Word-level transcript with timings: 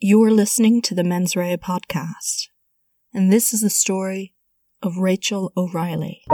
You're 0.00 0.32
listening 0.32 0.82
to 0.82 0.94
the 0.94 1.04
Mens 1.04 1.36
Rea 1.36 1.56
podcast, 1.56 2.48
and 3.14 3.32
this 3.32 3.54
is 3.54 3.60
the 3.60 3.70
story 3.70 4.34
of 4.82 4.98
Rachel 4.98 5.52
O'Reilly. 5.56 6.24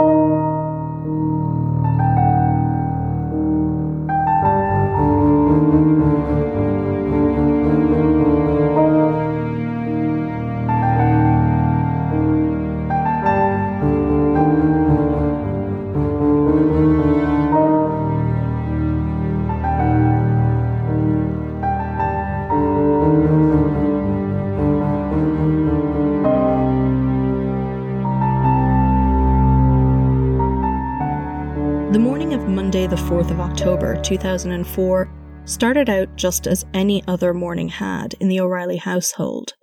2004, 34.03 35.09
started 35.45 35.89
out 35.89 36.15
just 36.15 36.47
as 36.47 36.65
any 36.73 37.03
other 37.07 37.33
morning 37.33 37.69
had 37.69 38.15
in 38.19 38.27
the 38.27 38.39
O'Reilly 38.39 38.77
household. 38.77 39.53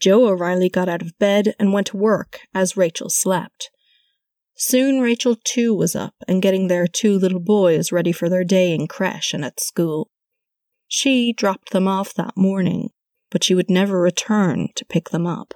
Joe 0.00 0.28
O'Reilly 0.28 0.68
got 0.68 0.88
out 0.88 1.02
of 1.02 1.18
bed 1.18 1.54
and 1.58 1.72
went 1.72 1.88
to 1.88 1.96
work 1.96 2.40
as 2.54 2.76
Rachel 2.76 3.08
slept. 3.08 3.70
Soon 4.54 5.00
Rachel 5.00 5.36
too 5.42 5.74
was 5.74 5.94
up 5.94 6.14
and 6.26 6.42
getting 6.42 6.68
their 6.68 6.86
two 6.86 7.18
little 7.18 7.40
boys 7.40 7.92
ready 7.92 8.12
for 8.12 8.28
their 8.28 8.44
day 8.44 8.72
in 8.72 8.86
creche 8.86 9.34
and 9.34 9.44
at 9.44 9.60
school. 9.60 10.08
She 10.88 11.32
dropped 11.32 11.70
them 11.70 11.88
off 11.88 12.14
that 12.14 12.36
morning, 12.36 12.90
but 13.30 13.44
she 13.44 13.54
would 13.54 13.70
never 13.70 14.00
return 14.00 14.68
to 14.76 14.84
pick 14.84 15.10
them 15.10 15.26
up. 15.26 15.54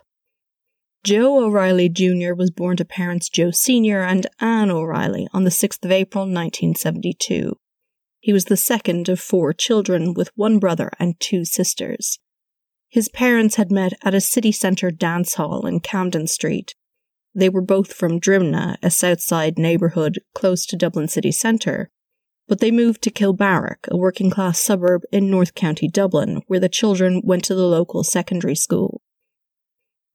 Joe 1.03 1.45
O'Reilly 1.45 1.89
Jr. 1.89 2.35
was 2.35 2.51
born 2.51 2.77
to 2.77 2.85
parents 2.85 3.31
Joe 3.31 3.51
Sr. 3.51 4.03
and 4.03 4.27
Anne 4.39 4.71
O'Reilly 4.71 5.29
on 5.33 5.45
the 5.45 5.51
6th 5.51 5.83
of 5.85 5.93
April 5.93 6.25
1972. 6.25 7.57
He 8.21 8.33
was 8.33 8.45
the 8.45 8.57
second 8.57 9.09
of 9.09 9.19
four 9.19 9.53
children 9.55 10.13
with 10.15 10.31
one 10.35 10.59
brother 10.59 10.91
and 10.99 11.19
two 11.19 11.45
sisters. 11.45 12.19
His 12.91 13.09
parents 13.09 13.55
had 13.57 13.71
met 13.71 13.95
at 14.05 14.15
a 14.15 14.21
city 14.21 14.53
centre 14.53 14.91
dance 14.91 15.35
hall 15.35 15.67
in 15.67 15.81
Camden 15.81 16.27
Street. 16.27 16.75
They 17.35 17.49
were 17.49 17.63
both 17.63 17.93
from 17.93 18.21
Drimnagh, 18.21 18.77
a 18.83 18.91
southside 18.91 19.59
neighbourhood 19.59 20.19
close 20.35 20.67
to 20.67 20.77
Dublin 20.77 21.09
city 21.09 21.33
centre, 21.33 21.89
but 22.49 22.59
they 22.59 22.73
moved 22.73 23.01
to 23.03 23.11
Kilbarrack, 23.11 23.87
a 23.89 23.97
working 23.97 24.29
class 24.29 24.59
suburb 24.59 25.03
in 25.13 25.31
North 25.31 25.55
County 25.55 25.89
Dublin, 25.89 26.43
where 26.49 26.61
the 26.61 26.69
children 26.69 27.23
went 27.25 27.45
to 27.45 27.55
the 27.55 27.67
local 27.67 28.03
secondary 28.03 28.57
school. 28.57 29.01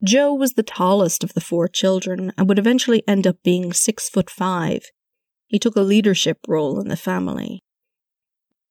Joe 0.03 0.33
was 0.33 0.53
the 0.53 0.61
tallest 0.61 1.23
of 1.23 1.33
the 1.33 1.42
four 1.42 1.70
children 1.70 2.33
and 2.38 2.48
would 2.48 2.59
eventually 2.59 3.03
end 3.08 3.26
up 3.26 3.38
being 3.42 3.72
six 3.72 4.09
foot 4.09 4.30
five. 4.30 4.92
He 5.48 5.58
took 5.58 5.78
a 5.78 5.81
leadership 5.81 6.39
role 6.48 6.80
in 6.81 6.89
the 6.89 6.98
family. 6.98 7.64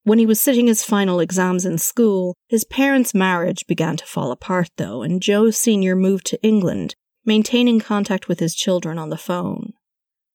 When 0.04 0.18
he 0.18 0.26
was 0.26 0.38
sitting 0.38 0.66
his 0.66 0.84
final 0.84 1.18
exams 1.18 1.64
in 1.64 1.78
school, 1.78 2.36
his 2.46 2.64
parents' 2.64 3.14
marriage 3.14 3.66
began 3.66 3.96
to 3.96 4.04
fall 4.04 4.32
apart, 4.32 4.68
though, 4.76 5.02
and 5.02 5.22
Joe 5.22 5.50
Sr. 5.50 5.96
moved 5.96 6.26
to 6.26 6.42
England, 6.42 6.94
maintaining 7.24 7.80
contact 7.80 8.28
with 8.28 8.38
his 8.38 8.54
children 8.54 8.98
on 8.98 9.08
the 9.08 9.16
phone. 9.16 9.72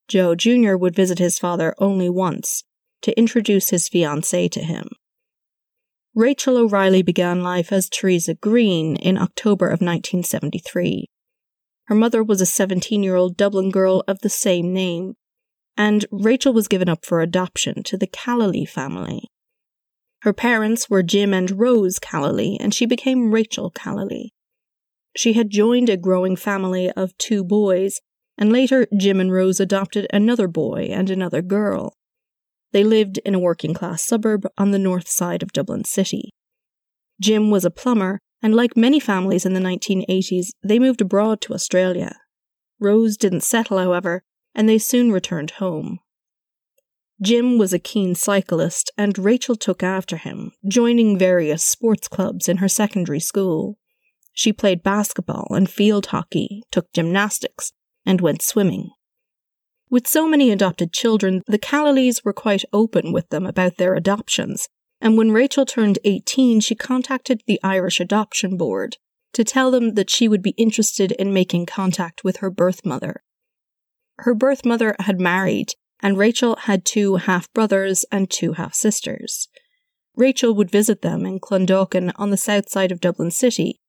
Joe 0.07 0.33
Jr. 0.33 0.75
would 0.75 0.95
visit 0.95 1.19
his 1.19 1.37
father 1.37 1.75
only 1.77 2.09
once 2.09 2.63
to 3.03 3.15
introduce 3.15 3.69
his 3.69 3.87
fiancée 3.87 4.49
to 4.51 4.61
him. 4.61 4.89
Rachel 6.15 6.57
O'Reilly 6.57 7.03
began 7.03 7.43
life 7.43 7.71
as 7.71 7.89
Teresa 7.89 8.33
Green 8.33 8.95
in 8.95 9.19
October 9.19 9.67
of 9.67 9.81
1973. 9.81 11.05
Her 11.85 11.95
mother 11.95 12.23
was 12.23 12.41
a 12.41 12.47
17 12.47 13.03
year 13.03 13.15
old 13.15 13.37
Dublin 13.37 13.69
girl 13.69 14.03
of 14.07 14.19
the 14.21 14.29
same 14.29 14.73
name, 14.73 15.13
and 15.77 16.07
Rachel 16.11 16.53
was 16.53 16.67
given 16.67 16.89
up 16.89 17.05
for 17.05 17.21
adoption 17.21 17.83
to 17.83 17.97
the 17.97 18.07
Callally 18.07 18.67
family. 18.67 19.29
Her 20.21 20.33
parents 20.33 20.89
were 20.89 21.01
Jim 21.01 21.33
and 21.33 21.59
Rose 21.59 21.97
Callally, 21.99 22.57
and 22.59 22.73
she 22.73 22.85
became 22.85 23.31
Rachel 23.31 23.71
Callally. 23.71 24.29
She 25.15 25.33
had 25.33 25.49
joined 25.49 25.89
a 25.89 25.97
growing 25.97 26.35
family 26.35 26.91
of 26.91 27.17
two 27.17 27.43
boys, 27.43 28.01
and 28.37 28.51
later 28.51 28.87
Jim 28.97 29.19
and 29.19 29.31
Rose 29.31 29.59
adopted 29.59 30.07
another 30.11 30.47
boy 30.47 30.89
and 30.91 31.09
another 31.09 31.41
girl. 31.41 31.93
They 32.71 32.83
lived 32.83 33.17
in 33.19 33.33
a 33.33 33.39
working 33.39 33.73
class 33.73 34.03
suburb 34.03 34.45
on 34.57 34.71
the 34.71 34.79
north 34.79 35.07
side 35.07 35.41
of 35.41 35.53
Dublin 35.53 35.85
City. 35.85 36.29
Jim 37.19 37.49
was 37.49 37.65
a 37.65 37.71
plumber, 37.71 38.19
and 38.41 38.55
like 38.55 38.77
many 38.77 38.99
families 38.99 39.45
in 39.45 39.53
the 39.53 39.59
1980s, 39.59 40.51
they 40.63 40.79
moved 40.79 41.01
abroad 41.01 41.41
to 41.41 41.53
Australia. 41.53 42.15
Rose 42.79 43.17
didn't 43.17 43.41
settle, 43.41 43.77
however, 43.77 44.21
and 44.53 44.69
they 44.69 44.77
soon 44.77 45.11
returned 45.11 45.51
home. 45.51 45.99
Jim 47.21 47.57
was 47.57 47.73
a 47.73 47.79
keen 47.79 48.15
cyclist, 48.15 48.91
and 48.97 49.17
Rachel 49.17 49.55
took 49.55 49.83
after 49.83 50.15
him, 50.15 50.53
joining 50.67 51.17
various 51.17 51.63
sports 51.63 52.07
clubs 52.07 52.47
in 52.47 52.57
her 52.57 52.69
secondary 52.69 53.19
school. 53.19 53.77
She 54.33 54.53
played 54.53 54.83
basketball 54.83 55.47
and 55.51 55.69
field 55.69 56.07
hockey, 56.07 56.63
took 56.71 56.91
gymnastics, 56.93 57.73
and 58.05 58.21
went 58.21 58.41
swimming. 58.41 58.91
With 59.89 60.07
so 60.07 60.29
many 60.29 60.49
adopted 60.49 60.93
children, 60.93 61.41
the 61.45 61.59
Callallys 61.59 62.23
were 62.23 62.31
quite 62.31 62.63
open 62.71 63.11
with 63.11 63.29
them 63.29 63.45
about 63.45 63.77
their 63.77 63.95
adoptions, 63.95 64.69
and 65.01 65.17
when 65.17 65.31
Rachel 65.31 65.65
turned 65.65 65.99
18, 66.05 66.61
she 66.61 66.75
contacted 66.75 67.41
the 67.47 67.59
Irish 67.63 67.99
Adoption 67.99 68.55
Board 68.55 68.97
to 69.33 69.43
tell 69.43 69.71
them 69.71 69.95
that 69.95 70.09
she 70.09 70.27
would 70.27 70.41
be 70.41 70.51
interested 70.51 71.11
in 71.13 71.33
making 71.33 71.65
contact 71.65 72.23
with 72.23 72.37
her 72.37 72.49
birth 72.49 72.85
mother. 72.85 73.23
Her 74.19 74.33
birth 74.33 74.65
mother 74.65 74.95
had 74.99 75.19
married, 75.19 75.73
and 76.01 76.17
Rachel 76.17 76.55
had 76.55 76.85
two 76.85 77.17
half 77.17 77.51
brothers 77.53 78.05
and 78.11 78.29
two 78.29 78.53
half 78.53 78.73
sisters. 78.73 79.47
Rachel 80.15 80.53
would 80.53 80.71
visit 80.71 81.01
them 81.01 81.25
in 81.25 81.39
Clondalkin 81.39 82.11
on 82.15 82.29
the 82.29 82.37
south 82.37 82.69
side 82.69 82.91
of 82.91 82.99
Dublin 82.99 83.31
City, 83.31 83.79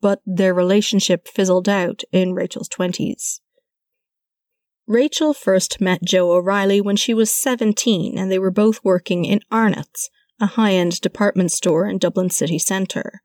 but 0.00 0.20
their 0.24 0.54
relationship 0.54 1.28
fizzled 1.28 1.68
out 1.68 2.02
in 2.12 2.32
Rachel's 2.32 2.68
20s. 2.68 3.40
Rachel 4.86 5.34
first 5.34 5.80
met 5.80 6.02
Joe 6.02 6.32
O'Reilly 6.32 6.80
when 6.80 6.96
she 6.96 7.14
was 7.14 7.32
17 7.32 8.18
and 8.18 8.30
they 8.30 8.38
were 8.38 8.50
both 8.50 8.82
working 8.82 9.24
in 9.24 9.40
Arnott's, 9.50 10.10
a 10.40 10.46
high 10.46 10.72
end 10.72 11.00
department 11.00 11.52
store 11.52 11.86
in 11.86 11.98
Dublin 11.98 12.30
city 12.30 12.58
centre. 12.58 13.22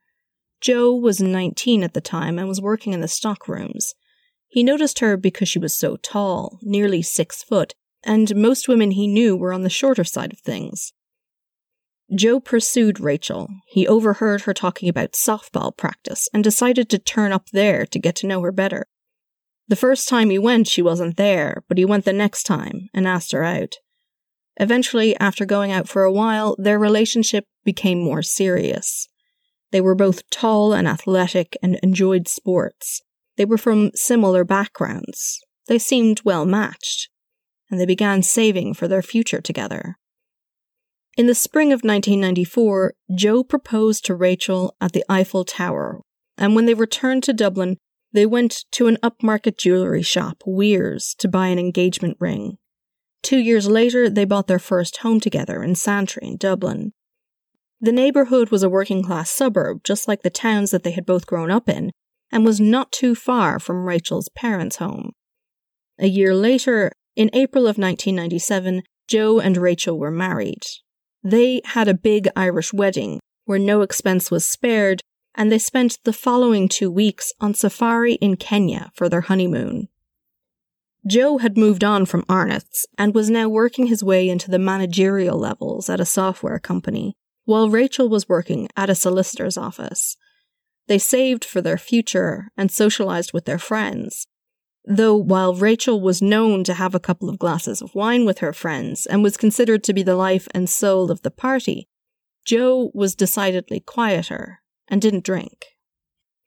Joe 0.60 0.94
was 0.94 1.20
19 1.20 1.82
at 1.82 1.94
the 1.94 2.00
time 2.00 2.38
and 2.38 2.48
was 2.48 2.60
working 2.60 2.92
in 2.92 3.00
the 3.00 3.08
stock 3.08 3.48
rooms. 3.48 3.94
He 4.46 4.62
noticed 4.62 5.00
her 5.00 5.16
because 5.16 5.48
she 5.48 5.58
was 5.58 5.76
so 5.76 5.96
tall, 5.96 6.58
nearly 6.62 7.02
six 7.02 7.42
foot, 7.42 7.74
and 8.06 8.34
most 8.34 8.68
women 8.68 8.92
he 8.92 9.06
knew 9.06 9.36
were 9.36 9.52
on 9.52 9.62
the 9.62 9.68
shorter 9.68 10.04
side 10.04 10.32
of 10.32 10.38
things. 10.38 10.92
Joe 12.14 12.38
pursued 12.38 13.00
Rachel. 13.00 13.48
He 13.66 13.86
overheard 13.86 14.42
her 14.42 14.54
talking 14.54 14.88
about 14.88 15.12
softball 15.12 15.76
practice 15.76 16.28
and 16.32 16.44
decided 16.44 16.88
to 16.90 16.98
turn 16.98 17.32
up 17.32 17.50
there 17.50 17.84
to 17.86 17.98
get 17.98 18.14
to 18.16 18.26
know 18.26 18.40
her 18.42 18.52
better. 18.52 18.86
The 19.68 19.76
first 19.76 20.08
time 20.08 20.30
he 20.30 20.38
went, 20.38 20.68
she 20.68 20.82
wasn't 20.82 21.16
there, 21.16 21.64
but 21.68 21.78
he 21.78 21.84
went 21.84 22.04
the 22.04 22.12
next 22.12 22.44
time 22.44 22.88
and 22.94 23.08
asked 23.08 23.32
her 23.32 23.42
out. 23.42 23.74
Eventually, 24.58 25.16
after 25.18 25.44
going 25.44 25.72
out 25.72 25.88
for 25.88 26.04
a 26.04 26.12
while, 26.12 26.54
their 26.58 26.78
relationship 26.78 27.44
became 27.64 27.98
more 27.98 28.22
serious. 28.22 29.08
They 29.72 29.80
were 29.80 29.96
both 29.96 30.30
tall 30.30 30.72
and 30.72 30.86
athletic 30.86 31.56
and 31.62 31.78
enjoyed 31.82 32.28
sports. 32.28 33.02
They 33.36 33.44
were 33.44 33.58
from 33.58 33.90
similar 33.94 34.44
backgrounds. 34.44 35.40
They 35.66 35.78
seemed 35.78 36.22
well 36.24 36.46
matched. 36.46 37.08
And 37.70 37.80
they 37.80 37.86
began 37.86 38.22
saving 38.22 38.74
for 38.74 38.86
their 38.86 39.02
future 39.02 39.40
together. 39.40 39.96
In 41.16 41.26
the 41.26 41.34
spring 41.34 41.68
of 41.68 41.80
1994, 41.82 42.94
Joe 43.14 43.42
proposed 43.42 44.04
to 44.04 44.14
Rachel 44.14 44.76
at 44.80 44.92
the 44.92 45.04
Eiffel 45.08 45.44
Tower, 45.44 46.02
and 46.36 46.54
when 46.54 46.66
they 46.66 46.74
returned 46.74 47.22
to 47.24 47.32
Dublin, 47.32 47.78
they 48.12 48.26
went 48.26 48.64
to 48.72 48.86
an 48.86 48.98
upmarket 49.02 49.56
jewellery 49.58 50.02
shop, 50.02 50.42
Weir's, 50.46 51.14
to 51.18 51.28
buy 51.28 51.48
an 51.48 51.58
engagement 51.58 52.16
ring. 52.20 52.58
Two 53.22 53.38
years 53.38 53.66
later, 53.66 54.08
they 54.08 54.24
bought 54.24 54.46
their 54.46 54.58
first 54.58 54.98
home 54.98 55.18
together 55.18 55.62
in 55.62 55.74
Santry 55.74 56.26
in 56.26 56.36
Dublin. 56.36 56.92
The 57.80 57.92
neighbourhood 57.92 58.50
was 58.50 58.62
a 58.62 58.70
working 58.70 59.02
class 59.02 59.30
suburb, 59.30 59.84
just 59.84 60.06
like 60.06 60.22
the 60.22 60.30
towns 60.30 60.70
that 60.70 60.82
they 60.82 60.92
had 60.92 61.04
both 61.04 61.26
grown 61.26 61.50
up 61.50 61.68
in, 61.68 61.92
and 62.30 62.44
was 62.44 62.60
not 62.60 62.92
too 62.92 63.14
far 63.14 63.58
from 63.58 63.84
Rachel's 63.84 64.28
parents' 64.28 64.76
home. 64.76 65.12
A 65.98 66.06
year 66.06 66.34
later, 66.34 66.92
in 67.16 67.30
April 67.32 67.64
of 67.64 67.78
1997, 67.78 68.82
Joe 69.08 69.40
and 69.40 69.56
Rachel 69.56 69.98
were 69.98 70.10
married. 70.10 70.62
They 71.24 71.62
had 71.64 71.88
a 71.88 71.94
big 71.94 72.28
Irish 72.36 72.72
wedding, 72.72 73.20
where 73.46 73.58
no 73.58 73.80
expense 73.80 74.30
was 74.30 74.46
spared, 74.46 75.00
and 75.34 75.50
they 75.50 75.58
spent 75.58 75.98
the 76.04 76.12
following 76.12 76.68
two 76.68 76.90
weeks 76.90 77.32
on 77.40 77.54
safari 77.54 78.14
in 78.14 78.36
Kenya 78.36 78.90
for 78.94 79.08
their 79.08 79.22
honeymoon. 79.22 79.88
Joe 81.06 81.38
had 81.38 81.56
moved 81.56 81.84
on 81.84 82.04
from 82.04 82.24
Arnott's 82.28 82.84
and 82.98 83.14
was 83.14 83.30
now 83.30 83.48
working 83.48 83.86
his 83.86 84.02
way 84.02 84.28
into 84.28 84.50
the 84.50 84.58
managerial 84.58 85.38
levels 85.38 85.88
at 85.88 86.00
a 86.00 86.04
software 86.04 86.58
company, 86.58 87.16
while 87.44 87.70
Rachel 87.70 88.08
was 88.08 88.28
working 88.28 88.68
at 88.76 88.90
a 88.90 88.94
solicitor's 88.94 89.56
office. 89.56 90.16
They 90.88 90.98
saved 90.98 91.44
for 91.44 91.60
their 91.60 91.78
future 91.78 92.48
and 92.56 92.70
socialized 92.70 93.32
with 93.32 93.44
their 93.44 93.58
friends. 93.58 94.26
Though 94.86 95.16
while 95.16 95.52
Rachel 95.52 96.00
was 96.00 96.22
known 96.22 96.62
to 96.64 96.74
have 96.74 96.94
a 96.94 97.00
couple 97.00 97.28
of 97.28 97.40
glasses 97.40 97.82
of 97.82 97.94
wine 97.94 98.24
with 98.24 98.38
her 98.38 98.52
friends 98.52 99.04
and 99.04 99.20
was 99.20 99.36
considered 99.36 99.82
to 99.84 99.92
be 99.92 100.04
the 100.04 100.14
life 100.14 100.46
and 100.54 100.70
soul 100.70 101.10
of 101.10 101.22
the 101.22 101.30
party, 101.30 101.88
Joe 102.44 102.92
was 102.94 103.16
decidedly 103.16 103.80
quieter 103.80 104.60
and 104.86 105.02
didn't 105.02 105.24
drink. 105.24 105.66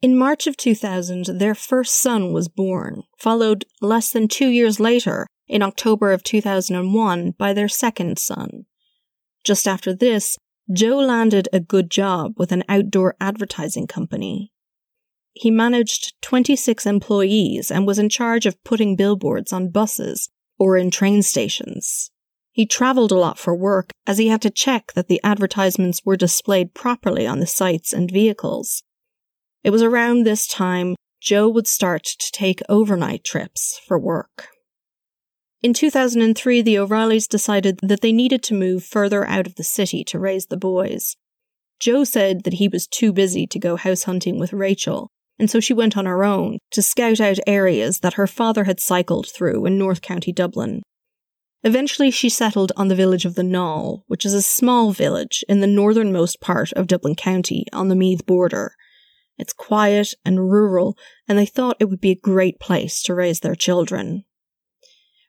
In 0.01 0.17
March 0.17 0.47
of 0.47 0.55
2000, 0.55 1.25
their 1.25 1.53
first 1.53 1.95
son 1.95 2.31
was 2.31 2.47
born, 2.47 3.03
followed 3.17 3.65
less 3.81 4.09
than 4.11 4.29
two 4.29 4.47
years 4.47 4.79
later, 4.79 5.27
in 5.49 5.61
October 5.61 6.13
of 6.13 6.23
2001, 6.23 7.31
by 7.31 7.51
their 7.51 7.67
second 7.67 8.17
son. 8.17 8.65
Just 9.43 9.67
after 9.67 9.93
this, 9.93 10.37
Joe 10.71 10.99
landed 10.99 11.49
a 11.51 11.59
good 11.59 11.91
job 11.91 12.35
with 12.37 12.53
an 12.53 12.63
outdoor 12.69 13.17
advertising 13.19 13.87
company. 13.87 14.53
He 15.33 15.51
managed 15.51 16.13
26 16.21 16.85
employees 16.85 17.71
and 17.71 17.87
was 17.87 17.99
in 17.99 18.09
charge 18.09 18.45
of 18.45 18.61
putting 18.63 18.95
billboards 18.95 19.53
on 19.53 19.69
buses 19.69 20.29
or 20.57 20.75
in 20.75 20.91
train 20.91 21.21
stations. 21.21 22.11
He 22.51 22.65
traveled 22.65 23.11
a 23.11 23.17
lot 23.17 23.39
for 23.39 23.55
work 23.55 23.91
as 24.05 24.17
he 24.17 24.27
had 24.27 24.41
to 24.41 24.49
check 24.49 24.91
that 24.93 25.07
the 25.07 25.21
advertisements 25.23 26.01
were 26.03 26.17
displayed 26.17 26.73
properly 26.73 27.25
on 27.25 27.39
the 27.39 27.47
sites 27.47 27.93
and 27.93 28.11
vehicles. 28.11 28.83
It 29.63 29.69
was 29.69 29.81
around 29.81 30.23
this 30.23 30.47
time 30.47 30.95
Joe 31.21 31.47
would 31.47 31.67
start 31.67 32.03
to 32.03 32.31
take 32.31 32.61
overnight 32.67 33.23
trips 33.23 33.79
for 33.87 33.99
work. 33.99 34.49
In 35.61 35.73
2003, 35.73 36.61
the 36.61 36.77
O'Reillys 36.77 37.27
decided 37.27 37.79
that 37.83 38.01
they 38.01 38.13
needed 38.13 38.41
to 38.43 38.53
move 38.53 38.83
further 38.83 39.25
out 39.27 39.45
of 39.45 39.55
the 39.55 39.63
city 39.63 40.03
to 40.05 40.19
raise 40.19 40.45
the 40.45 40.57
boys. 40.57 41.17
Joe 41.79 42.05
said 42.05 42.43
that 42.43 42.55
he 42.55 42.67
was 42.67 42.87
too 42.87 43.11
busy 43.11 43.45
to 43.47 43.59
go 43.59 43.75
house 43.75 44.03
hunting 44.03 44.39
with 44.39 44.53
Rachel, 44.53 45.11
and 45.39 45.49
so 45.49 45.59
she 45.59 45.73
went 45.73 45.95
on 45.95 46.05
her 46.05 46.23
own 46.23 46.59
to 46.71 46.81
scout 46.81 47.19
out 47.19 47.39
areas 47.47 48.01
that 48.01 48.15
her 48.15 48.27
father 48.27 48.65
had 48.65 48.79
cycled 48.79 49.27
through 49.27 49.65
in 49.65 49.77
North 49.77 50.01
County 50.01 50.33
Dublin. 50.33 50.81
Eventually, 51.63 52.11
she 52.11 52.29
settled 52.29 52.71
on 52.77 52.87
the 52.87 52.95
village 52.95 53.25
of 53.25 53.35
the 53.35 53.41
Naul, 53.41 54.03
which 54.07 54.25
is 54.25 54.33
a 54.33 54.41
small 54.41 54.91
village 54.91 55.43
in 55.49 55.59
the 55.59 55.67
northernmost 55.67 56.39
part 56.39 56.71
of 56.73 56.87
Dublin 56.87 57.15
County 57.15 57.65
on 57.73 57.89
the 57.89 57.95
Meath 57.95 58.25
border. 58.25 58.75
It's 59.37 59.53
quiet 59.53 60.13
and 60.25 60.51
rural, 60.51 60.97
and 61.27 61.37
they 61.37 61.45
thought 61.45 61.77
it 61.79 61.89
would 61.89 62.01
be 62.01 62.11
a 62.11 62.15
great 62.15 62.59
place 62.59 63.01
to 63.03 63.15
raise 63.15 63.39
their 63.39 63.55
children. 63.55 64.25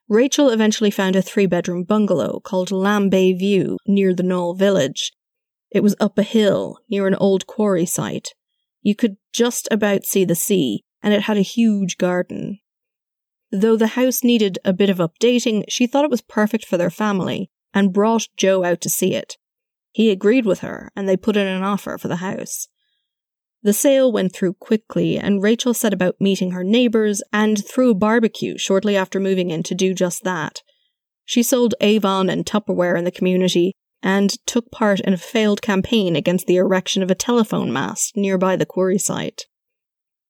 Rachel 0.08 0.50
eventually 0.50 0.90
found 0.90 1.14
a 1.14 1.22
three 1.22 1.46
bedroom 1.46 1.84
bungalow 1.84 2.40
called 2.40 2.70
Lambay 2.70 3.38
View 3.38 3.78
near 3.86 4.12
the 4.12 4.24
Naul 4.24 4.58
village. 4.58 5.12
It 5.70 5.84
was 5.84 5.94
up 6.00 6.18
a 6.18 6.24
hill 6.24 6.78
near 6.88 7.06
an 7.06 7.14
old 7.14 7.46
quarry 7.46 7.86
site. 7.86 8.34
You 8.82 8.94
could 8.94 9.16
just 9.32 9.68
about 9.70 10.04
see 10.04 10.24
the 10.24 10.34
sea, 10.34 10.84
and 11.02 11.12
it 11.12 11.22
had 11.22 11.36
a 11.36 11.42
huge 11.42 11.98
garden. 11.98 12.60
Though 13.52 13.76
the 13.76 13.88
house 13.88 14.22
needed 14.22 14.58
a 14.64 14.72
bit 14.72 14.90
of 14.90 14.98
updating, 14.98 15.64
she 15.68 15.86
thought 15.86 16.04
it 16.04 16.10
was 16.10 16.22
perfect 16.22 16.64
for 16.64 16.76
their 16.76 16.90
family 16.90 17.50
and 17.74 17.92
brought 17.92 18.28
Joe 18.36 18.64
out 18.64 18.80
to 18.82 18.90
see 18.90 19.14
it. 19.14 19.36
He 19.92 20.10
agreed 20.10 20.46
with 20.46 20.60
her, 20.60 20.90
and 20.94 21.08
they 21.08 21.16
put 21.16 21.36
in 21.36 21.46
an 21.46 21.62
offer 21.62 21.98
for 21.98 22.08
the 22.08 22.16
house. 22.16 22.68
The 23.62 23.72
sale 23.72 24.10
went 24.10 24.32
through 24.32 24.54
quickly, 24.54 25.18
and 25.18 25.42
Rachel 25.42 25.74
set 25.74 25.92
about 25.92 26.20
meeting 26.20 26.52
her 26.52 26.64
neighbours 26.64 27.22
and 27.32 27.62
threw 27.62 27.90
a 27.90 27.94
barbecue 27.94 28.56
shortly 28.56 28.96
after 28.96 29.20
moving 29.20 29.50
in 29.50 29.62
to 29.64 29.74
do 29.74 29.92
just 29.92 30.24
that. 30.24 30.62
She 31.24 31.42
sold 31.42 31.74
Avon 31.80 32.30
and 32.30 32.46
Tupperware 32.46 32.96
in 32.96 33.04
the 33.04 33.10
community 33.10 33.74
and 34.02 34.30
took 34.46 34.70
part 34.70 35.00
in 35.00 35.12
a 35.12 35.18
failed 35.18 35.62
campaign 35.62 36.16
against 36.16 36.46
the 36.46 36.56
erection 36.56 37.02
of 37.02 37.10
a 37.10 37.14
telephone 37.14 37.72
mast 37.72 38.16
nearby 38.16 38.56
the 38.56 38.66
quarry 38.66 38.98
site. 38.98 39.46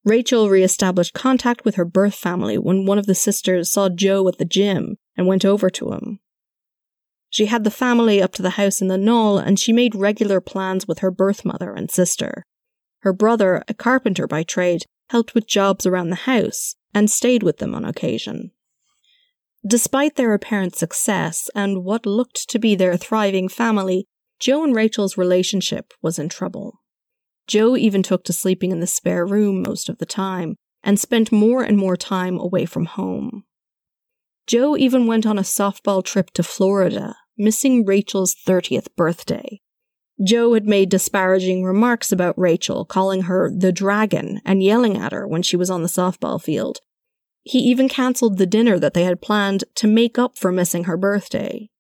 Rachel 0.05 0.49
re 0.49 0.63
established 0.63 1.15
contact 1.15 1.65
with 1.65 1.75
her 1.75 1.85
birth 1.85 2.15
family 2.15 2.57
when 2.57 2.87
one 2.87 2.99
of 2.99 3.07
the 3.07 3.15
sisters 3.15 3.71
saw 3.71 3.89
Joe 3.89 4.27
at 4.29 4.39
the 4.39 4.45
gym 4.45 4.97
and 5.17 5.27
went 5.27 5.45
over 5.45 5.69
to 5.71 5.93
him. 5.93 6.21
She 7.29 7.47
had 7.47 7.65
the 7.65 7.71
family 7.71 8.21
up 8.21 8.33
to 8.35 8.43
the 8.43 8.51
house 8.51 8.81
in 8.81 8.89
the 8.89 8.97
Naul 8.97 9.41
and 9.41 9.59
she 9.59 9.73
made 9.73 9.95
regular 9.95 10.41
plans 10.41 10.89
with 10.89 10.99
her 11.01 11.11
birth 11.11 11.45
mother 11.45 11.75
and 11.75 11.91
sister. 11.91 12.45
Her 13.01 13.13
brother, 13.13 13.63
a 13.69 13.75
carpenter 13.75 14.27
by 14.27 14.43
trade, 14.43 14.85
helped 15.11 15.35
with 15.35 15.47
jobs 15.47 15.87
around 15.87 16.11
the 16.11 16.17
house 16.17 16.75
and 16.93 17.11
stayed 17.11 17.43
with 17.43 17.59
them 17.59 17.75
on 17.75 17.85
occasion. 17.85 18.51
Despite 19.67 20.17
their 20.17 20.33
apparent 20.33 20.75
success 20.75 21.51
and 21.55 21.85
what 21.85 22.07
looked 22.07 22.49
to 22.49 22.59
be 22.59 22.75
their 22.75 22.97
thriving 22.97 23.49
family, 23.49 24.07
Joe 24.39 24.65
and 24.65 24.75
Rachel's 24.75 25.19
relationship 25.19 25.93
was 26.03 26.19
in 26.19 26.29
trouble. 26.29 26.81
Joe 27.47 27.77
even 27.77 28.03
took 28.03 28.25
to 28.25 28.33
sleeping 28.33 28.71
in 28.73 28.81
the 28.81 28.87
spare 28.87 29.27
room 29.27 29.63
most 29.63 29.89
of 29.89 29.99
the 29.99 30.07
time 30.07 30.57
and 30.83 30.99
spent 30.99 31.31
more 31.31 31.63
and 31.63 31.77
more 31.77 31.97
time 31.97 32.39
away 32.39 32.65
from 32.65 32.87
home. 32.87 33.45
Joe 34.47 34.77
even 34.77 35.07
went 35.07 35.27
on 35.27 35.39
a 35.39 35.43
softball 35.43 36.03
trip 36.03 36.31
to 36.33 36.43
Florida, 36.43 37.17
missing 37.37 37.85
Rachel's 37.85 38.35
30th 38.35 38.87
birthday, 38.97 39.61
Joe 40.23 40.53
had 40.53 40.67
made 40.67 40.91
disparaging 40.91 41.65
remarks 41.65 42.13
about 42.13 42.39
Rachel, 42.39 42.85
calling 42.85 43.23
her 43.23 43.51
the 43.51 43.73
dragon 43.73 44.41
and 44.45 44.63
yelling 44.63 44.99
at 44.99 45.13
her 45.13 45.27
when 45.27 45.43
she 45.43 45.57
was 45.57 45.71
on 45.71 45.83
the 45.83 45.89
softball 45.89 46.41
field. 46.41 46.81
He 47.43 47.59
even 47.61 47.89
cancelled 47.89 48.39
the 48.39 48.47
dinner 48.47 48.79
that 48.79 48.95
they 48.95 49.05
had 49.05 49.23
planned 49.23 49.65
to 49.77 49.87
make 49.87 50.19
up 50.19 50.37
for 50.37 50.53
missing 50.53 50.85
her 50.85 50.97
birthday. 50.97 51.71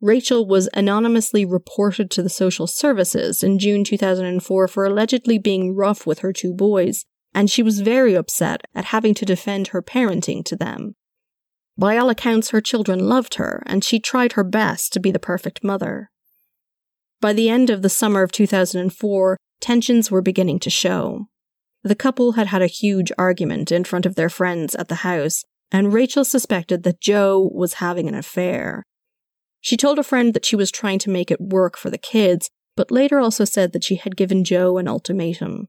Rachel 0.00 0.46
was 0.46 0.68
anonymously 0.72 1.44
reported 1.44 2.10
to 2.10 2.22
the 2.22 2.30
social 2.30 2.66
services 2.66 3.42
in 3.42 3.58
June 3.58 3.84
2004 3.84 4.68
for 4.68 4.84
allegedly 4.84 5.38
being 5.38 5.74
rough 5.74 6.06
with 6.06 6.20
her 6.20 6.32
two 6.32 6.54
boys, 6.54 7.04
and 7.34 7.50
she 7.50 7.62
was 7.62 7.80
very 7.80 8.14
upset 8.14 8.62
at 8.74 8.86
having 8.86 9.14
to 9.14 9.26
defend 9.26 9.68
her 9.68 9.82
parenting 9.82 10.44
to 10.44 10.56
them. 10.56 10.94
By 11.76 11.96
all 11.96 12.10
accounts, 12.10 12.50
her 12.50 12.60
children 12.60 13.08
loved 13.08 13.34
her, 13.34 13.62
and 13.66 13.84
she 13.84 14.00
tried 14.00 14.32
her 14.32 14.44
best 14.44 14.92
to 14.94 15.00
be 15.00 15.10
the 15.10 15.18
perfect 15.18 15.62
mother. 15.62 16.10
By 17.20 17.32
the 17.34 17.50
end 17.50 17.68
of 17.68 17.82
the 17.82 17.88
summer 17.88 18.22
of 18.22 18.32
2004, 18.32 19.36
tensions 19.60 20.10
were 20.10 20.22
beginning 20.22 20.58
to 20.60 20.70
show. 20.70 21.26
The 21.82 21.94
couple 21.94 22.32
had 22.32 22.48
had 22.48 22.62
a 22.62 22.66
huge 22.66 23.10
argument 23.16 23.72
in 23.72 23.84
front 23.84 24.06
of 24.06 24.14
their 24.14 24.28
friends 24.28 24.74
at 24.74 24.88
the 24.88 24.96
house, 24.96 25.44
and 25.72 25.92
Rachel 25.92 26.24
suspected 26.24 26.82
that 26.82 27.00
Joe 27.00 27.50
was 27.52 27.74
having 27.74 28.08
an 28.08 28.14
affair. 28.14 28.84
She 29.60 29.76
told 29.76 29.98
a 29.98 30.02
friend 30.02 30.34
that 30.34 30.44
she 30.44 30.56
was 30.56 30.70
trying 30.70 30.98
to 31.00 31.10
make 31.10 31.30
it 31.30 31.40
work 31.40 31.76
for 31.76 31.90
the 31.90 31.98
kids, 31.98 32.50
but 32.76 32.90
later 32.90 33.18
also 33.18 33.44
said 33.44 33.72
that 33.72 33.84
she 33.84 33.96
had 33.96 34.16
given 34.16 34.44
Joe 34.44 34.78
an 34.78 34.88
ultimatum. 34.88 35.68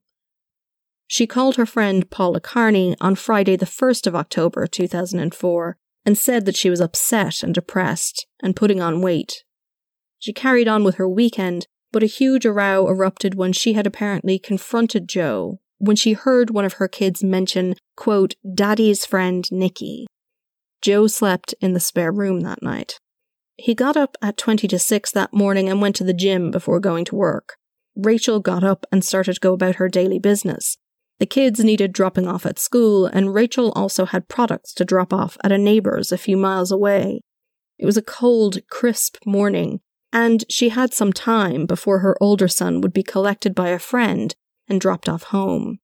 She 1.08 1.28
called 1.28 1.58
her 1.58 1.66
friend 1.66 2.10
Paula 2.10 2.40
Carney 2.40 2.96
on 3.02 3.16
Friday, 3.16 3.56
the 3.56 3.66
1st 3.66 4.08
of 4.08 4.16
October 4.16 4.66
2004, 4.68 5.78
and 6.06 6.18
said 6.18 6.46
that 6.46 6.56
she 6.56 6.70
was 6.70 6.82
upset 6.82 7.44
and 7.44 7.54
depressed 7.54 8.28
and 8.42 8.56
putting 8.56 8.82
on 8.82 9.02
weight 9.02 9.44
she 10.22 10.34
carried 10.34 10.68
on 10.68 10.84
with 10.84 10.96
her 10.96 11.10
weekend, 11.10 11.66
but 11.92 12.04
a 12.04 12.06
huge 12.06 12.46
row 12.46 12.88
erupted 12.88 13.34
when 13.34 13.52
she 13.52 13.74
had 13.74 13.88
apparently 13.88 14.38
confronted 14.38 15.10
Joe 15.10 15.60
when 15.82 15.96
she 15.96 16.14
heard 16.14 16.52
one 16.52 16.64
of 16.64 16.74
her 16.74 16.88
kids 16.88 17.24
mention, 17.24 17.74
quote, 17.98 18.36
Daddy's 18.54 19.04
friend 19.04 19.46
Nikki. 19.52 20.06
Joe 20.82 21.08
slept 21.08 21.56
in 21.60 21.74
the 21.74 21.80
spare 21.80 22.12
room 22.12 22.42
that 22.42 22.62
night. 22.62 23.00
He 23.58 23.74
got 23.74 23.98
up 23.98 24.16
at 24.22 24.38
20 24.38 24.68
to 24.68 24.80
6 24.80 25.12
that 25.12 25.34
morning 25.34 25.70
and 25.70 25.82
went 25.82 25.96
to 25.98 26.04
the 26.04 26.14
gym 26.14 26.52
before 26.52 26.80
going 26.80 27.06
to 27.06 27.16
work. 27.16 27.56
Rachel 27.96 28.40
got 28.40 28.64
up 28.64 28.86
and 28.92 29.04
started 29.04 29.34
to 29.34 29.40
go 29.40 29.54
about 29.54 29.76
her 29.76 29.90
daily 29.90 30.20
business. 30.20 30.78
The 31.20 31.26
kids 31.26 31.60
needed 31.64 31.94
dropping 31.94 32.28
off 32.28 32.46
at 32.46 32.60
school, 32.60 33.06
and 33.08 33.34
Rachel 33.34 33.72
also 33.74 34.06
had 34.06 34.28
products 34.28 34.74
to 34.76 34.86
drop 34.86 35.12
off 35.12 35.38
at 35.44 35.52
a 35.52 35.58
neighbor's 35.58 36.12
a 36.12 36.18
few 36.18 36.38
miles 36.38 36.72
away. 36.72 37.22
It 37.78 37.86
was 37.86 37.98
a 37.98 38.04
cold, 38.04 38.60
crisp 38.70 39.18
morning, 39.26 39.82
and 40.14 40.44
she 40.50 40.70
had 40.70 40.94
some 40.94 41.14
time 41.14 41.66
before 41.66 42.00
her 42.00 42.16
older 42.22 42.48
son 42.48 42.82
would 42.82 42.94
be 42.94 43.04
collected 43.04 43.56
by 43.56 43.70
a 43.70 43.80
friend 43.80 44.36
and 44.72 44.80
dropped 44.80 45.10
off 45.10 45.24
home. 45.24 45.80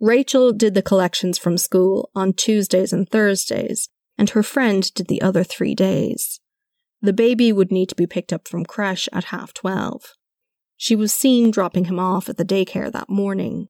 Rachel 0.00 0.52
did 0.52 0.74
the 0.74 0.82
collections 0.82 1.38
from 1.38 1.58
school 1.58 2.10
on 2.14 2.32
Tuesdays 2.32 2.92
and 2.92 3.08
Thursdays, 3.08 3.88
and 4.16 4.30
her 4.30 4.44
friend 4.44 4.94
did 4.94 5.08
the 5.08 5.20
other 5.20 5.42
three 5.42 5.74
days. 5.74 6.40
The 7.02 7.12
baby 7.12 7.52
would 7.52 7.72
need 7.72 7.88
to 7.88 7.96
be 7.96 8.06
picked 8.06 8.32
up 8.32 8.46
from 8.46 8.64
creche 8.64 9.08
at 9.12 9.24
half 9.24 9.52
twelve. 9.52 10.14
She 10.76 10.94
was 10.94 11.12
seen 11.12 11.50
dropping 11.50 11.86
him 11.86 11.98
off 11.98 12.28
at 12.28 12.36
the 12.36 12.44
daycare 12.44 12.92
that 12.92 13.10
morning. 13.10 13.68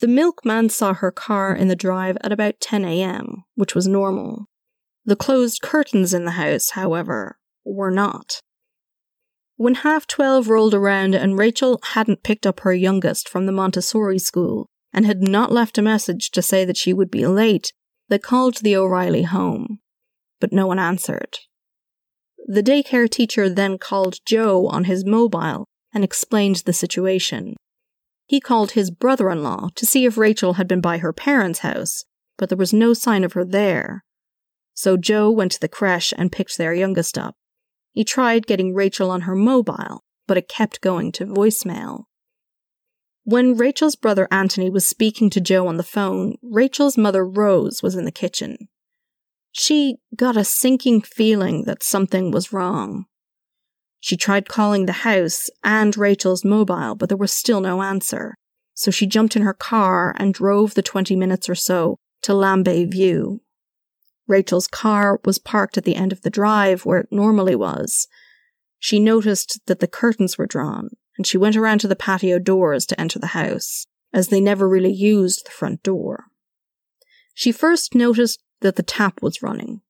The 0.00 0.08
milkman 0.08 0.70
saw 0.70 0.92
her 0.92 1.12
car 1.12 1.54
in 1.54 1.68
the 1.68 1.76
drive 1.76 2.18
at 2.22 2.32
about 2.32 2.60
10 2.60 2.84
a.m., 2.84 3.44
which 3.54 3.76
was 3.76 3.86
normal. 3.86 4.46
The 5.04 5.16
closed 5.16 5.62
curtains 5.62 6.12
in 6.12 6.24
the 6.24 6.32
house, 6.32 6.70
however, 6.70 7.38
were 7.64 7.92
not. 7.92 8.40
When 9.56 9.76
half 9.76 10.06
twelve 10.06 10.48
rolled 10.48 10.74
around 10.74 11.14
and 11.14 11.38
Rachel 11.38 11.80
hadn't 11.82 12.24
picked 12.24 12.46
up 12.46 12.60
her 12.60 12.74
youngest 12.74 13.28
from 13.28 13.46
the 13.46 13.52
Montessori 13.52 14.18
school 14.18 14.68
and 14.92 15.06
had 15.06 15.22
not 15.22 15.52
left 15.52 15.78
a 15.78 15.82
message 15.82 16.30
to 16.32 16.42
say 16.42 16.64
that 16.64 16.76
she 16.76 16.92
would 16.92 17.10
be 17.10 17.26
late, 17.26 17.72
they 18.08 18.18
called 18.18 18.58
the 18.58 18.76
O'Reilly 18.76 19.22
home. 19.22 19.78
But 20.40 20.52
no 20.52 20.66
one 20.66 20.78
answered. 20.78 21.38
The 22.46 22.62
daycare 22.62 23.08
teacher 23.08 23.48
then 23.48 23.78
called 23.78 24.18
Joe 24.26 24.66
on 24.66 24.84
his 24.84 25.04
mobile 25.04 25.66
and 25.94 26.02
explained 26.02 26.56
the 26.66 26.72
situation. 26.72 27.54
He 28.26 28.40
called 28.40 28.72
his 28.72 28.90
brother 28.90 29.30
in 29.30 29.42
law 29.42 29.68
to 29.76 29.86
see 29.86 30.04
if 30.04 30.18
Rachel 30.18 30.54
had 30.54 30.66
been 30.66 30.80
by 30.80 30.98
her 30.98 31.12
parents' 31.12 31.60
house, 31.60 32.04
but 32.36 32.48
there 32.48 32.58
was 32.58 32.72
no 32.72 32.92
sign 32.92 33.22
of 33.22 33.34
her 33.34 33.44
there. 33.44 34.02
So 34.74 34.96
Joe 34.96 35.30
went 35.30 35.52
to 35.52 35.60
the 35.60 35.68
creche 35.68 36.12
and 36.18 36.32
picked 36.32 36.58
their 36.58 36.74
youngest 36.74 37.16
up. 37.16 37.36
He 37.94 38.04
tried 38.04 38.48
getting 38.48 38.74
Rachel 38.74 39.10
on 39.10 39.22
her 39.22 39.36
mobile, 39.36 40.02
but 40.26 40.36
it 40.36 40.48
kept 40.48 40.80
going 40.80 41.12
to 41.12 41.26
voicemail. 41.26 42.04
When 43.22 43.56
Rachel's 43.56 43.96
brother 43.96 44.26
Anthony 44.30 44.68
was 44.68 44.86
speaking 44.86 45.30
to 45.30 45.40
Joe 45.40 45.68
on 45.68 45.76
the 45.76 45.84
phone, 45.84 46.34
Rachel's 46.42 46.98
mother 46.98 47.24
Rose 47.24 47.82
was 47.82 47.94
in 47.94 48.04
the 48.04 48.10
kitchen. 48.10 48.68
She 49.52 49.98
got 50.16 50.36
a 50.36 50.44
sinking 50.44 51.02
feeling 51.02 51.64
that 51.64 51.84
something 51.84 52.32
was 52.32 52.52
wrong. 52.52 53.06
She 54.00 54.16
tried 54.16 54.48
calling 54.48 54.86
the 54.86 54.92
house 54.92 55.48
and 55.62 55.96
Rachel's 55.96 56.44
mobile, 56.44 56.96
but 56.96 57.08
there 57.08 57.16
was 57.16 57.32
still 57.32 57.60
no 57.60 57.80
answer. 57.80 58.34
So 58.74 58.90
she 58.90 59.06
jumped 59.06 59.36
in 59.36 59.42
her 59.42 59.54
car 59.54 60.14
and 60.18 60.34
drove 60.34 60.74
the 60.74 60.82
20 60.82 61.14
minutes 61.14 61.48
or 61.48 61.54
so 61.54 61.96
to 62.22 62.32
Lambay 62.32 62.90
View. 62.90 63.40
Rachel's 64.26 64.66
car 64.66 65.20
was 65.24 65.38
parked 65.38 65.76
at 65.76 65.84
the 65.84 65.96
end 65.96 66.12
of 66.12 66.22
the 66.22 66.30
drive 66.30 66.84
where 66.84 66.98
it 66.98 67.08
normally 67.10 67.54
was. 67.54 68.08
She 68.78 68.98
noticed 68.98 69.60
that 69.66 69.80
the 69.80 69.86
curtains 69.86 70.38
were 70.38 70.46
drawn 70.46 70.90
and 71.16 71.26
she 71.26 71.38
went 71.38 71.56
around 71.56 71.78
to 71.80 71.88
the 71.88 71.96
patio 71.96 72.38
doors 72.38 72.86
to 72.86 73.00
enter 73.00 73.18
the 73.18 73.28
house, 73.28 73.86
as 74.12 74.28
they 74.28 74.40
never 74.40 74.68
really 74.68 74.92
used 74.92 75.46
the 75.46 75.50
front 75.50 75.82
door. 75.82 76.24
She 77.34 77.52
first 77.52 77.94
noticed 77.94 78.40
that 78.60 78.76
the 78.76 78.82
tap 78.82 79.22
was 79.22 79.42
running. 79.42 79.80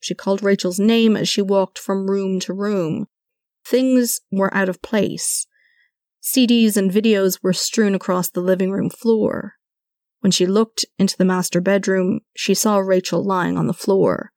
She 0.00 0.14
called 0.14 0.42
Rachel's 0.42 0.80
name 0.80 1.16
as 1.16 1.28
she 1.28 1.42
walked 1.42 1.78
from 1.78 2.10
room 2.10 2.40
to 2.40 2.52
room. 2.52 3.06
Things 3.64 4.20
were 4.30 4.54
out 4.54 4.68
of 4.68 4.82
place. 4.82 5.46
CDs 6.22 6.76
and 6.76 6.90
videos 6.90 7.38
were 7.42 7.52
strewn 7.52 7.94
across 7.94 8.30
the 8.30 8.40
living 8.40 8.70
room 8.70 8.90
floor. 8.90 9.54
When 10.24 10.30
she 10.30 10.46
looked 10.46 10.86
into 10.98 11.18
the 11.18 11.26
master 11.26 11.60
bedroom, 11.60 12.20
she 12.34 12.54
saw 12.54 12.78
Rachel 12.78 13.22
lying 13.22 13.58
on 13.58 13.66
the 13.66 13.74
floor. 13.74 14.32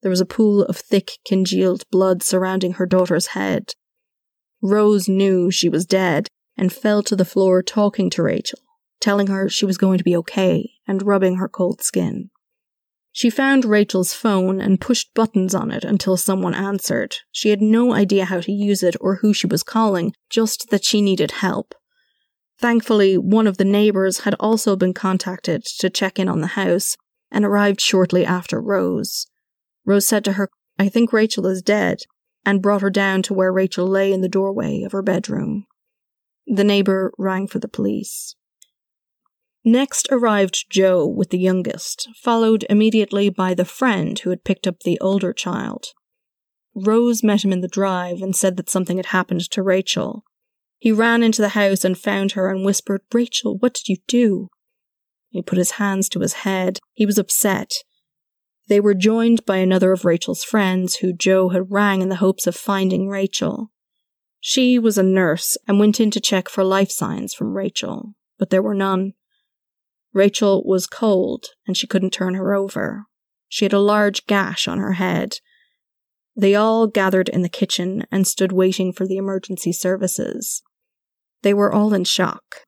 There 0.00 0.08
was 0.08 0.22
a 0.22 0.24
pool 0.24 0.62
of 0.64 0.78
thick, 0.78 1.18
congealed 1.26 1.84
blood 1.90 2.22
surrounding 2.22 2.72
her 2.72 2.86
daughter's 2.86 3.28
head, 3.28 3.74
Rose 4.62 5.10
knew 5.10 5.50
she 5.50 5.68
was 5.68 5.84
dead 5.84 6.28
and 6.56 6.72
fell 6.72 7.02
to 7.02 7.14
the 7.14 7.26
floor 7.26 7.62
talking 7.62 8.08
to 8.08 8.22
Rachel, 8.22 8.60
telling 8.98 9.26
her 9.26 9.46
she 9.46 9.66
was 9.66 9.76
going 9.76 9.98
to 9.98 10.04
be 10.04 10.16
okay 10.16 10.70
and 10.88 11.02
rubbing 11.02 11.36
her 11.36 11.50
cold 11.50 11.82
skin. 11.82 12.30
She 13.12 13.28
found 13.28 13.66
Rachel's 13.66 14.14
phone 14.14 14.58
and 14.58 14.80
pushed 14.80 15.12
buttons 15.12 15.54
on 15.54 15.70
it 15.70 15.84
until 15.84 16.16
someone 16.16 16.54
answered. 16.54 17.16
She 17.30 17.50
had 17.50 17.60
no 17.60 17.92
idea 17.92 18.24
how 18.24 18.40
to 18.40 18.52
use 18.52 18.82
it 18.82 18.96
or 19.02 19.16
who 19.16 19.34
she 19.34 19.46
was 19.46 19.62
calling, 19.62 20.14
just 20.30 20.70
that 20.70 20.82
she 20.82 21.02
needed 21.02 21.32
help. 21.32 21.74
Thankfully, 22.60 23.16
one 23.16 23.46
of 23.46 23.56
the 23.56 23.64
neighbours 23.64 24.20
had 24.20 24.34
also 24.38 24.76
been 24.76 24.92
contacted 24.92 25.64
to 25.78 25.88
check 25.88 26.18
in 26.18 26.28
on 26.28 26.42
the 26.42 26.48
house 26.48 26.98
and 27.30 27.42
arrived 27.42 27.80
shortly 27.80 28.26
after 28.26 28.60
Rose. 28.60 29.26
Rose 29.86 30.06
said 30.06 30.26
to 30.26 30.34
her, 30.34 30.50
I 30.78 30.90
think 30.90 31.10
Rachel 31.10 31.46
is 31.46 31.62
dead 31.62 32.02
and 32.44 32.60
brought 32.60 32.82
her 32.82 32.90
down 32.90 33.22
to 33.22 33.34
where 33.34 33.50
Rachel 33.50 33.86
lay 33.86 34.12
in 34.12 34.20
the 34.20 34.28
doorway 34.28 34.82
of 34.82 34.92
her 34.92 35.00
bedroom. 35.00 35.64
The 36.46 36.64
neighbour 36.64 37.12
rang 37.16 37.46
for 37.46 37.60
the 37.60 37.68
police. 37.68 38.36
Next 39.64 40.06
arrived 40.10 40.66
Joe 40.68 41.06
with 41.06 41.30
the 41.30 41.38
youngest, 41.38 42.10
followed 42.14 42.66
immediately 42.68 43.30
by 43.30 43.54
the 43.54 43.64
friend 43.64 44.18
who 44.18 44.28
had 44.28 44.44
picked 44.44 44.66
up 44.66 44.80
the 44.80 45.00
older 45.00 45.32
child. 45.32 45.86
Rose 46.74 47.22
met 47.22 47.42
him 47.42 47.52
in 47.52 47.62
the 47.62 47.68
drive 47.68 48.20
and 48.20 48.36
said 48.36 48.58
that 48.58 48.68
something 48.68 48.98
had 48.98 49.06
happened 49.06 49.50
to 49.50 49.62
Rachel. 49.62 50.24
He 50.80 50.92
ran 50.92 51.22
into 51.22 51.42
the 51.42 51.50
house 51.50 51.84
and 51.84 51.96
found 51.96 52.32
her 52.32 52.50
and 52.50 52.64
whispered, 52.64 53.02
Rachel, 53.12 53.58
what 53.58 53.74
did 53.74 53.88
you 53.88 53.98
do? 54.08 54.48
He 55.28 55.42
put 55.42 55.58
his 55.58 55.72
hands 55.72 56.08
to 56.08 56.20
his 56.20 56.32
head. 56.32 56.78
He 56.94 57.04
was 57.04 57.18
upset. 57.18 57.74
They 58.68 58.80
were 58.80 58.94
joined 58.94 59.44
by 59.44 59.58
another 59.58 59.92
of 59.92 60.06
Rachel's 60.06 60.42
friends 60.42 60.96
who 60.96 61.12
Joe 61.12 61.50
had 61.50 61.70
rang 61.70 62.00
in 62.00 62.08
the 62.08 62.16
hopes 62.16 62.46
of 62.46 62.56
finding 62.56 63.08
Rachel. 63.08 63.70
She 64.40 64.78
was 64.78 64.96
a 64.96 65.02
nurse 65.02 65.58
and 65.68 65.78
went 65.78 66.00
in 66.00 66.10
to 66.12 66.20
check 66.20 66.48
for 66.48 66.64
life 66.64 66.90
signs 66.90 67.34
from 67.34 67.56
Rachel, 67.56 68.14
but 68.38 68.48
there 68.48 68.62
were 68.62 68.74
none. 68.74 69.12
Rachel 70.14 70.64
was 70.64 70.86
cold 70.86 71.48
and 71.66 71.76
she 71.76 71.86
couldn't 71.86 72.12
turn 72.12 72.34
her 72.34 72.54
over. 72.54 73.04
She 73.48 73.66
had 73.66 73.74
a 73.74 73.80
large 73.80 74.26
gash 74.26 74.66
on 74.66 74.78
her 74.78 74.94
head. 74.94 75.40
They 76.34 76.54
all 76.54 76.86
gathered 76.86 77.28
in 77.28 77.42
the 77.42 77.50
kitchen 77.50 78.06
and 78.10 78.26
stood 78.26 78.50
waiting 78.50 78.94
for 78.94 79.06
the 79.06 79.18
emergency 79.18 79.72
services. 79.72 80.62
They 81.42 81.54
were 81.54 81.72
all 81.72 81.94
in 81.94 82.04
shock. 82.04 82.66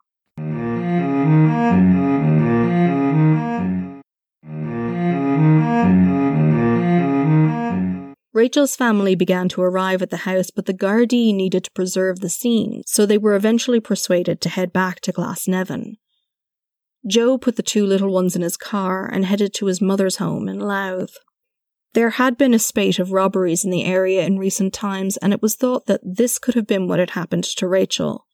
Rachel's 8.34 8.74
family 8.74 9.14
began 9.14 9.48
to 9.50 9.62
arrive 9.62 10.00
at 10.00 10.08
the 10.08 10.18
house, 10.18 10.50
but 10.50 10.64
the 10.64 10.74
Gardaí 10.74 11.34
needed 11.34 11.64
to 11.64 11.70
preserve 11.72 12.20
the 12.20 12.30
scene, 12.30 12.82
so 12.86 13.04
they 13.04 13.18
were 13.18 13.34
eventually 13.34 13.78
persuaded 13.78 14.40
to 14.40 14.48
head 14.48 14.72
back 14.72 15.00
to 15.02 15.12
Glasnevin. 15.12 15.96
Joe 17.06 17.36
put 17.36 17.56
the 17.56 17.62
two 17.62 17.84
little 17.84 18.10
ones 18.10 18.34
in 18.34 18.42
his 18.42 18.56
car 18.56 19.06
and 19.06 19.26
headed 19.26 19.52
to 19.54 19.66
his 19.66 19.82
mother's 19.82 20.16
home 20.16 20.48
in 20.48 20.58
Louth. 20.58 21.14
There 21.92 22.10
had 22.10 22.38
been 22.38 22.54
a 22.54 22.58
spate 22.58 22.98
of 22.98 23.12
robberies 23.12 23.64
in 23.64 23.70
the 23.70 23.84
area 23.84 24.24
in 24.24 24.38
recent 24.38 24.72
times, 24.72 25.18
and 25.18 25.34
it 25.34 25.42
was 25.42 25.54
thought 25.54 25.86
that 25.86 26.00
this 26.02 26.38
could 26.38 26.54
have 26.54 26.66
been 26.66 26.88
what 26.88 26.98
had 26.98 27.10
happened 27.10 27.44
to 27.44 27.68
Rachel. 27.68 28.26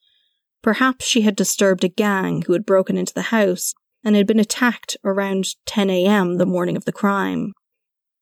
Perhaps 0.62 1.04
she 1.06 1.22
had 1.22 1.36
disturbed 1.36 1.84
a 1.84 1.88
gang 1.88 2.42
who 2.42 2.52
had 2.52 2.66
broken 2.66 2.96
into 2.96 3.14
the 3.14 3.22
house 3.22 3.74
and 4.04 4.16
had 4.16 4.26
been 4.26 4.40
attacked 4.40 4.96
around 5.04 5.46
10 5.66 5.90
a.m. 5.90 6.38
the 6.38 6.46
morning 6.46 6.76
of 6.76 6.84
the 6.84 6.92
crime. 6.92 7.52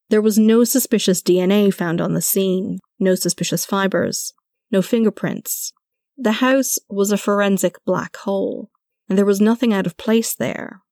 There 0.09 0.23
was 0.23 0.38
no 0.38 0.64
suspicious 0.64 1.23
DNA 1.23 1.73
found 1.73 2.00
on 2.00 2.14
the 2.14 2.21
scene, 2.21 2.78
no 2.99 3.14
suspicious 3.14 3.64
fibers, 3.64 4.33
no 4.71 4.83
fingerprints. 4.83 5.73
The 6.16 6.33
house 6.33 6.78
was 6.88 7.11
a 7.11 7.19
forensic 7.19 7.76
black 7.85 8.16
hole, 8.16 8.71
and 9.09 9.19
there 9.19 9.26
was 9.26 9.40
nothing 9.40 9.73
out 9.73 9.87
of 9.87 9.97
place 9.97 10.35
there. 10.35 10.83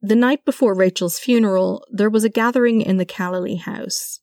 The 0.00 0.16
night 0.16 0.44
before 0.44 0.74
Rachel's 0.74 1.18
funeral, 1.18 1.84
there 1.90 2.10
was 2.10 2.24
a 2.24 2.28
gathering 2.28 2.80
in 2.80 2.96
the 2.96 3.06
Callally 3.06 3.60
house. 3.60 4.20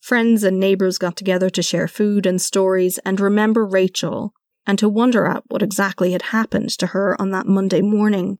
Friends 0.00 0.44
and 0.44 0.60
neighbours 0.60 0.98
got 0.98 1.16
together 1.16 1.50
to 1.50 1.62
share 1.62 1.88
food 1.88 2.24
and 2.24 2.40
stories 2.40 2.98
and 3.04 3.20
remember 3.20 3.64
Rachel 3.64 4.32
and 4.68 4.78
to 4.78 4.88
wonder 4.88 5.24
at 5.24 5.42
what 5.48 5.62
exactly 5.62 6.12
had 6.12 6.20
happened 6.22 6.68
to 6.68 6.88
her 6.88 7.18
on 7.18 7.30
that 7.30 7.46
Monday 7.46 7.80
morning. 7.80 8.36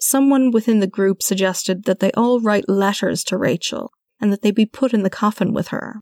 Someone 0.00 0.52
within 0.52 0.78
the 0.78 0.86
group 0.86 1.20
suggested 1.22 1.84
that 1.84 1.98
they 1.98 2.12
all 2.12 2.40
write 2.40 2.68
letters 2.68 3.24
to 3.24 3.36
Rachel 3.36 3.90
and 4.20 4.32
that 4.32 4.42
they 4.42 4.52
be 4.52 4.64
put 4.64 4.94
in 4.94 5.02
the 5.02 5.10
coffin 5.10 5.52
with 5.52 5.68
her. 5.68 5.96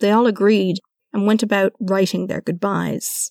They 0.00 0.10
all 0.10 0.26
agreed 0.26 0.78
and 1.12 1.24
went 1.24 1.42
about 1.42 1.72
writing 1.80 2.26
their 2.26 2.40
goodbyes. 2.40 3.30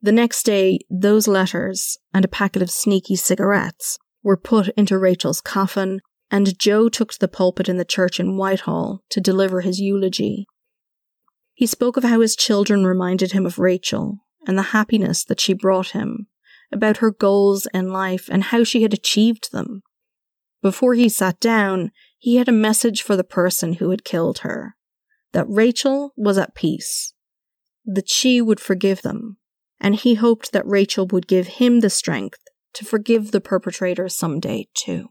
The 0.00 0.12
next 0.12 0.44
day, 0.44 0.78
those 0.88 1.26
letters 1.26 1.98
and 2.12 2.24
a 2.24 2.28
packet 2.28 2.62
of 2.62 2.70
sneaky 2.70 3.16
cigarettes 3.16 3.98
were 4.22 4.36
put 4.36 4.68
into 4.76 4.98
Rachel's 4.98 5.40
coffin, 5.40 6.00
and 6.30 6.58
Joe 6.58 6.88
took 6.88 7.12
to 7.12 7.18
the 7.18 7.28
pulpit 7.28 7.68
in 7.68 7.76
the 7.76 7.84
church 7.84 8.20
in 8.20 8.36
Whitehall 8.36 9.00
to 9.10 9.20
deliver 9.20 9.62
his 9.62 9.80
eulogy. 9.80 10.46
He 11.54 11.66
spoke 11.66 11.96
of 11.96 12.04
how 12.04 12.20
his 12.20 12.36
children 12.36 12.84
reminded 12.84 13.32
him 13.32 13.46
of 13.46 13.58
Rachel 13.58 14.18
and 14.46 14.58
the 14.58 14.62
happiness 14.62 15.24
that 15.24 15.40
she 15.40 15.52
brought 15.52 15.90
him, 15.90 16.26
about 16.72 16.98
her 16.98 17.10
goals 17.10 17.66
in 17.72 17.92
life 17.92 18.28
and 18.30 18.44
how 18.44 18.64
she 18.64 18.82
had 18.82 18.92
achieved 18.92 19.52
them. 19.52 19.82
Before 20.62 20.94
he 20.94 21.08
sat 21.08 21.40
down, 21.40 21.92
he 22.18 22.36
had 22.36 22.48
a 22.48 22.52
message 22.52 23.02
for 23.02 23.16
the 23.16 23.24
person 23.24 23.74
who 23.74 23.90
had 23.90 24.04
killed 24.04 24.38
her 24.38 24.76
that 25.32 25.48
Rachel 25.48 26.12
was 26.16 26.38
at 26.38 26.54
peace, 26.54 27.12
that 27.84 28.08
she 28.08 28.40
would 28.40 28.60
forgive 28.60 29.02
them, 29.02 29.36
and 29.80 29.96
he 29.96 30.14
hoped 30.14 30.52
that 30.52 30.66
Rachel 30.66 31.06
would 31.08 31.26
give 31.26 31.46
him 31.48 31.80
the 31.80 31.90
strength 31.90 32.38
to 32.74 32.84
forgive 32.84 33.30
the 33.30 33.40
perpetrator 33.40 34.08
someday 34.08 34.68
too. 34.74 35.10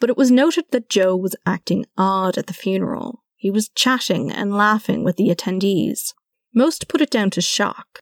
But 0.00 0.10
it 0.10 0.16
was 0.16 0.30
noted 0.30 0.66
that 0.72 0.90
Joe 0.90 1.16
was 1.16 1.36
acting 1.46 1.86
odd 1.96 2.36
at 2.36 2.48
the 2.48 2.52
funeral. 2.52 3.22
He 3.36 3.50
was 3.50 3.70
chatting 3.70 4.30
and 4.30 4.54
laughing 4.54 5.04
with 5.04 5.16
the 5.16 5.28
attendees. 5.28 6.12
Most 6.52 6.88
put 6.88 7.00
it 7.00 7.10
down 7.10 7.30
to 7.30 7.40
shock. 7.40 8.00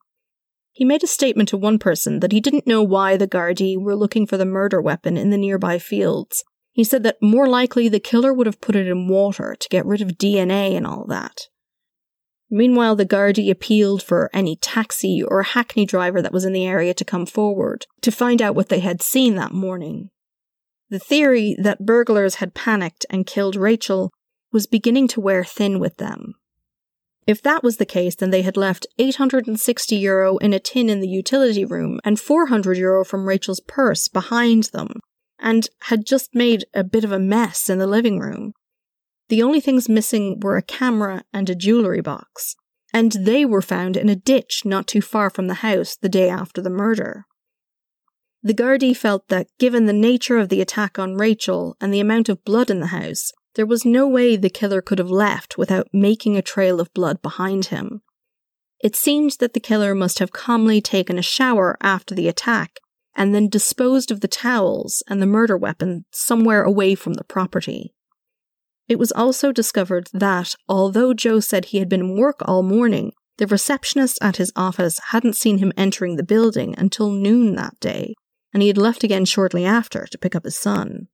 He 0.72 0.84
made 0.84 1.04
a 1.04 1.06
statement 1.06 1.50
to 1.50 1.56
one 1.56 1.78
person 1.78 2.20
that 2.20 2.32
he 2.32 2.40
didn't 2.40 2.66
know 2.66 2.82
why 2.82 3.16
the 3.16 3.28
Gardaí 3.28 3.78
were 3.78 3.94
looking 3.94 4.26
for 4.26 4.36
the 4.36 4.46
murder 4.46 4.80
weapon 4.80 5.16
in 5.16 5.30
the 5.30 5.36
nearby 5.36 5.78
fields, 5.78 6.42
he 6.72 6.82
said 6.82 7.02
that 7.02 7.20
more 7.20 7.46
likely 7.46 7.88
the 7.88 8.00
killer 8.00 8.32
would 8.32 8.46
have 8.46 8.60
put 8.60 8.74
it 8.74 8.88
in 8.88 9.08
water 9.08 9.54
to 9.58 9.68
get 9.68 9.84
rid 9.84 10.00
of 10.00 10.16
DNA 10.16 10.74
and 10.74 10.86
all 10.86 11.04
that. 11.06 11.48
Meanwhile, 12.50 12.96
the 12.96 13.06
Gardaí 13.06 13.50
appealed 13.50 14.02
for 14.02 14.30
any 14.32 14.56
taxi 14.56 15.22
or 15.22 15.42
hackney 15.42 15.86
driver 15.86 16.20
that 16.20 16.32
was 16.32 16.44
in 16.44 16.52
the 16.52 16.66
area 16.66 16.94
to 16.94 17.04
come 17.04 17.26
forward 17.26 17.86
to 18.00 18.10
find 18.10 18.40
out 18.42 18.54
what 18.54 18.68
they 18.68 18.80
had 18.80 19.02
seen 19.02 19.36
that 19.36 19.52
morning. 19.52 20.10
The 20.90 20.98
theory 20.98 21.56
that 21.58 21.86
burglars 21.86 22.36
had 22.36 22.54
panicked 22.54 23.06
and 23.08 23.26
killed 23.26 23.56
Rachel 23.56 24.10
was 24.52 24.66
beginning 24.66 25.08
to 25.08 25.20
wear 25.20 25.44
thin 25.44 25.78
with 25.78 25.96
them. 25.96 26.34
If 27.26 27.40
that 27.42 27.62
was 27.62 27.76
the 27.76 27.86
case, 27.86 28.16
then 28.16 28.30
they 28.30 28.42
had 28.42 28.56
left 28.56 28.86
860 28.98 29.96
euro 29.96 30.38
in 30.38 30.52
a 30.52 30.58
tin 30.58 30.90
in 30.90 31.00
the 31.00 31.08
utility 31.08 31.64
room 31.64 32.00
and 32.04 32.18
400 32.18 32.76
euro 32.76 33.04
from 33.04 33.28
Rachel's 33.28 33.60
purse 33.60 34.08
behind 34.08 34.64
them, 34.72 35.00
and 35.38 35.68
had 35.82 36.04
just 36.04 36.34
made 36.34 36.64
a 36.74 36.82
bit 36.82 37.04
of 37.04 37.12
a 37.12 37.18
mess 37.18 37.70
in 37.70 37.78
the 37.78 37.86
living 37.86 38.18
room. 38.18 38.52
The 39.28 39.42
only 39.42 39.60
things 39.60 39.88
missing 39.88 40.40
were 40.40 40.56
a 40.56 40.62
camera 40.62 41.22
and 41.32 41.48
a 41.48 41.54
jewellery 41.54 42.00
box, 42.00 42.56
and 42.92 43.12
they 43.12 43.44
were 43.44 43.62
found 43.62 43.96
in 43.96 44.08
a 44.08 44.16
ditch 44.16 44.62
not 44.64 44.86
too 44.86 45.00
far 45.00 45.30
from 45.30 45.46
the 45.46 45.54
house 45.54 45.96
the 45.96 46.08
day 46.08 46.28
after 46.28 46.60
the 46.60 46.70
murder. 46.70 47.24
The 48.42 48.54
Gardaí 48.54 48.96
felt 48.96 49.28
that 49.28 49.46
given 49.60 49.86
the 49.86 49.92
nature 49.92 50.38
of 50.38 50.48
the 50.48 50.60
attack 50.60 50.98
on 50.98 51.14
Rachel 51.14 51.76
and 51.80 51.94
the 51.94 52.00
amount 52.00 52.28
of 52.28 52.44
blood 52.44 52.70
in 52.70 52.80
the 52.80 52.88
house, 52.88 53.32
there 53.54 53.66
was 53.66 53.84
no 53.84 54.06
way 54.06 54.36
the 54.36 54.50
killer 54.50 54.80
could 54.80 54.98
have 54.98 55.10
left 55.10 55.58
without 55.58 55.88
making 55.92 56.36
a 56.36 56.42
trail 56.42 56.80
of 56.80 56.92
blood 56.94 57.20
behind 57.22 57.66
him. 57.66 58.02
It 58.82 58.96
seemed 58.96 59.36
that 59.38 59.54
the 59.54 59.60
killer 59.60 59.94
must 59.94 60.18
have 60.18 60.32
calmly 60.32 60.80
taken 60.80 61.18
a 61.18 61.22
shower 61.22 61.76
after 61.80 62.14
the 62.14 62.28
attack 62.28 62.78
and 63.14 63.34
then 63.34 63.48
disposed 63.48 64.10
of 64.10 64.20
the 64.20 64.28
towels 64.28 65.02
and 65.08 65.20
the 65.20 65.26
murder 65.26 65.56
weapon 65.56 66.04
somewhere 66.10 66.62
away 66.62 66.94
from 66.94 67.14
the 67.14 67.24
property. 67.24 67.94
It 68.88 68.98
was 68.98 69.12
also 69.12 69.52
discovered 69.52 70.08
that, 70.12 70.54
although 70.68 71.14
Joe 71.14 71.40
said 71.40 71.66
he 71.66 71.78
had 71.78 71.88
been 71.88 72.00
in 72.00 72.16
work 72.16 72.40
all 72.44 72.62
morning, 72.62 73.12
the 73.38 73.46
receptionist 73.46 74.18
at 74.20 74.36
his 74.36 74.52
office 74.56 74.98
hadn't 75.10 75.36
seen 75.36 75.58
him 75.58 75.72
entering 75.76 76.16
the 76.16 76.22
building 76.22 76.74
until 76.76 77.10
noon 77.10 77.54
that 77.54 77.78
day, 77.80 78.14
and 78.52 78.62
he 78.62 78.68
had 78.68 78.78
left 78.78 79.04
again 79.04 79.24
shortly 79.24 79.64
after 79.64 80.06
to 80.06 80.18
pick 80.18 80.34
up 80.34 80.44
his 80.44 80.56
son. 80.56 81.08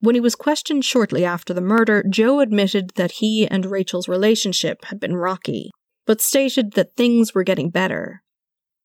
When 0.00 0.14
he 0.14 0.20
was 0.20 0.36
questioned 0.36 0.84
shortly 0.84 1.24
after 1.24 1.52
the 1.52 1.60
murder, 1.60 2.04
Joe 2.08 2.40
admitted 2.40 2.92
that 2.94 3.12
he 3.12 3.46
and 3.48 3.66
Rachel's 3.66 4.08
relationship 4.08 4.84
had 4.86 5.00
been 5.00 5.16
rocky, 5.16 5.70
but 6.06 6.20
stated 6.20 6.72
that 6.72 6.96
things 6.96 7.34
were 7.34 7.42
getting 7.42 7.70
better. 7.70 8.22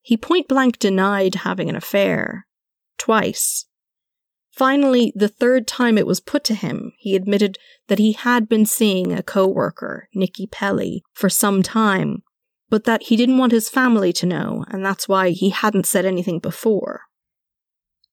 He 0.01 0.17
point 0.17 0.47
blank 0.47 0.79
denied 0.79 1.35
having 1.35 1.69
an 1.69 1.75
affair. 1.75 2.45
Twice. 2.97 3.65
Finally, 4.51 5.13
the 5.15 5.27
third 5.27 5.67
time 5.67 5.97
it 5.97 6.05
was 6.05 6.19
put 6.19 6.43
to 6.43 6.53
him, 6.53 6.93
he 6.97 7.15
admitted 7.15 7.57
that 7.87 7.99
he 7.99 8.11
had 8.11 8.47
been 8.47 8.65
seeing 8.65 9.11
a 9.11 9.23
co 9.23 9.47
worker, 9.47 10.09
Nikki 10.13 10.47
Pelly, 10.47 11.03
for 11.13 11.29
some 11.29 11.63
time, 11.63 12.21
but 12.69 12.83
that 12.83 13.03
he 13.03 13.15
didn't 13.15 13.37
want 13.37 13.51
his 13.51 13.69
family 13.69 14.13
to 14.13 14.25
know, 14.25 14.63
and 14.69 14.85
that's 14.85 15.07
why 15.07 15.29
he 15.29 15.49
hadn't 15.49 15.87
said 15.87 16.05
anything 16.05 16.39
before. 16.39 17.01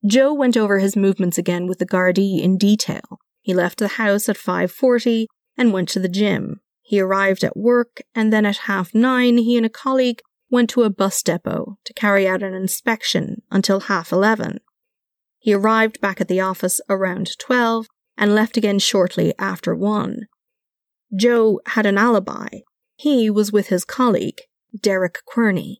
Joe 0.06 0.32
went 0.32 0.56
over 0.56 0.78
his 0.78 0.96
movements 0.96 1.36
again 1.36 1.66
with 1.66 1.78
the 1.78 1.86
Gardaí 1.86 2.40
in 2.40 2.56
detail. 2.56 3.20
He 3.40 3.54
left 3.54 3.78
the 3.78 3.88
house 3.88 4.28
at 4.28 4.36
5:40 4.36 5.26
and 5.56 5.72
went 5.72 5.88
to 5.90 6.00
the 6.00 6.08
gym. 6.08 6.60
He 6.82 7.00
arrived 7.00 7.44
at 7.44 7.56
work 7.56 8.02
and 8.14 8.32
then 8.32 8.46
at 8.46 8.68
half 8.68 8.94
9 8.94 9.38
he 9.38 9.56
and 9.56 9.66
a 9.66 9.70
colleague 9.70 10.20
went 10.50 10.70
to 10.70 10.82
a 10.82 10.90
bus 10.90 11.22
depot 11.22 11.78
to 11.84 11.94
carry 11.94 12.26
out 12.26 12.42
an 12.42 12.54
inspection 12.54 13.42
until 13.50 13.80
half 13.80 14.10
11. 14.10 14.58
He 15.38 15.54
arrived 15.54 16.00
back 16.00 16.20
at 16.20 16.28
the 16.28 16.40
office 16.40 16.80
around 16.88 17.38
12 17.38 17.86
and 18.16 18.34
left 18.34 18.56
again 18.56 18.78
shortly 18.78 19.32
after 19.38 19.74
1. 19.74 20.26
Joe 21.16 21.60
had 21.66 21.86
an 21.86 21.96
alibi. 21.96 22.60
He 22.96 23.30
was 23.30 23.52
with 23.52 23.68
his 23.68 23.84
colleague, 23.84 24.42
Derek 24.78 25.22
Querney. 25.26 25.76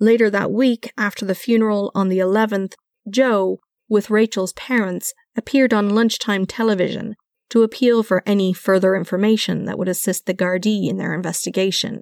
Later 0.00 0.28
that 0.30 0.50
week, 0.50 0.92
after 0.98 1.24
the 1.24 1.34
funeral 1.34 1.92
on 1.94 2.08
the 2.08 2.18
11th, 2.18 2.74
Joe, 3.08 3.58
with 3.88 4.10
Rachel's 4.10 4.52
parents, 4.54 5.12
appeared 5.36 5.72
on 5.72 5.94
lunchtime 5.94 6.46
television 6.46 7.14
to 7.50 7.62
appeal 7.62 8.02
for 8.02 8.22
any 8.26 8.52
further 8.52 8.96
information 8.96 9.64
that 9.66 9.78
would 9.78 9.88
assist 9.88 10.26
the 10.26 10.34
Gardaí 10.34 10.88
in 10.88 10.96
their 10.96 11.14
investigation. 11.14 12.00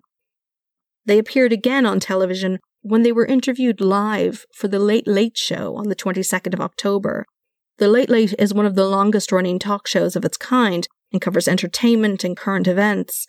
They 1.05 1.19
appeared 1.19 1.53
again 1.53 1.85
on 1.85 2.01
television 2.01 2.59
when 2.81 3.03
they 3.03 3.13
were 3.13 3.27
interviewed 3.27 3.81
live 3.81 4.45
for 4.55 4.69
the 4.69 4.79
Late 4.79 5.07
Late 5.07 5.37
Show 5.37 5.77
on 5.77 5.89
the 5.89 5.97
22nd 5.97 6.55
of 6.55 6.61
October. 6.61 7.27
The 7.79 7.89
Late 7.89 8.09
Late 8.09 8.35
is 8.39 8.55
one 8.55 8.67
of 8.67 8.75
the 8.75 8.89
longest 8.89 9.33
running 9.33 9.59
talk 9.59 9.87
shows 9.87 10.17
of 10.17 10.25
its 10.25 10.37
kind 10.37 10.87
and 11.13 11.21
covers 11.21 11.49
entertainment 11.49 12.25
and 12.25 12.37
current 12.37 12.67
events. 12.67 13.27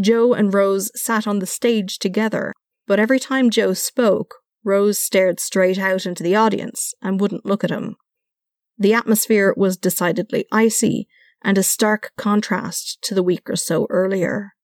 Joe 0.00 0.34
and 0.34 0.52
Rose 0.52 0.90
sat 0.94 1.26
on 1.26 1.38
the 1.38 1.46
stage 1.46 1.98
together 1.98 2.52
but 2.90 2.98
every 2.98 3.20
time 3.20 3.50
Joe 3.50 3.72
spoke, 3.72 4.38
Rose 4.64 4.98
stared 4.98 5.38
straight 5.38 5.78
out 5.78 6.06
into 6.06 6.24
the 6.24 6.34
audience 6.34 6.92
and 7.00 7.20
wouldn't 7.20 7.46
look 7.46 7.62
at 7.62 7.70
him. 7.70 7.94
The 8.76 8.94
atmosphere 8.94 9.54
was 9.56 9.76
decidedly 9.76 10.44
icy 10.50 11.06
and 11.40 11.56
a 11.56 11.62
stark 11.62 12.10
contrast 12.18 12.98
to 13.02 13.14
the 13.14 13.22
week 13.22 13.48
or 13.48 13.54
so 13.54 13.86
earlier. 13.90 14.54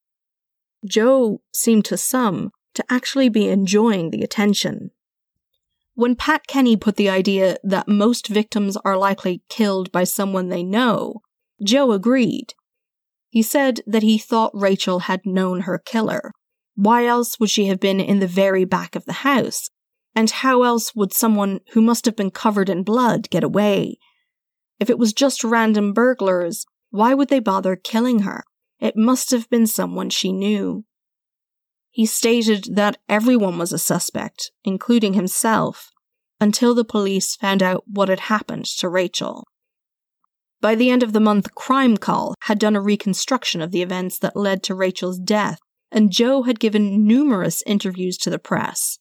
Joe 0.85 1.41
seemed 1.53 1.85
to 1.85 1.97
some 1.97 2.51
to 2.75 2.85
actually 2.91 3.29
be 3.29 3.49
enjoying 3.49 4.11
the 4.11 4.23
attention. 4.23 4.91
When 5.95 6.17
Pat 6.17 6.49
Kenny 6.49 6.77
put 6.77 6.97
the 6.97 7.09
idea 7.09 7.59
that 7.63 7.87
most 7.87 8.27
victims 8.27 8.77
are 8.79 8.97
likely 8.99 9.45
killed 9.49 9.93
by 9.93 10.03
someone 10.03 10.49
they 10.49 10.65
know, 10.65 11.21
Joe 11.65 11.93
agreed. 11.93 12.55
He 13.29 13.43
said 13.43 13.83
that 13.87 14.03
he 14.03 14.19
thought 14.19 14.51
Rachel 14.53 14.99
had 14.99 15.21
known 15.25 15.61
her 15.61 15.79
killer, 15.79 16.33
why 16.77 17.07
else 17.07 17.41
would 17.41 17.51
she 17.51 17.67
have 17.67 17.81
been 17.81 18.01
in 18.01 18.21
the 18.21 18.27
very 18.27 18.65
back 18.65 18.95
of 18.95 19.07
the 19.07 19.13
house? 19.25 19.71
And 20.15 20.31
how 20.31 20.63
else 20.63 20.95
would 20.95 21.13
someone 21.13 21.61
who 21.73 21.83
must 21.83 22.05
have 22.05 22.17
been 22.17 22.31
covered 22.31 22.69
in 22.69 22.83
blood 22.83 23.29
get 23.31 23.43
away? 23.43 23.99
If 24.79 24.89
it 24.91 24.99
was 24.99 25.13
just 25.13 25.43
random 25.43 25.93
burglars, 25.93 26.67
why 26.91 27.15
would 27.15 27.29
they 27.29 27.41
bother 27.41 27.77
killing 27.77 28.21
her? 28.21 28.45
It 28.79 28.97
must 28.97 29.31
have 29.31 29.49
been 29.49 29.67
someone 29.67 30.11
she 30.11 30.33
knew. 30.33 30.85
He 31.91 32.05
stated 32.05 32.77
that 32.77 32.99
everyone 33.09 33.57
was 33.57 33.73
a 33.73 33.79
suspect, 33.79 34.51
including 34.65 35.15
himself, 35.15 35.91
until 36.39 36.75
the 36.75 36.85
police 36.85 37.37
found 37.37 37.63
out 37.63 37.85
what 37.87 38.11
had 38.11 38.21
happened 38.21 38.67
to 38.67 38.89
Rachel. 38.89 39.47
By 40.61 40.75
the 40.75 40.91
end 40.91 41.03
of 41.03 41.15
the 41.15 41.21
month, 41.21 41.55
Crime 41.55 41.97
Call 41.97 42.35
had 42.43 42.59
done 42.59 42.77
a 42.77 42.83
reconstruction 42.83 43.63
of 43.63 43.71
the 43.71 43.81
events 43.81 44.19
that 44.19 44.37
led 44.37 44.63
to 44.65 44.75
Rachel's 44.75 45.19
death 45.19 45.59
and 45.91 46.11
Joe 46.11 46.43
had 46.43 46.61
given 46.61 47.07
numerous 47.07 47.63
interviews 47.67 48.17
to 48.19 48.31
the 48.31 48.39
press. 48.39 48.99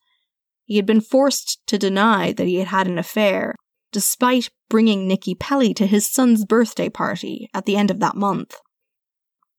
He 0.63 0.77
had 0.77 0.85
been 0.85 1.01
forced 1.01 1.65
to 1.67 1.77
deny 1.77 2.31
that 2.33 2.47
he 2.47 2.55
had 2.55 2.67
had 2.67 2.87
an 2.87 2.97
affair, 2.97 3.55
despite 3.91 4.49
bringing 4.69 5.07
Nikki 5.07 5.35
Pelly 5.35 5.73
to 5.75 5.85
his 5.85 6.07
son's 6.07 6.43
birthday 6.43 6.89
party 6.89 7.49
at 7.53 7.65
the 7.65 7.75
end 7.77 7.91
of 7.91 7.99
that 7.99 8.15
month. 8.15 8.55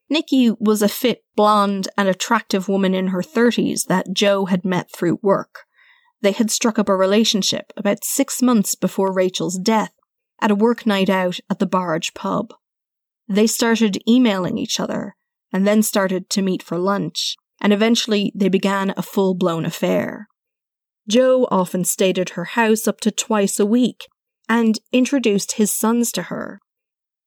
Nikki 0.08 0.52
was 0.58 0.82
a 0.82 0.88
fit, 0.88 1.24
blonde, 1.34 1.88
and 1.96 2.08
attractive 2.08 2.68
woman 2.68 2.94
in 2.94 3.08
her 3.08 3.22
30s 3.22 3.86
that 3.86 4.12
Joe 4.12 4.46
had 4.46 4.64
met 4.64 4.90
through 4.92 5.18
work. 5.22 5.64
They 6.20 6.32
had 6.32 6.50
struck 6.50 6.78
up 6.78 6.88
a 6.88 6.96
relationship 6.96 7.72
about 7.76 8.04
six 8.04 8.40
months 8.40 8.74
before 8.74 9.12
Rachel's 9.12 9.58
death 9.58 9.92
at 10.40 10.50
a 10.50 10.56
work 10.56 10.86
night 10.86 11.08
out 11.10 11.38
at 11.50 11.58
the 11.58 11.66
Barge 11.66 12.14
pub. 12.14 12.54
They 13.28 13.46
started 13.46 14.02
emailing 14.08 14.58
each 14.58 14.78
other, 14.78 15.16
and 15.52 15.66
then 15.66 15.82
started 15.82 16.28
to 16.30 16.42
meet 16.42 16.62
for 16.62 16.78
lunch, 16.78 17.36
and 17.60 17.72
eventually 17.72 18.32
they 18.34 18.48
began 18.48 18.92
a 18.96 19.02
full 19.02 19.34
blown 19.34 19.64
affair. 19.64 20.28
Joe 21.08 21.46
often 21.50 21.84
stayed 21.84 22.18
at 22.18 22.30
her 22.30 22.44
house 22.44 22.88
up 22.88 23.00
to 23.00 23.10
twice 23.10 23.60
a 23.60 23.66
week 23.66 24.06
and 24.48 24.78
introduced 24.92 25.52
his 25.52 25.70
sons 25.70 26.10
to 26.12 26.22
her. 26.22 26.58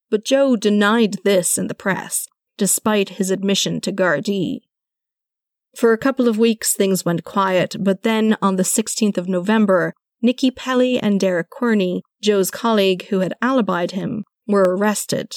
But 0.09 0.25
Joe 0.25 0.55
denied 0.55 1.17
this 1.23 1.57
in 1.57 1.67
the 1.67 1.75
press, 1.75 2.27
despite 2.57 3.09
his 3.09 3.31
admission 3.31 3.79
to 3.81 3.91
Gardaí. 3.91 4.61
For 5.75 5.93
a 5.93 5.97
couple 5.97 6.27
of 6.27 6.37
weeks, 6.37 6.73
things 6.73 7.05
went 7.05 7.23
quiet, 7.23 7.75
but 7.79 8.03
then 8.03 8.35
on 8.41 8.55
the 8.55 8.63
16th 8.63 9.17
of 9.17 9.29
November, 9.29 9.93
Nikki 10.21 10.51
Pelly 10.51 10.99
and 10.99 11.19
Derek 11.19 11.49
Querney, 11.49 12.01
Joe's 12.21 12.51
colleague 12.51 13.05
who 13.07 13.19
had 13.19 13.35
alibied 13.41 13.91
him, 13.91 14.23
were 14.47 14.63
arrested. 14.63 15.31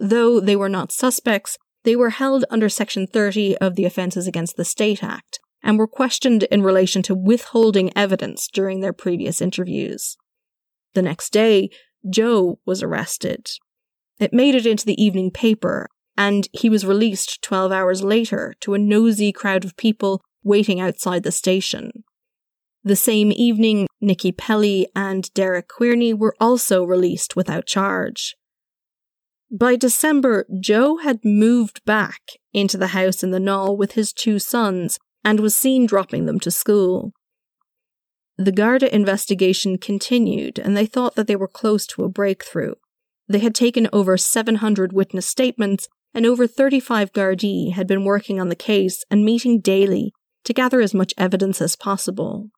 Though 0.00 0.40
they 0.40 0.56
were 0.56 0.70
not 0.70 0.90
suspects, 0.90 1.58
they 1.84 1.96
were 1.96 2.10
held 2.10 2.44
under 2.50 2.68
Section 2.68 3.06
30 3.06 3.56
of 3.58 3.76
the 3.76 3.84
Offences 3.84 4.26
Against 4.26 4.56
the 4.56 4.64
State 4.64 5.02
Act 5.02 5.40
and 5.62 5.78
were 5.78 5.86
questioned 5.86 6.44
in 6.44 6.62
relation 6.62 7.02
to 7.02 7.14
withholding 7.14 7.96
evidence 7.96 8.48
during 8.52 8.80
their 8.80 8.92
previous 8.92 9.40
interviews. 9.40 10.16
The 10.94 11.02
next 11.02 11.32
day, 11.32 11.70
Joe 12.08 12.58
was 12.66 12.82
arrested. 12.82 13.48
It 14.18 14.32
made 14.32 14.54
it 14.54 14.66
into 14.66 14.84
the 14.84 15.02
evening 15.02 15.30
paper, 15.30 15.88
and 16.16 16.48
he 16.52 16.68
was 16.68 16.86
released 16.86 17.42
12 17.42 17.72
hours 17.72 18.02
later 18.02 18.54
to 18.60 18.74
a 18.74 18.78
nosy 18.78 19.32
crowd 19.32 19.64
of 19.64 19.76
people 19.76 20.22
waiting 20.42 20.80
outside 20.80 21.22
the 21.22 21.32
station. 21.32 22.04
The 22.84 22.96
same 22.96 23.32
evening, 23.32 23.86
Nikki 24.00 24.32
Pelly 24.32 24.88
and 24.94 25.32
Derek 25.34 25.68
Querney 25.68 26.12
were 26.12 26.34
also 26.40 26.84
released 26.84 27.36
without 27.36 27.66
charge. 27.66 28.34
By 29.54 29.76
December, 29.76 30.46
Joe 30.58 30.96
had 30.96 31.26
moved 31.26 31.84
back 31.84 32.22
into 32.54 32.78
the 32.78 32.88
house 32.88 33.22
in 33.22 33.32
the 33.32 33.38
Naul 33.38 33.76
with 33.76 33.92
his 33.92 34.10
two 34.10 34.38
sons 34.38 34.98
and 35.22 35.40
was 35.40 35.54
seen 35.54 35.84
dropping 35.84 36.24
them 36.24 36.40
to 36.40 36.50
school. 36.50 37.12
The 38.38 38.50
Garda 38.50 38.92
investigation 38.94 39.76
continued, 39.76 40.58
and 40.58 40.74
they 40.74 40.86
thought 40.86 41.16
that 41.16 41.26
they 41.26 41.36
were 41.36 41.48
close 41.48 41.86
to 41.88 42.02
a 42.02 42.08
breakthrough. 42.08 42.72
They 43.28 43.40
had 43.40 43.54
taken 43.54 43.90
over 43.92 44.16
700 44.16 44.94
witness 44.94 45.26
statements 45.26 45.86
and 46.14 46.24
over 46.24 46.46
35 46.46 47.12
Gardaí 47.12 47.72
had 47.72 47.86
been 47.86 48.06
working 48.06 48.40
on 48.40 48.48
the 48.48 48.56
case 48.56 49.04
and 49.10 49.22
meeting 49.22 49.60
daily 49.60 50.14
to 50.44 50.54
gather 50.54 50.80
as 50.80 50.94
much 50.94 51.12
evidence 51.18 51.60
as 51.60 51.76
possible. 51.76 52.48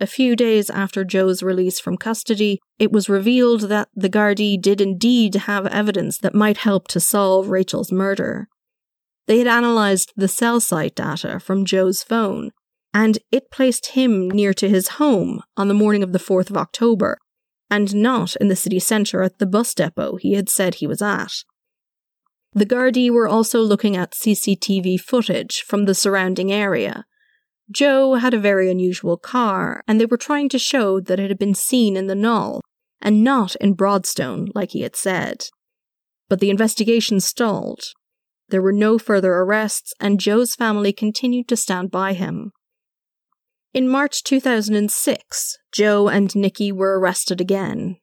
A 0.00 0.06
few 0.06 0.34
days 0.34 0.70
after 0.70 1.04
Joe's 1.04 1.42
release 1.42 1.78
from 1.78 1.96
custody, 1.96 2.60
it 2.78 2.90
was 2.90 3.08
revealed 3.08 3.62
that 3.68 3.88
the 3.94 4.10
Gardaí 4.10 4.60
did 4.60 4.80
indeed 4.80 5.34
have 5.34 5.66
evidence 5.68 6.18
that 6.18 6.34
might 6.34 6.58
help 6.58 6.88
to 6.88 7.00
solve 7.00 7.48
Rachel's 7.48 7.92
murder. 7.92 8.48
They 9.26 9.38
had 9.38 9.46
analysed 9.46 10.12
the 10.16 10.28
cell 10.28 10.60
site 10.60 10.96
data 10.96 11.38
from 11.38 11.64
Joe's 11.64 12.02
phone, 12.02 12.50
and 12.92 13.18
it 13.30 13.50
placed 13.52 13.92
him 13.92 14.28
near 14.30 14.52
to 14.54 14.68
his 14.68 14.88
home 14.88 15.42
on 15.56 15.68
the 15.68 15.74
morning 15.74 16.02
of 16.02 16.12
the 16.12 16.18
4th 16.18 16.50
of 16.50 16.56
October, 16.56 17.18
and 17.70 17.94
not 17.94 18.36
in 18.36 18.48
the 18.48 18.56
city 18.56 18.80
centre 18.80 19.22
at 19.22 19.38
the 19.38 19.46
bus 19.46 19.74
depot 19.74 20.16
he 20.16 20.34
had 20.34 20.48
said 20.48 20.76
he 20.76 20.86
was 20.86 21.00
at. 21.00 21.44
The 22.52 22.66
Gardaí 22.66 23.10
were 23.10 23.28
also 23.28 23.60
looking 23.60 23.96
at 23.96 24.12
CCTV 24.12 25.00
footage 25.00 25.62
from 25.62 25.86
the 25.86 25.94
surrounding 25.94 26.52
area. 26.52 27.04
Joe 27.74 28.14
had 28.14 28.32
a 28.32 28.38
very 28.38 28.70
unusual 28.70 29.16
car, 29.16 29.82
and 29.88 30.00
they 30.00 30.06
were 30.06 30.16
trying 30.16 30.48
to 30.50 30.58
show 30.58 31.00
that 31.00 31.18
it 31.18 31.28
had 31.28 31.38
been 31.38 31.54
seen 31.54 31.96
in 31.96 32.06
the 32.06 32.14
Naul, 32.14 32.60
and 33.02 33.24
not 33.24 33.56
in 33.56 33.74
Broadstone, 33.74 34.48
like 34.54 34.70
he 34.70 34.82
had 34.82 34.94
said. 34.94 35.48
But 36.28 36.38
the 36.38 36.50
investigation 36.50 37.18
stalled. 37.18 37.80
There 38.48 38.62
were 38.62 38.72
no 38.72 38.96
further 38.98 39.34
arrests, 39.34 39.92
and 39.98 40.20
Joe's 40.20 40.54
family 40.54 40.92
continued 40.92 41.48
to 41.48 41.56
stand 41.56 41.90
by 41.90 42.12
him. 42.12 42.52
In 43.72 43.88
March 43.88 44.22
2006, 44.22 45.58
Joe 45.72 46.08
and 46.08 46.34
Nikki 46.36 46.70
were 46.70 47.00
arrested 47.00 47.40
again. 47.40 47.96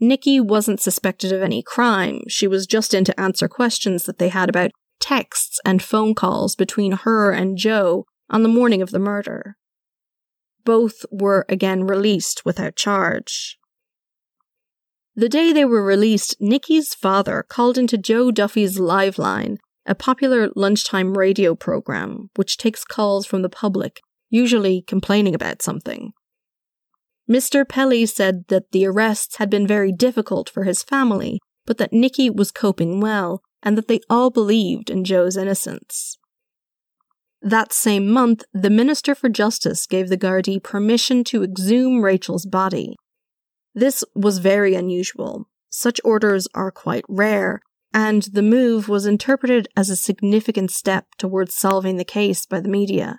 Nikki 0.00 0.40
wasn't 0.40 0.80
suspected 0.80 1.30
of 1.30 1.42
any 1.42 1.62
crime, 1.62 2.22
she 2.26 2.48
was 2.48 2.66
just 2.66 2.92
in 2.92 3.04
to 3.04 3.20
answer 3.20 3.46
questions 3.46 4.02
that 4.04 4.18
they 4.18 4.30
had 4.30 4.48
about 4.48 4.72
texts 4.98 5.60
and 5.64 5.80
phone 5.80 6.16
calls 6.16 6.56
between 6.56 6.92
her 6.92 7.30
and 7.30 7.56
Joe 7.56 8.04
on 8.32 8.42
the 8.42 8.48
morning 8.48 8.82
of 8.82 8.90
the 8.90 8.98
murder. 8.98 9.56
Both 10.64 11.04
were 11.10 11.44
again 11.48 11.84
released 11.84 12.44
without 12.44 12.74
charge. 12.74 13.58
The 15.14 15.28
day 15.28 15.52
they 15.52 15.66
were 15.66 15.84
released, 15.84 16.36
Nikki's 16.40 16.94
father 16.94 17.44
called 17.46 17.76
into 17.76 17.98
Joe 17.98 18.30
Duffy's 18.30 18.78
Live 18.78 19.18
Line, 19.18 19.58
a 19.84 19.94
popular 19.94 20.48
lunchtime 20.56 21.18
radio 21.18 21.54
program 21.54 22.30
which 22.36 22.56
takes 22.56 22.84
calls 22.84 23.26
from 23.26 23.42
the 23.42 23.50
public, 23.50 24.00
usually 24.30 24.82
complaining 24.82 25.34
about 25.34 25.60
something. 25.60 26.12
Mr. 27.30 27.68
Pelly 27.68 28.06
said 28.06 28.44
that 28.48 28.72
the 28.72 28.86
arrests 28.86 29.36
had 29.36 29.50
been 29.50 29.66
very 29.66 29.92
difficult 29.92 30.48
for 30.48 30.64
his 30.64 30.82
family, 30.82 31.40
but 31.66 31.78
that 31.78 31.92
Nikki 31.92 32.30
was 32.30 32.50
coping 32.50 33.00
well, 33.00 33.42
and 33.62 33.76
that 33.76 33.88
they 33.88 34.00
all 34.08 34.30
believed 34.30 34.90
in 34.90 35.04
Joe's 35.04 35.36
innocence. 35.36 36.18
That 37.42 37.72
same 37.72 38.08
month, 38.08 38.44
the 38.52 38.70
Minister 38.70 39.16
for 39.16 39.28
Justice 39.28 39.86
gave 39.86 40.08
the 40.08 40.16
Gardaí 40.16 40.62
permission 40.62 41.24
to 41.24 41.42
exhume 41.42 42.00
Rachel's 42.00 42.46
body. 42.46 42.96
This 43.74 44.04
was 44.14 44.38
very 44.38 44.76
unusual. 44.76 45.48
Such 45.68 46.00
orders 46.04 46.46
are 46.54 46.70
quite 46.70 47.04
rare, 47.08 47.60
and 47.92 48.22
the 48.32 48.42
move 48.42 48.88
was 48.88 49.06
interpreted 49.06 49.66
as 49.76 49.90
a 49.90 49.96
significant 49.96 50.70
step 50.70 51.06
towards 51.18 51.54
solving 51.54 51.96
the 51.96 52.04
case 52.04 52.46
by 52.46 52.60
the 52.60 52.68
media. 52.68 53.18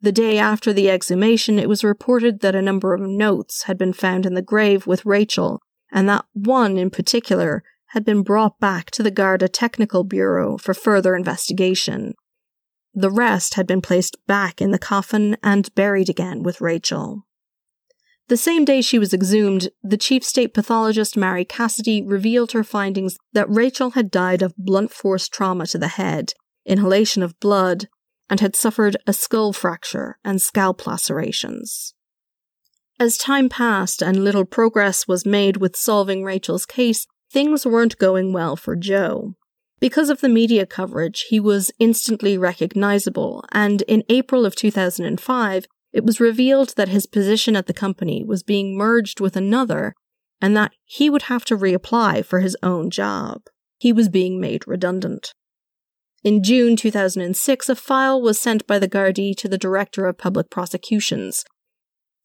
The 0.00 0.12
day 0.12 0.38
after 0.38 0.72
the 0.72 0.88
exhumation, 0.88 1.58
it 1.58 1.68
was 1.68 1.84
reported 1.84 2.40
that 2.40 2.54
a 2.54 2.62
number 2.62 2.94
of 2.94 3.00
notes 3.02 3.64
had 3.64 3.76
been 3.76 3.92
found 3.92 4.24
in 4.24 4.34
the 4.34 4.42
grave 4.42 4.86
with 4.86 5.04
Rachel, 5.04 5.60
and 5.92 6.08
that 6.08 6.24
one 6.32 6.78
in 6.78 6.88
particular 6.88 7.62
had 7.88 8.06
been 8.06 8.22
brought 8.22 8.58
back 8.58 8.90
to 8.92 9.02
the 9.02 9.10
Garda 9.10 9.48
Technical 9.48 10.02
Bureau 10.02 10.56
for 10.56 10.72
further 10.72 11.14
investigation. 11.14 12.14
The 12.94 13.10
rest 13.10 13.54
had 13.54 13.66
been 13.66 13.82
placed 13.82 14.16
back 14.26 14.62
in 14.62 14.70
the 14.70 14.78
coffin 14.78 15.36
and 15.42 15.74
buried 15.74 16.08
again 16.08 16.42
with 16.42 16.60
Rachel. 16.60 17.26
The 18.28 18.36
same 18.36 18.64
day 18.64 18.80
she 18.80 18.98
was 18.98 19.12
exhumed, 19.12 19.68
the 19.82 19.98
chief 19.98 20.24
state 20.24 20.54
pathologist 20.54 21.16
Marie 21.16 21.44
Cassidy 21.44 22.02
revealed 22.02 22.52
her 22.52 22.64
findings 22.64 23.18
that 23.32 23.50
Rachel 23.50 23.90
had 23.90 24.10
died 24.10 24.40
of 24.40 24.56
blunt 24.56 24.92
force 24.92 25.28
trauma 25.28 25.66
to 25.66 25.78
the 25.78 25.88
head, 25.88 26.32
inhalation 26.64 27.22
of 27.22 27.38
blood, 27.40 27.88
and 28.30 28.40
had 28.40 28.56
suffered 28.56 28.96
a 29.06 29.12
skull 29.12 29.52
fracture 29.52 30.18
and 30.24 30.40
scalp 30.40 30.86
lacerations. 30.86 31.94
As 32.98 33.18
time 33.18 33.48
passed 33.48 34.02
and 34.02 34.24
little 34.24 34.44
progress 34.44 35.06
was 35.06 35.26
made 35.26 35.58
with 35.58 35.76
solving 35.76 36.24
Rachel's 36.24 36.64
case, 36.64 37.06
things 37.30 37.66
weren't 37.66 37.98
going 37.98 38.32
well 38.32 38.56
for 38.56 38.76
Joe. 38.76 39.34
Because 39.80 40.08
of 40.08 40.20
the 40.20 40.28
media 40.28 40.66
coverage, 40.66 41.26
he 41.28 41.40
was 41.40 41.70
instantly 41.78 42.38
recognizable, 42.38 43.44
and 43.52 43.82
in 43.82 44.04
April 44.08 44.46
of 44.46 44.56
2005, 44.56 45.66
it 45.92 46.04
was 46.04 46.20
revealed 46.20 46.74
that 46.76 46.88
his 46.88 47.06
position 47.06 47.54
at 47.54 47.66
the 47.66 47.74
company 47.74 48.24
was 48.24 48.42
being 48.42 48.76
merged 48.76 49.20
with 49.20 49.36
another 49.36 49.94
and 50.40 50.56
that 50.56 50.72
he 50.84 51.08
would 51.08 51.22
have 51.22 51.44
to 51.46 51.56
reapply 51.56 52.24
for 52.24 52.40
his 52.40 52.56
own 52.62 52.90
job. 52.90 53.42
He 53.78 53.92
was 53.92 54.08
being 54.08 54.40
made 54.40 54.66
redundant. 54.66 55.34
In 56.24 56.42
June 56.42 56.74
2006, 56.74 57.68
a 57.68 57.76
file 57.76 58.20
was 58.20 58.40
sent 58.40 58.66
by 58.66 58.78
the 58.78 58.88
Gardaí 58.88 59.36
to 59.36 59.48
the 59.48 59.58
Director 59.58 60.06
of 60.06 60.18
Public 60.18 60.50
Prosecutions. 60.50 61.44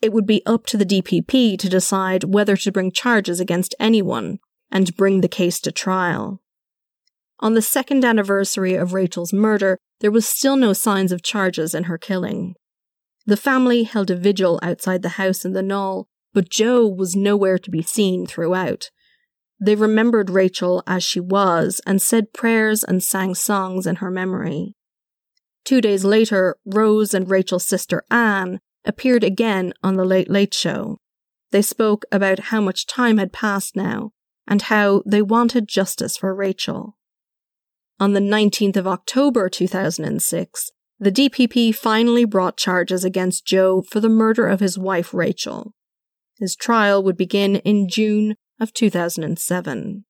It 0.01 0.13
would 0.13 0.25
be 0.25 0.41
up 0.45 0.65
to 0.67 0.77
the 0.77 0.85
DPP 0.85 1.59
to 1.59 1.69
decide 1.69 2.23
whether 2.23 2.55
to 2.55 2.71
bring 2.71 2.91
charges 2.91 3.39
against 3.39 3.75
anyone 3.79 4.39
and 4.71 4.95
bring 4.95 5.21
the 5.21 5.27
case 5.27 5.59
to 5.61 5.71
trial. 5.71 6.41
On 7.41 7.53
the 7.53 7.61
second 7.61 8.03
anniversary 8.03 8.75
of 8.75 8.93
Rachel's 8.93 9.31
murder, 9.31 9.77
there 10.01 10.11
was 10.11 10.27
still 10.27 10.57
no 10.57 10.73
signs 10.73 11.11
of 11.11 11.23
charges 11.23 11.73
in 11.73 11.85
her 11.85 11.97
killing. 11.97 12.55
The 13.25 13.37
family 13.37 13.83
held 13.83 14.11
a 14.11 14.15
vigil 14.15 14.59
outside 14.61 15.01
the 15.01 15.09
house 15.09 15.45
in 15.45 15.53
the 15.53 15.61
Naul, 15.61 16.05
but 16.33 16.49
Joe 16.49 16.87
was 16.87 17.15
nowhere 17.15 17.57
to 17.57 17.71
be 17.71 17.81
seen 17.81 18.25
throughout. 18.25 18.89
They 19.61 19.75
remembered 19.75 20.29
Rachel 20.29 20.83
as 20.87 21.03
she 21.03 21.19
was 21.19 21.81
and 21.85 22.01
said 22.01 22.33
prayers 22.33 22.83
and 22.83 23.03
sang 23.03 23.35
songs 23.35 23.85
in 23.85 23.97
her 23.97 24.11
memory. 24.11 24.75
Two 25.65 25.81
days 25.81 26.03
later, 26.03 26.57
Rose 26.65 27.13
and 27.13 27.29
Rachel's 27.29 27.65
sister 27.65 28.03
Anne 28.09 28.59
appeared 28.85 29.23
again 29.23 29.73
on 29.83 29.95
The 29.95 30.05
Late 30.05 30.29
Late 30.29 30.53
Show. 30.53 30.99
They 31.51 31.61
spoke 31.61 32.05
about 32.11 32.39
how 32.39 32.61
much 32.61 32.87
time 32.87 33.17
had 33.17 33.33
passed 33.33 33.75
now 33.75 34.11
and 34.47 34.61
how 34.63 35.03
they 35.05 35.21
wanted 35.21 35.67
justice 35.67 36.17
for 36.17 36.33
Rachel. 36.33 36.95
On 38.01 38.13
the 38.13 38.21
19th 38.21 38.77
of 38.77 38.87
October 38.87 39.49
2006, 39.49 40.71
the 41.01 41.11
DPP 41.11 41.75
finally 41.75 42.23
brought 42.23 42.55
charges 42.55 43.03
against 43.03 43.45
Joe 43.45 43.81
for 43.81 43.99
the 43.99 44.07
murder 44.07 44.47
of 44.47 44.61
his 44.61 44.77
wife 44.77 45.13
Rachel. 45.13 45.73
His 46.37 46.55
trial 46.55 47.03
would 47.03 47.17
begin 47.17 47.57
in 47.57 47.89
June 47.89 48.35
of 48.57 48.73
2007. 48.73 50.05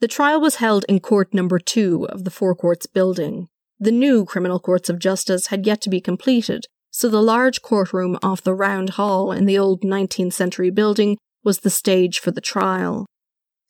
The 0.00 0.08
trial 0.08 0.40
was 0.40 0.56
held 0.56 0.84
in 0.88 1.00
court 1.00 1.34
number 1.34 1.58
two 1.58 2.06
of 2.10 2.22
the 2.22 2.30
Four 2.30 2.54
Courts 2.54 2.86
building. 2.86 3.48
The 3.80 3.90
new 3.90 4.24
criminal 4.24 4.60
courts 4.60 4.88
of 4.88 5.00
justice 5.00 5.48
had 5.48 5.66
yet 5.66 5.80
to 5.82 5.90
be 5.90 6.00
completed, 6.00 6.66
so 6.90 7.08
the 7.08 7.22
large 7.22 7.60
courtroom 7.60 8.18
off 8.22 8.40
the 8.40 8.54
round 8.54 8.90
hall 8.90 9.32
in 9.32 9.46
the 9.46 9.58
old 9.58 9.82
19th 9.82 10.32
century 10.32 10.70
building 10.70 11.18
was 11.42 11.60
the 11.60 11.70
stage 11.70 12.20
for 12.20 12.30
the 12.30 12.40
trial. 12.40 13.06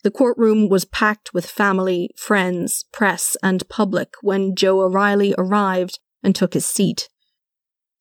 The 0.05 0.11
courtroom 0.11 0.69
was 0.69 0.85
packed 0.85 1.33
with 1.33 1.47
family, 1.47 2.11
friends, 2.15 2.85
press, 2.93 3.39
and 3.43 3.67
public 3.71 4.13
when 4.21 4.55
Joe 4.55 4.83
O'Reilly 4.83 5.35
arrived 5.39 5.99
and 6.23 6.37
took 6.37 6.53
his 6.53 6.67
seat. 6.67 7.09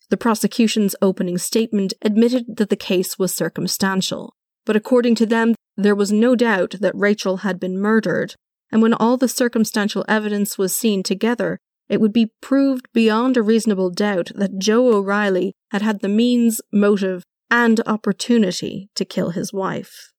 The 0.09 0.17
prosecution's 0.17 0.97
opening 1.01 1.37
statement 1.37 1.93
admitted 2.01 2.57
that 2.57 2.69
the 2.69 2.75
case 2.75 3.17
was 3.17 3.33
circumstantial, 3.33 4.35
but 4.65 4.75
according 4.75 5.15
to 5.15 5.25
them, 5.25 5.55
there 5.77 5.95
was 5.95 6.11
no 6.11 6.35
doubt 6.35 6.75
that 6.81 6.93
Rachel 6.93 7.37
had 7.37 7.57
been 7.57 7.79
murdered, 7.79 8.35
and 8.69 8.81
when 8.81 8.93
all 8.93 9.15
the 9.15 9.29
circumstantial 9.29 10.03
evidence 10.09 10.57
was 10.57 10.75
seen 10.75 11.03
together, 11.03 11.57
it 11.87 12.01
would 12.01 12.13
be 12.13 12.33
proved 12.41 12.85
beyond 12.93 13.37
a 13.37 13.41
reasonable 13.41 13.89
doubt 13.89 14.29
that 14.35 14.59
Joe 14.59 14.93
O'Reilly 14.93 15.53
had 15.71 15.81
had 15.81 16.01
the 16.01 16.09
means, 16.09 16.59
motive, 16.69 17.23
and 17.49 17.79
opportunity 17.85 18.89
to 18.95 19.05
kill 19.05 19.29
his 19.29 19.53
wife. 19.53 20.12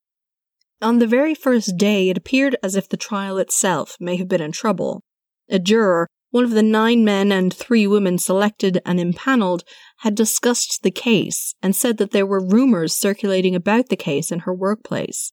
On 0.84 0.98
the 0.98 1.06
very 1.06 1.34
first 1.34 1.78
day, 1.78 2.10
it 2.10 2.18
appeared 2.18 2.58
as 2.62 2.76
if 2.76 2.90
the 2.90 2.98
trial 2.98 3.38
itself 3.38 3.96
may 3.98 4.16
have 4.16 4.28
been 4.28 4.42
in 4.42 4.52
trouble. 4.52 5.02
A 5.48 5.58
juror, 5.58 6.08
one 6.30 6.44
of 6.44 6.50
the 6.50 6.62
nine 6.62 7.06
men 7.06 7.32
and 7.32 7.54
three 7.54 7.86
women 7.86 8.18
selected 8.18 8.82
and 8.84 9.00
impaneled, 9.00 9.64
had 10.00 10.14
discussed 10.14 10.82
the 10.82 10.90
case 10.90 11.54
and 11.62 11.74
said 11.74 11.96
that 11.96 12.10
there 12.10 12.26
were 12.26 12.46
rumors 12.46 12.94
circulating 12.94 13.54
about 13.54 13.88
the 13.88 13.96
case 13.96 14.30
in 14.30 14.40
her 14.40 14.52
workplace. 14.52 15.32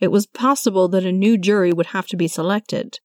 It 0.00 0.10
was 0.10 0.26
possible 0.26 0.88
that 0.88 1.04
a 1.04 1.12
new 1.12 1.36
jury 1.36 1.70
would 1.70 1.88
have 1.88 2.06
to 2.06 2.16
be 2.16 2.26
selected. 2.26 2.98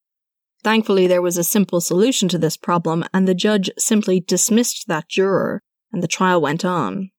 Thankfully, 0.64 1.06
there 1.06 1.22
was 1.22 1.38
a 1.38 1.44
simple 1.44 1.82
solution 1.82 2.30
to 2.30 2.38
this 2.38 2.56
problem, 2.56 3.04
and 3.14 3.28
the 3.28 3.36
judge 3.36 3.70
simply 3.78 4.22
dismissed 4.22 4.86
that 4.88 5.10
juror, 5.10 5.62
and 5.92 6.02
the 6.02 6.08
trial 6.08 6.40
went 6.40 6.64
on. 6.64 7.10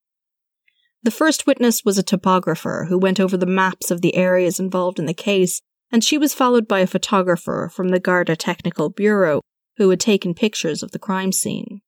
The 1.05 1.11
first 1.11 1.47
witness 1.47 1.85
was 1.85 1.99
a 1.99 2.03
topographer 2.03 2.87
who 2.88 2.99
went 2.99 3.21
over 3.21 3.37
the 3.37 3.47
maps 3.47 3.90
of 3.90 4.01
the 4.01 4.17
areas 4.17 4.59
involved 4.59 4.99
in 4.99 5.07
the 5.07 5.14
case 5.14 5.61
and 5.95 6.03
she 6.03 6.19
was 6.19 6.35
followed 6.35 6.67
by 6.67 6.81
a 6.81 6.88
photographer 6.88 7.71
from 7.73 7.90
the 7.90 8.01
Garda 8.01 8.35
Technical 8.35 8.90
Bureau 8.90 9.43
who 9.77 9.90
had 9.90 10.01
taken 10.01 10.35
pictures 10.35 10.83
of 10.83 10.90
the 10.90 10.99
crime 10.99 11.31
scene. 11.31 11.83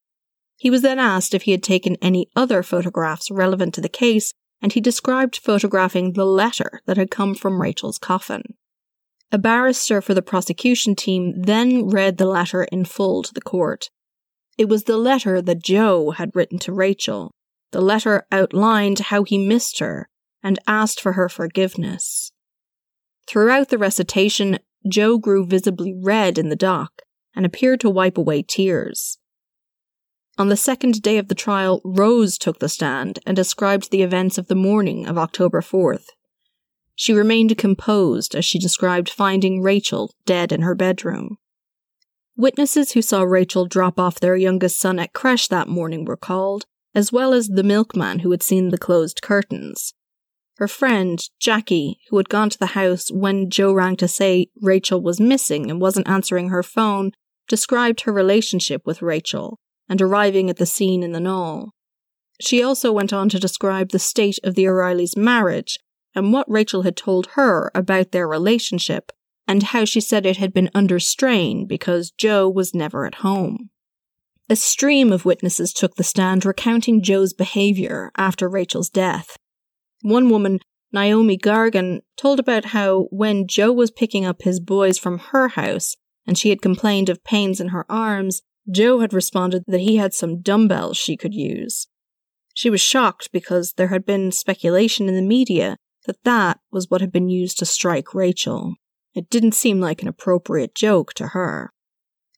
He 0.57 0.71
was 0.71 0.83
then 0.83 1.01
asked 1.01 1.35
if 1.35 1.43
he 1.43 1.51
had 1.51 1.63
taken 1.65 1.97
any 2.01 2.29
other 2.37 2.63
photographs 2.63 3.33
relevant 3.33 3.75
to 3.75 3.81
the 3.81 3.89
case, 3.89 4.33
and 4.63 4.73
he 4.73 4.81
described 4.81 5.41
photographing 5.43 6.13
the 6.13 6.25
letter 6.25 6.83
that 6.87 6.97
had 6.97 7.11
come 7.11 7.35
from 7.35 7.61
Rachel's 7.61 7.99
coffin. 7.99 8.43
A 9.33 9.39
barrister 9.39 10.01
for 10.01 10.15
the 10.15 10.23
prosecution 10.23 10.95
team 10.95 11.43
then 11.43 11.89
read 11.89 12.19
the 12.19 12.27
letter 12.27 12.63
in 12.65 12.85
full 12.85 13.25
to 13.25 13.35
the 13.35 13.41
court. 13.41 13.91
It 14.57 14.69
was 14.69 14.85
the 14.85 14.97
letter 14.97 15.43
that 15.43 15.65
Joe 15.65 16.13
had 16.13 16.31
written 16.35 16.59
to 16.61 16.73
Rachel. 16.73 17.33
The 17.73 17.81
letter 17.81 18.27
outlined 18.31 18.99
how 18.99 19.25
he 19.25 19.39
missed 19.39 19.79
her 19.81 20.09
and 20.43 20.59
asked 20.67 21.01
for 21.01 21.13
her 21.13 21.29
forgiveness. 21.29 22.33
Throughout 23.27 23.69
the 23.69 23.79
recitation, 23.79 24.59
Joe 24.89 25.19
grew 25.19 25.45
visibly 25.45 25.93
red 25.93 26.39
in 26.39 26.49
the 26.49 26.57
dock 26.57 27.03
and 27.35 27.45
appeared 27.45 27.81
to 27.81 27.91
wipe 27.91 28.17
away 28.17 28.43
tears. 28.43 29.19
On 30.39 30.49
the 30.49 30.57
second 30.57 31.03
day 31.03 31.19
of 31.19 31.29
the 31.29 31.35
trial, 31.35 31.81
Rose 31.83 32.39
took 32.39 32.59
the 32.59 32.69
stand 32.69 33.19
and 33.27 33.35
described 33.35 33.91
the 33.91 34.03
events 34.03 34.39
of 34.39 34.49
the 34.49 34.55
morning 34.55 35.07
of 35.07 35.19
October 35.19 35.61
4th. 35.61 36.09
She 36.95 37.13
remained 37.13 37.57
composed 37.59 38.35
as 38.35 38.45
she 38.45 38.59
described 38.59 39.09
finding 39.09 39.63
Rachel 39.63 40.13
dead 40.25 40.53
in 40.53 40.63
her 40.63 40.75
bedroom. 40.75 41.39
Witnesses 42.37 42.93
who 42.93 43.03
saw 43.03 43.23
Rachel 43.23 43.67
drop 43.67 43.99
off 43.99 44.21
their 44.21 44.37
youngest 44.37 44.79
son 44.79 44.99
at 44.99 45.15
creche 45.15 45.49
that 45.49 45.69
morning 45.69 46.05
were 46.05 46.17
called, 46.17 46.67
as 46.97 47.13
well 47.13 47.35
as 47.35 47.49
the 47.49 47.63
milkman 47.63 48.21
who 48.21 48.31
had 48.31 48.43
seen 48.43 48.71
the 48.71 48.79
closed 48.79 49.21
curtains. 49.21 49.93
Her 50.57 50.67
friend, 50.67 51.23
Jackie, 51.39 52.01
who 52.09 52.17
had 52.17 52.31
gone 52.31 52.49
to 52.49 52.59
the 52.59 52.69
house 52.69 53.13
when 53.13 53.51
Joe 53.51 53.75
rang 53.75 53.97
to 53.97 54.09
say 54.09 54.47
Rachel 54.63 55.03
was 55.03 55.21
missing 55.21 55.71
and 55.71 55.79
wasn't 55.79 56.09
answering 56.09 56.49
her 56.49 56.63
phone, 56.63 57.13
described 57.49 58.01
her 58.01 58.13
relationship 58.13 58.81
with 58.87 59.03
Rachel 59.03 59.61
and 59.91 60.01
arriving 60.01 60.49
at 60.49 60.57
the 60.57 60.65
scene 60.65 61.03
in 61.03 61.13
the 61.13 61.21
Naul. 61.21 61.69
She 62.41 62.63
also 62.63 62.91
went 62.93 63.13
on 63.13 63.29
to 63.29 63.39
describe 63.39 63.91
the 63.91 63.99
state 63.99 64.39
of 64.43 64.55
the 64.55 64.67
O'Reillys' 64.67 65.19
marriage 65.19 65.79
and 66.15 66.33
what 66.33 66.51
Rachel 66.51 66.83
had 66.83 66.97
told 66.97 67.27
her 67.35 67.71
about 67.75 68.13
their 68.13 68.27
relationship, 68.27 69.13
and 69.47 69.63
how 69.63 69.85
she 69.85 70.01
said 70.01 70.25
it 70.25 70.39
had 70.39 70.55
been 70.55 70.71
under 70.75 70.99
strain 70.99 71.67
because 71.67 72.11
Joe 72.11 72.49
was 72.49 72.75
never 72.75 73.05
at 73.05 73.17
home. 73.17 73.69
A 74.49 74.55
stream 74.55 75.13
of 75.13 75.25
witnesses 75.25 75.73
took 75.73 75.97
the 75.97 76.05
stand 76.05 76.45
recounting 76.45 77.03
Joe's 77.03 77.33
behaviour 77.33 78.13
after 78.17 78.49
Rachel's 78.49 78.89
death. 78.89 79.37
One 80.03 80.31
woman, 80.31 80.61
Naomi 80.93 81.37
Gargan, 81.37 82.03
told 82.17 82.39
about 82.39 82.67
how 82.67 83.09
when 83.11 83.49
Joe 83.49 83.73
was 83.73 83.91
picking 83.91 84.25
up 84.25 84.43
his 84.43 84.61
boys 84.61 84.99
from 84.99 85.19
her 85.19 85.49
house 85.49 85.97
and 86.29 86.39
she 86.39 86.51
had 86.51 86.63
complained 86.63 87.09
of 87.09 87.25
pains 87.25 87.61
in 87.61 87.69
her 87.69 87.85
arms, 87.91 88.43
Joe 88.71 89.01
had 89.01 89.13
responded 89.13 89.65
that 89.67 89.81
he 89.81 89.97
had 89.97 90.15
some 90.15 90.43
dumbbells 90.43 90.97
she 90.97 91.17
could 91.17 91.35
use. 91.35 91.89
She 92.55 92.71
was 92.71 92.81
shocked 92.81 93.31
because 93.33 93.73
there 93.73 93.89
had 93.89 94.07
been 94.07 94.31
speculation 94.31 95.09
in 95.09 95.17
the 95.17 95.23
media 95.23 95.77
that 96.07 96.23
that 96.23 96.61
was 96.71 96.89
what 96.89 97.01
had 97.01 97.11
been 97.11 97.29
used 97.29 97.59
to 97.59 97.67
strike 97.67 98.15
Rachel. 98.15 98.77
It 99.13 99.29
didn't 99.29 99.53
seem 99.53 99.81
like 99.81 100.03
an 100.03 100.09
appropriate 100.09 100.75
joke 100.75 101.15
to 101.15 101.29
her. 101.29 101.73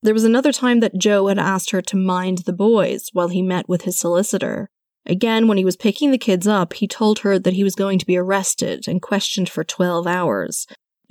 There 0.02 0.14
was 0.14 0.24
another 0.24 0.52
time 0.52 0.80
that 0.80 0.98
Joe 0.98 1.26
had 1.26 1.38
asked 1.38 1.70
her 1.70 1.82
to 1.82 1.96
mind 1.96 2.38
the 2.38 2.52
boys 2.52 3.08
while 3.12 3.28
he 3.28 3.42
met 3.42 3.68
with 3.68 3.82
his 3.82 3.98
solicitor. 3.98 4.70
Again, 5.04 5.48
when 5.48 5.58
he 5.58 5.64
was 5.64 5.76
picking 5.76 6.10
the 6.10 6.18
kids 6.18 6.46
up, 6.46 6.74
he 6.74 6.86
told 6.86 7.20
her 7.20 7.38
that 7.38 7.54
he 7.54 7.64
was 7.64 7.74
going 7.74 7.98
to 7.98 8.06
be 8.06 8.16
arrested 8.16 8.86
and 8.86 9.02
questioned 9.02 9.48
for 9.48 9.64
12 9.64 10.06
hours. 10.06 10.66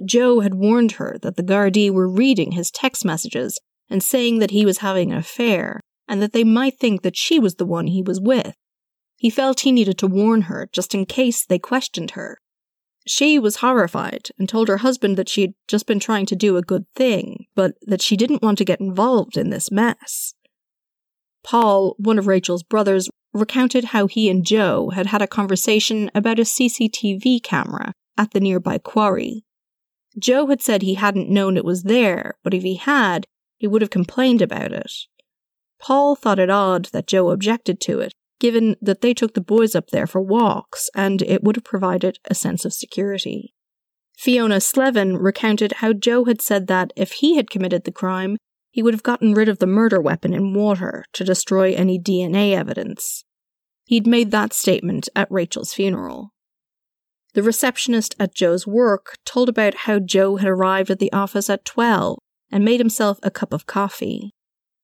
Joe 0.05 0.39
had 0.39 0.53
warned 0.53 0.93
her 0.93 1.17
that 1.21 1.35
the 1.35 1.43
Gardaí 1.43 1.91
were 1.91 2.07
reading 2.07 2.51
his 2.51 2.71
text 2.71 3.03
messages 3.03 3.59
and 3.89 4.03
saying 4.03 4.39
that 4.39 4.51
he 4.51 4.65
was 4.65 4.77
having 4.77 5.11
an 5.11 5.17
affair 5.17 5.81
and 6.07 6.21
that 6.21 6.31
they 6.31 6.43
might 6.43 6.79
think 6.79 7.01
that 7.01 7.17
she 7.17 7.39
was 7.39 7.55
the 7.55 7.65
one 7.65 7.87
he 7.87 8.01
was 8.01 8.21
with. 8.21 8.55
He 9.17 9.29
felt 9.29 9.61
he 9.61 9.71
needed 9.71 9.97
to 9.97 10.07
warn 10.07 10.43
her 10.43 10.69
just 10.71 10.93
in 10.93 11.05
case 11.05 11.45
they 11.45 11.59
questioned 11.59 12.11
her. 12.11 12.37
She 13.07 13.39
was 13.39 13.57
horrified 13.57 14.29
and 14.37 14.47
told 14.47 14.67
her 14.67 14.77
husband 14.77 15.17
that 15.17 15.29
she 15.29 15.41
had 15.41 15.53
just 15.67 15.87
been 15.87 15.99
trying 15.99 16.27
to 16.27 16.35
do 16.35 16.55
a 16.55 16.61
good 16.61 16.85
thing, 16.95 17.46
but 17.57 17.73
that 17.81 18.03
she 18.03 18.15
didn't 18.15 18.43
want 18.43 18.59
to 18.59 18.63
get 18.63 18.79
involved 18.79 19.35
in 19.35 19.49
this 19.49 19.71
mess. 19.71 20.35
Paul, 21.43 21.95
one 21.97 22.19
of 22.19 22.27
Rachel's 22.27 22.61
brothers, 22.61 23.09
recounted 23.33 23.85
how 23.85 24.05
he 24.05 24.29
and 24.29 24.45
Joe 24.45 24.91
had 24.91 25.07
had 25.07 25.23
a 25.23 25.27
conversation 25.27 26.11
about 26.13 26.37
a 26.37 26.43
CCTV 26.43 27.41
camera 27.41 27.93
at 28.15 28.31
the 28.31 28.39
nearby 28.39 28.77
quarry. 28.77 29.43
Joe 30.19 30.45
had 30.47 30.61
said 30.61 30.83
he 30.83 30.93
hadn't 30.93 31.31
known 31.31 31.57
it 31.57 31.65
was 31.65 31.83
there, 31.83 32.35
but 32.43 32.53
if 32.53 32.61
he 32.61 32.75
had, 32.75 33.25
he 33.57 33.65
would 33.65 33.81
have 33.81 33.89
complained 33.89 34.43
about 34.43 34.71
it. 34.71 34.91
Paul 35.79 36.15
thought 36.15 36.39
it 36.39 36.51
odd 36.51 36.85
that 36.93 37.07
Joe 37.07 37.31
objected 37.31 37.81
to 37.81 37.99
it, 38.01 38.13
given 38.39 38.75
that 38.81 39.01
they 39.01 39.15
took 39.15 39.33
the 39.33 39.41
boys 39.41 39.73
up 39.73 39.87
there 39.87 40.07
for 40.07 40.21
walks 40.21 40.91
and 40.93 41.23
it 41.23 41.43
would 41.43 41.55
have 41.55 41.63
provided 41.63 42.19
a 42.25 42.35
sense 42.35 42.65
of 42.65 42.73
security. 42.73 43.55
Fiona 44.17 44.59
Slevin 44.59 45.15
recounted 45.15 45.73
how 45.73 45.93
Joe 45.93 46.25
had 46.25 46.41
said 46.41 46.65
that 46.67 46.91
if 46.95 47.13
he 47.13 47.35
had 47.35 47.51
committed 47.51 47.83
the 47.83 47.91
crime, 47.91 48.37
he 48.71 48.81
would 48.81 48.95
have 48.95 49.03
gotten 49.03 49.35
rid 49.35 49.47
of 49.47 49.59
the 49.59 49.67
murder 49.67 50.01
weapon 50.01 50.33
in 50.33 50.55
water 50.55 51.05
to 51.13 51.23
destroy 51.23 51.73
any 51.73 51.99
DNA 51.99 52.53
evidence. 52.55 53.23
He'd 53.85 54.07
made 54.07 54.31
that 54.31 54.53
statement 54.53 55.07
at 55.15 55.31
Rachel's 55.31 55.73
funeral. 55.73 56.33
The 57.35 57.43
receptionist 57.43 58.15
at 58.19 58.33
Joe's 58.33 58.65
work 58.65 59.17
told 59.23 59.49
about 59.49 59.75
how 59.85 59.99
Joe 59.99 60.37
had 60.37 60.49
arrived 60.49 60.89
at 60.89 60.97
the 60.97 61.13
office 61.13 61.49
at 61.49 61.63
12 61.63 62.17
and 62.51 62.65
made 62.65 62.79
himself 62.79 63.19
a 63.21 63.29
cup 63.29 63.53
of 63.53 63.67
coffee. 63.67 64.31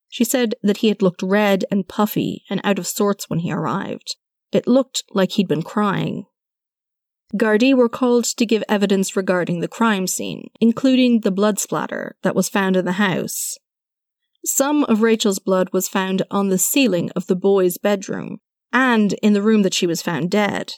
She 0.10 0.24
said 0.24 0.54
that 0.62 0.78
he 0.78 0.90
had 0.90 1.02
looked 1.02 1.24
red 1.24 1.66
and 1.72 1.88
puffy 1.88 2.44
and 2.52 2.62
out 2.64 2.78
of 2.78 2.86
sorts 2.86 3.32
when 3.32 3.40
he 3.40 3.52
arrived. 3.52 4.16
It 4.52 4.68
looked 4.68 5.04
like 5.10 5.32
he'd 5.32 5.48
been 5.48 5.64
crying. 5.64 6.28
Gardaí 7.36 7.74
were 7.74 7.90
called 7.90 8.26
to 8.26 8.46
give 8.46 8.64
evidence 8.70 9.16
regarding 9.16 9.60
the 9.60 9.68
crime 9.68 10.06
scene, 10.06 10.50
including 10.62 11.22
the 11.22 11.32
blood 11.32 11.58
splatter 11.58 12.16
that 12.22 12.36
was 12.36 12.48
found 12.48 12.76
in 12.76 12.86
the 12.86 12.94
house. 12.94 13.58
Some 14.46 14.84
of 14.86 15.02
Rachel's 15.02 15.40
blood 15.40 15.70
was 15.74 15.88
found 15.88 16.22
on 16.30 16.50
the 16.50 16.58
ceiling 16.58 17.10
of 17.16 17.28
the 17.28 17.36
boy's 17.36 17.78
bedroom 17.78 18.40
and 18.72 19.14
in 19.24 19.34
the 19.34 19.42
room 19.42 19.64
that 19.64 19.74
she 19.74 19.88
was 19.88 20.02
found 20.02 20.30
dead. 20.30 20.74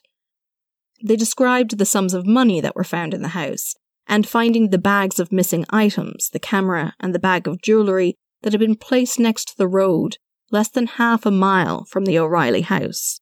They 1.04 1.16
described 1.16 1.78
the 1.78 1.86
sums 1.86 2.14
of 2.14 2.26
money 2.26 2.62
that 2.62 2.76
were 2.76 2.84
found 2.84 3.14
in 3.14 3.22
the 3.22 3.30
house 3.30 3.74
and 4.08 4.28
finding 4.28 4.70
the 4.70 4.78
bags 4.78 5.20
of 5.20 5.32
missing 5.32 5.66
items, 5.72 6.30
the 6.30 6.40
camera, 6.40 6.94
and 7.00 7.14
the 7.14 7.20
bag 7.20 7.48
of 7.48 7.62
jewellery 7.62 8.16
that 8.44 8.54
had 8.54 8.60
been 8.60 8.76
placed 8.76 9.20
next 9.20 9.50
to 9.50 9.58
the 9.58 9.68
road, 9.68 10.18
less 10.52 10.70
than 10.70 10.88
half 10.88 11.26
a 11.26 11.32
mile 11.32 11.86
from 11.86 12.06
the 12.06 12.18
O'Reilly 12.20 12.62
house. 12.62 13.20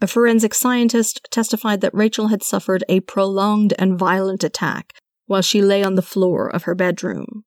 A 0.00 0.06
forensic 0.06 0.52
scientist 0.52 1.26
testified 1.30 1.80
that 1.80 1.94
Rachel 1.94 2.28
had 2.28 2.42
suffered 2.42 2.84
a 2.88 3.00
prolonged 3.00 3.72
and 3.78 3.98
violent 3.98 4.44
attack 4.44 4.92
while 5.26 5.42
she 5.42 5.62
lay 5.62 5.82
on 5.82 5.94
the 5.94 6.02
floor 6.02 6.48
of 6.48 6.64
her 6.64 6.74
bedroom. 6.74 7.44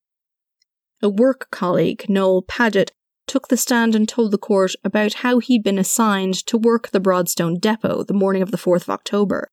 A 1.01 1.09
work 1.09 1.47
colleague, 1.51 2.05
Noel 2.09 2.41
Paget, 2.41 2.91
took 3.27 3.47
the 3.47 3.57
stand 3.57 3.93
and 3.93 4.09
told 4.09 4.31
the 4.31 4.39
court 4.39 4.71
about 4.83 5.15
how 5.15 5.37
he'd 5.37 5.63
been 5.63 5.77
assigned 5.77 6.33
to 6.47 6.57
work 6.57 6.89
the 6.89 6.99
Broadstone 6.99 7.59
depot 7.59 8.03
the 8.03 8.13
morning 8.13 8.41
of 8.41 8.49
the 8.49 8.57
4th 8.57 8.81
of 8.81 8.89
October. 8.89 9.51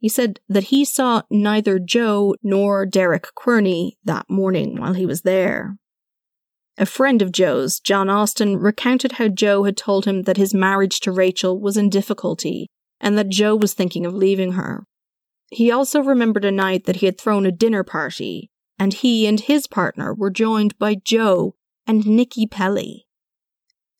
He 0.00 0.08
said 0.08 0.40
that 0.48 0.64
he 0.64 0.84
saw 0.84 1.22
neither 1.30 1.78
Joe 1.78 2.34
nor 2.42 2.84
Derek 2.84 3.28
Querney 3.36 3.92
that 4.04 4.28
morning 4.28 4.80
while 4.80 4.94
he 4.94 5.06
was 5.06 5.22
there. 5.22 5.78
A 6.76 6.86
friend 6.86 7.22
of 7.22 7.30
Joe's, 7.30 7.78
John 7.78 8.10
Austin, 8.10 8.56
recounted 8.56 9.12
how 9.12 9.28
Joe 9.28 9.62
had 9.62 9.76
told 9.76 10.06
him 10.06 10.22
that 10.22 10.36
his 10.36 10.52
marriage 10.52 10.98
to 11.00 11.12
Rachel 11.12 11.60
was 11.60 11.76
in 11.76 11.88
difficulty 11.88 12.68
and 13.00 13.16
that 13.16 13.28
Joe 13.28 13.54
was 13.54 13.74
thinking 13.74 14.04
of 14.04 14.14
leaving 14.14 14.52
her. 14.52 14.84
He 15.50 15.70
also 15.70 16.00
remembered 16.00 16.44
a 16.44 16.50
night 16.50 16.84
that 16.86 16.96
he 16.96 17.06
had 17.06 17.18
thrown 17.18 17.46
a 17.46 17.52
dinner 17.52 17.84
party, 17.84 18.50
and 18.78 18.92
he 18.92 19.26
and 19.26 19.38
his 19.38 19.66
partner 19.66 20.12
were 20.12 20.30
joined 20.30 20.76
by 20.78 20.96
Joe 20.96 21.54
and 21.86 22.06
Nikki 22.06 22.46
Pelly. 22.46 23.06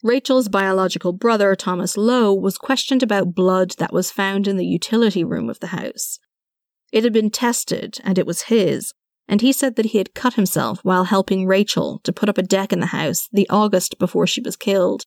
Rachel's 0.03 0.49
biological 0.49 1.13
brother, 1.13 1.55
Thomas 1.55 1.97
Lowe, 1.97 2.35
was 2.35 2.59
questioned 2.59 3.03
about 3.03 3.35
blood 3.35 3.75
that 3.79 3.93
was 3.93 4.11
found 4.11 4.49
in 4.49 4.57
the 4.57 4.67
utility 4.67 5.23
room 5.23 5.49
of 5.49 5.61
the 5.61 5.69
house. 5.69 6.19
It 6.93 7.05
had 7.05 7.13
been 7.13 7.31
tested, 7.31 7.99
and 8.05 8.19
it 8.19 8.27
was 8.27 8.43
his, 8.43 8.93
and 9.29 9.41
he 9.41 9.53
said 9.53 9.77
that 9.77 9.87
he 9.87 9.99
had 9.99 10.15
cut 10.15 10.35
himself 10.35 10.81
while 10.83 11.05
helping 11.05 11.47
Rachel 11.47 12.01
to 12.05 12.13
put 12.13 12.29
up 12.29 12.39
a 12.39 12.43
deck 12.43 12.73
in 12.73 12.81
the 12.81 12.87
house 12.87 13.29
the 13.33 13.49
August 13.49 13.99
before 13.99 14.27
she 14.27 14.41
was 14.41 14.57
killed. 14.57 15.05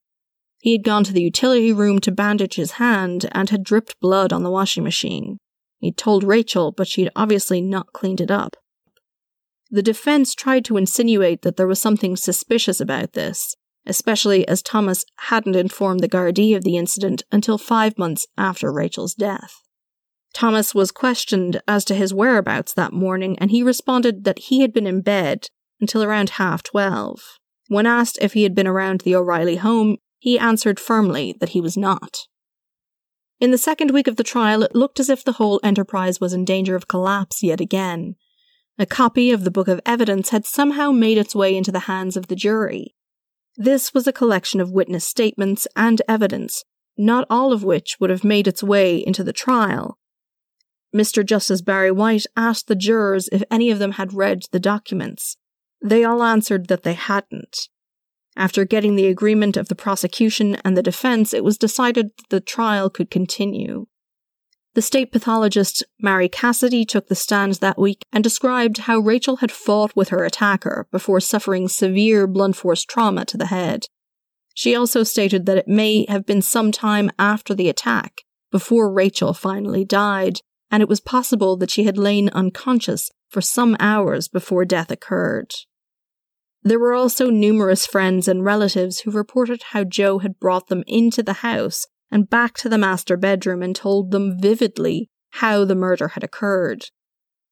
He 0.59 0.71
had 0.71 0.83
gone 0.83 1.03
to 1.03 1.13
the 1.13 1.21
utility 1.21 1.71
room 1.71 1.99
to 1.99 2.11
bandage 2.11 2.55
his 2.55 2.71
hand 2.71 3.29
and 3.31 3.49
had 3.49 3.63
dripped 3.63 3.99
blood 3.99 4.33
on 4.33 4.43
the 4.43 4.51
washing 4.51 4.83
machine. 4.83 5.37
He'd 5.79 5.97
told 5.97 6.23
Rachel, 6.23 6.71
but 6.71 6.87
she'd 6.87 7.11
obviously 7.15 7.61
not 7.61 7.93
cleaned 7.93 8.21
it 8.21 8.31
up. 8.31 8.55
The 9.69 9.83
defense 9.83 10.33
tried 10.33 10.65
to 10.65 10.77
insinuate 10.77 11.43
that 11.43 11.57
there 11.57 11.67
was 11.67 11.79
something 11.79 12.15
suspicious 12.15 12.79
about 12.79 13.13
this, 13.13 13.55
especially 13.85 14.47
as 14.47 14.61
Thomas 14.61 15.05
hadn't 15.17 15.55
informed 15.55 15.99
the 15.99 16.09
Gardaí 16.09 16.55
of 16.55 16.63
the 16.63 16.77
incident 16.77 17.23
until 17.31 17.57
five 17.57 17.97
months 17.97 18.25
after 18.37 18.71
Rachel's 18.71 19.13
death. 19.13 19.61
Thomas 20.33 20.75
was 20.75 20.91
questioned 20.91 21.61
as 21.67 21.83
to 21.85 21.95
his 21.95 22.13
whereabouts 22.13 22.73
that 22.73 22.93
morning, 22.93 23.37
and 23.39 23.49
he 23.49 23.63
responded 23.63 24.23
that 24.23 24.39
he 24.39 24.61
had 24.61 24.71
been 24.71 24.85
in 24.85 25.01
bed 25.01 25.47
until 25.79 26.03
around 26.03 26.31
half 26.31 26.61
twelve. 26.63 27.39
When 27.69 27.85
asked 27.85 28.17
if 28.21 28.33
he 28.33 28.43
had 28.43 28.53
been 28.53 28.67
around 28.67 29.01
the 29.01 29.15
O'Reilly 29.15 29.57
home, 29.57 29.97
he 30.19 30.39
answered 30.39 30.79
firmly 30.79 31.35
that 31.39 31.49
he 31.49 31.61
was 31.61 31.75
not. 31.75 32.19
In 33.39 33.51
the 33.51 33.57
second 33.57 33.91
week 33.91 34.07
of 34.07 34.15
the 34.15 34.23
trial, 34.23 34.63
it 34.63 34.75
looked 34.75 34.99
as 34.99 35.09
if 35.09 35.23
the 35.23 35.33
whole 35.33 35.59
enterprise 35.63 36.19
was 36.19 36.33
in 36.33 36.45
danger 36.45 36.75
of 36.75 36.87
collapse 36.87 37.43
yet 37.43 37.61
again. 37.61 38.15
A 38.79 38.85
copy 38.85 39.31
of 39.31 39.43
the 39.43 39.51
Book 39.51 39.67
of 39.67 39.81
Evidence 39.85 40.29
had 40.29 40.45
somehow 40.45 40.91
made 40.91 41.17
its 41.17 41.35
way 41.35 41.55
into 41.55 41.71
the 41.71 41.81
hands 41.81 42.15
of 42.15 42.27
the 42.27 42.35
jury. 42.35 42.95
This 43.55 43.93
was 43.93 44.07
a 44.07 44.13
collection 44.13 44.61
of 44.61 44.71
witness 44.71 45.05
statements 45.05 45.67
and 45.75 46.01
evidence, 46.07 46.63
not 46.97 47.25
all 47.29 47.51
of 47.51 47.63
which 47.63 47.97
would 47.99 48.09
have 48.09 48.23
made 48.23 48.47
its 48.47 48.63
way 48.63 48.97
into 48.97 49.23
the 49.23 49.33
trial, 49.33 49.97
Mr. 50.95 51.25
Justice 51.25 51.61
Barry 51.61 51.91
White 51.91 52.25
asked 52.35 52.67
the 52.67 52.75
jurors 52.75 53.29
if 53.31 53.43
any 53.51 53.71
of 53.71 53.79
them 53.79 53.93
had 53.93 54.13
read 54.13 54.43
the 54.51 54.59
documents. 54.59 55.37
They 55.83 56.03
all 56.03 56.23
answered 56.23 56.67
that 56.67 56.83
they 56.83 56.93
hadn't. 56.93 57.69
After 58.35 58.65
getting 58.65 58.95
the 58.95 59.07
agreement 59.07 59.57
of 59.57 59.67
the 59.67 59.75
prosecution 59.75 60.55
and 60.63 60.77
the 60.77 60.83
defense, 60.83 61.33
it 61.33 61.43
was 61.43 61.57
decided 61.57 62.11
that 62.17 62.29
the 62.29 62.39
trial 62.39 62.89
could 62.89 63.09
continue. 63.09 63.87
The 64.75 64.81
state 64.83 65.11
pathologist, 65.11 65.83
Marie 65.99 66.29
Cassidy, 66.29 66.85
took 66.85 67.07
the 67.07 67.15
stand 67.15 67.55
that 67.55 67.79
week 67.79 68.05
and 68.13 68.23
described 68.23 68.79
how 68.79 68.99
Rachel 68.99 69.37
had 69.37 69.51
fought 69.51 69.95
with 69.95 70.09
her 70.09 70.23
attacker 70.23 70.87
before 70.91 71.19
suffering 71.19 71.67
severe 71.67 72.27
blunt 72.27 72.55
force 72.55 72.83
trauma 72.83 73.25
to 73.25 73.37
the 73.37 73.47
head. 73.47 73.87
She 74.53 74.75
also 74.75 75.01
stated 75.01 75.47
that 75.47 75.57
it 75.57 75.67
may 75.67 76.05
have 76.09 76.27
been 76.27 76.43
some 76.43 76.71
time 76.71 77.09
after 77.17 77.55
the 77.55 77.69
attack, 77.69 78.21
before 78.51 78.93
Rachel 78.93 79.33
finally 79.33 79.83
died, 79.83 80.41
and 80.71 80.83
it 80.83 80.89
was 80.89 80.99
possible 80.99 81.55
that 81.57 81.71
she 81.71 81.83
had 81.83 81.97
lain 81.97 82.29
unconscious 82.29 83.09
for 83.29 83.41
some 83.41 83.75
hours 83.79 84.27
before 84.27 84.65
death 84.65 84.91
occurred. 84.91 85.53
There 86.63 86.79
were 86.79 86.93
also 86.93 87.29
numerous 87.29 87.85
friends 87.85 88.27
and 88.27 88.43
relatives 88.43 89.01
who 89.01 89.11
reported 89.11 89.63
how 89.71 89.83
Joe 89.83 90.19
had 90.19 90.39
brought 90.39 90.67
them 90.67 90.83
into 90.87 91.23
the 91.23 91.33
house 91.33 91.87
and 92.11 92.29
back 92.29 92.55
to 92.57 92.69
the 92.69 92.77
master 92.77 93.17
bedroom 93.17 93.61
and 93.61 93.75
told 93.75 94.11
them 94.11 94.37
vividly 94.39 95.09
how 95.31 95.65
the 95.65 95.75
murder 95.75 96.09
had 96.09 96.23
occurred. 96.23 96.85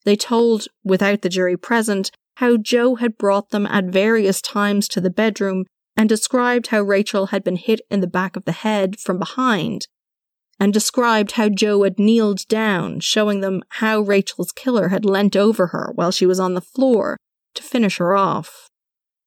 They 0.03 0.15
told, 0.15 0.67
without 0.83 1.21
the 1.21 1.29
jury 1.29 1.57
present, 1.57 2.11
how 2.37 2.57
Joe 2.57 2.95
had 2.95 3.17
brought 3.17 3.49
them 3.49 3.65
at 3.67 3.85
various 3.85 4.41
times 4.41 4.87
to 4.89 5.01
the 5.01 5.09
bedroom 5.09 5.65
and 5.95 6.09
described 6.09 6.67
how 6.67 6.81
Rachel 6.81 7.27
had 7.27 7.43
been 7.43 7.55
hit 7.55 7.81
in 7.89 8.01
the 8.01 8.07
back 8.07 8.35
of 8.35 8.45
the 8.45 8.51
head 8.51 8.99
from 8.99 9.17
behind 9.17 9.87
and 10.59 10.73
described 10.73 11.33
how 11.33 11.49
Joe 11.49 11.83
had 11.83 11.99
kneeled 11.99 12.47
down, 12.47 12.99
showing 12.99 13.41
them 13.41 13.61
how 13.69 13.99
Rachel's 13.99 14.51
killer 14.51 14.89
had 14.89 15.05
leant 15.05 15.35
over 15.35 15.67
her 15.67 15.91
while 15.95 16.11
she 16.11 16.25
was 16.25 16.39
on 16.39 16.53
the 16.53 16.61
floor 16.61 17.17
to 17.55 17.63
finish 17.63 17.97
her 17.97 18.15
off. 18.15 18.69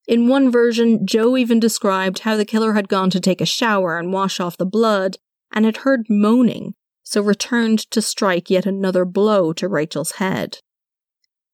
In 0.06 0.28
one 0.28 0.50
version, 0.50 1.06
Joe 1.06 1.36
even 1.36 1.60
described 1.60 2.20
how 2.20 2.36
the 2.36 2.46
killer 2.46 2.72
had 2.72 2.88
gone 2.88 3.10
to 3.10 3.20
take 3.20 3.42
a 3.42 3.46
shower 3.46 3.98
and 3.98 4.12
wash 4.12 4.40
off 4.40 4.56
the 4.56 4.64
blood 4.64 5.16
and 5.52 5.66
had 5.66 5.78
heard 5.78 6.06
moaning, 6.08 6.74
so 7.02 7.20
returned 7.20 7.80
to 7.90 8.00
strike 8.00 8.48
yet 8.48 8.64
another 8.64 9.04
blow 9.04 9.52
to 9.52 9.68
Rachel's 9.68 10.12
head. 10.12 10.58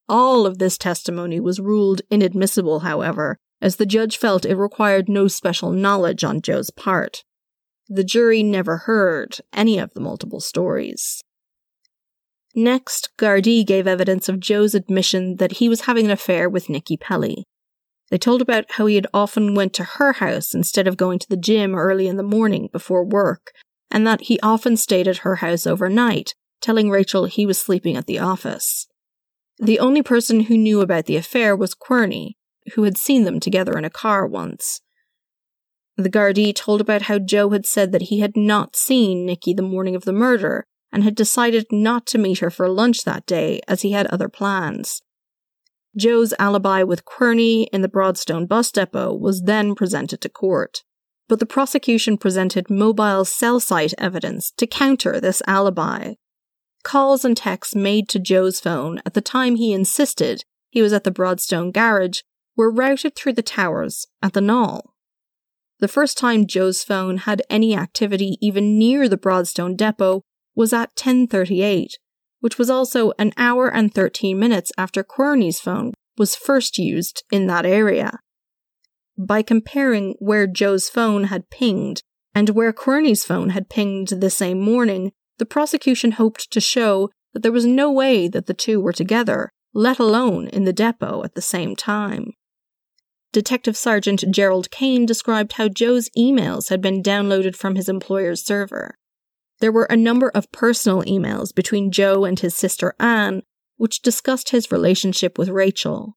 All 0.09 0.47
of 0.47 0.59
this 0.59 0.79
testimony 0.79 1.41
was 1.41 1.59
ruled 1.59 2.03
inadmissible, 2.11 2.81
however, 2.81 3.39
as 3.61 3.77
the 3.77 3.87
judge 3.87 4.19
felt 4.19 4.45
it 4.45 4.57
required 4.57 5.09
no 5.09 5.27
special 5.27 5.71
knowledge 5.71 6.23
on 6.23 6.41
Joe's 6.41 6.71
part. 6.71 7.25
The 7.89 8.05
jury 8.05 8.43
never 8.43 8.79
heard 8.79 9.39
any 9.53 9.79
of 9.79 9.93
the 9.95 10.01
multiple 10.01 10.41
stories. 10.41 11.23
Next, 12.55 13.11
Gardaí 13.19 13.67
gave 13.67 13.87
evidence 13.87 14.29
of 14.29 14.41
Joe's 14.41 14.75
admission 14.75 15.37
that 15.37 15.53
he 15.53 15.69
was 15.69 15.83
having 15.83 16.07
an 16.07 16.11
affair 16.11 16.49
with 16.49 16.69
Nikki 16.69 16.97
Pelly. 16.97 17.45
They 18.11 18.19
told 18.19 18.41
about 18.41 18.67
how 18.73 18.87
he 18.87 18.95
had 18.95 19.09
often 19.13 19.55
went 19.55 19.73
to 19.75 19.85
her 19.85 20.13
house 20.15 20.55
instead 20.55 20.87
of 20.87 20.97
going 20.97 21.19
to 21.19 21.29
the 21.29 21.37
gym 21.37 21.75
early 21.75 22.07
in 22.07 22.17
the 22.17 22.23
morning 22.23 22.69
before 22.71 23.05
work, 23.05 23.51
and 23.91 24.07
that 24.07 24.23
he 24.23 24.39
often 24.41 24.77
stayed 24.77 25.09
at 25.09 25.19
her 25.19 25.37
house 25.37 25.67
overnight, 25.67 26.35
telling 26.61 26.91
Rachel 26.91 27.27
he 27.27 27.45
was 27.45 27.59
sleeping 27.59 27.97
at 27.97 28.07
the 28.07 28.19
office. 28.19 28.87
The 29.59 29.79
only 29.79 30.03
person 30.03 30.41
who 30.41 30.57
knew 30.57 30.81
about 30.81 31.07
the 31.07 31.17
affair 31.17 31.57
was 31.57 31.75
Querney, 31.75 32.33
who 32.75 32.85
had 32.85 32.97
seen 32.97 33.25
them 33.25 33.41
together 33.41 33.77
in 33.77 33.85
a 33.85 33.91
car 33.91 34.27
once. 34.27 34.81
The 35.97 36.11
Gardaí 36.11 36.55
told 36.55 36.81
about 36.81 37.03
how 37.03 37.19
Joe 37.19 37.51
had 37.51 37.67
said 37.67 37.93
that 37.93 38.03
he 38.03 38.21
had 38.21 38.37
not 38.37 38.75
seen 38.75 39.25
Nikki 39.25 39.55
the 39.55 39.63
morning 39.63 39.95
of 39.95 40.05
the 40.05 40.13
murder 40.13 40.67
and 40.93 41.05
had 41.05 41.15
decided 41.15 41.67
not 41.71 42.07
to 42.07 42.19
meet 42.19 42.39
her 42.39 42.51
for 42.51 42.69
lunch 42.69 43.05
that 43.05 43.27
day 43.27 43.61
as 43.69 43.83
he 43.83 43.93
had 43.93 44.07
other 44.07 44.29
plans. 44.29 45.03
Joe's 45.97 46.35
alibi 46.39 46.83
with 46.83 47.05
Querney 47.05 47.69
in 47.73 47.83
the 47.83 47.89
Broadstone 47.89 48.47
bus 48.47 48.73
depot 48.73 49.15
was 49.15 49.43
then 49.43 49.77
presented 49.77 50.21
to 50.21 50.29
court, 50.29 50.83
but 51.29 51.39
the 51.39 51.47
prosecution 51.47 52.19
presented 52.19 52.69
mobile 52.69 53.25
cell 53.25 53.61
site 53.61 53.95
evidence 53.97 54.51
to 54.57 54.67
counter 54.67 55.21
this 55.21 55.43
alibi. 55.47 56.15
Calls 56.83 57.25
and 57.25 57.37
texts 57.37 57.75
made 57.75 58.09
to 58.09 58.19
Joe's 58.19 58.59
phone 58.59 59.01
at 59.07 59.15
the 59.15 59.21
time 59.21 59.55
he 59.55 59.73
insisted 59.73 60.45
he 60.71 60.83
was 60.83 60.93
at 60.93 61.05
the 61.05 61.13
Broadstone 61.13 61.71
garage 61.71 62.23
were 62.57 62.71
routed 62.71 63.15
through 63.15 63.35
the 63.35 63.43
towers 63.43 64.07
at 64.21 64.33
the 64.33 64.41
Naul. 64.41 64.83
The 65.81 65.89
first 65.89 66.17
time 66.17 66.47
Joe's 66.47 66.83
phone 66.83 67.19
had 67.19 67.43
any 67.51 67.77
activity 67.77 68.39
even 68.41 68.79
near 68.79 69.09
the 69.09 69.17
Broadstone 69.17 69.77
depot 69.77 70.23
was 70.55 70.73
at 70.73 70.91
1038, 70.91 71.99
which 72.41 72.59
was 72.59 72.71
also 72.71 73.13
an 73.19 73.33
hour 73.37 73.69
and 73.69 73.93
13 73.93 74.39
minutes 74.39 74.71
after 74.79 75.03
Querney's 75.03 75.61
phone 75.61 75.93
was 76.17 76.37
first 76.37 76.79
used 76.79 77.25
in 77.33 77.47
that 77.49 77.67
area. 77.67 78.21
By 79.19 79.43
comparing 79.43 80.15
where 80.19 80.47
Joe's 80.47 80.89
phone 80.89 81.25
had 81.25 81.51
pinged 81.51 82.03
and 82.35 82.51
where 82.51 82.73
Querney's 82.73 83.25
phone 83.25 83.51
had 83.51 83.69
pinged 83.69 84.09
the 84.09 84.31
same 84.31 84.61
morning, 84.61 85.13
the 85.39 85.47
prosecution 85.47 86.13
hoped 86.13 86.51
to 86.53 86.61
show 86.61 87.11
that 87.33 87.43
there 87.43 87.53
was 87.53 87.67
no 87.67 87.91
way 87.91 88.29
that 88.29 88.47
the 88.47 88.55
two 88.55 88.81
were 88.81 88.93
together, 88.93 89.51
let 89.73 89.99
alone 89.99 90.47
in 90.49 90.65
the 90.65 90.73
depot 90.73 91.25
at 91.25 91.35
the 91.35 91.43
same 91.43 91.75
time. 91.75 92.33
Detective 93.35 93.77
Sergeant 93.77 94.25
Gerald 94.31 94.71
Kane 94.71 95.07
described 95.07 95.55
how 95.55 95.67
Joe's 95.67 96.09
emails 96.17 96.69
had 96.69 96.81
been 96.81 97.03
downloaded 97.03 97.57
from 97.57 97.75
his 97.75 97.89
employer's 97.89 98.45
server. 98.45 98.97
There 99.59 99.73
were 99.73 99.89
a 99.91 99.97
number 99.97 100.29
of 100.29 100.53
personal 100.53 101.03
emails 101.03 101.53
between 101.53 101.91
Joe 101.91 102.25
and 102.25 102.39
his 102.39 102.55
sister 102.55 102.95
Anne, 103.01 103.43
which 103.77 104.03
discussed 104.03 104.51
his 104.51 104.71
relationship 104.71 105.37
with 105.37 105.49
Rachel. 105.49 106.17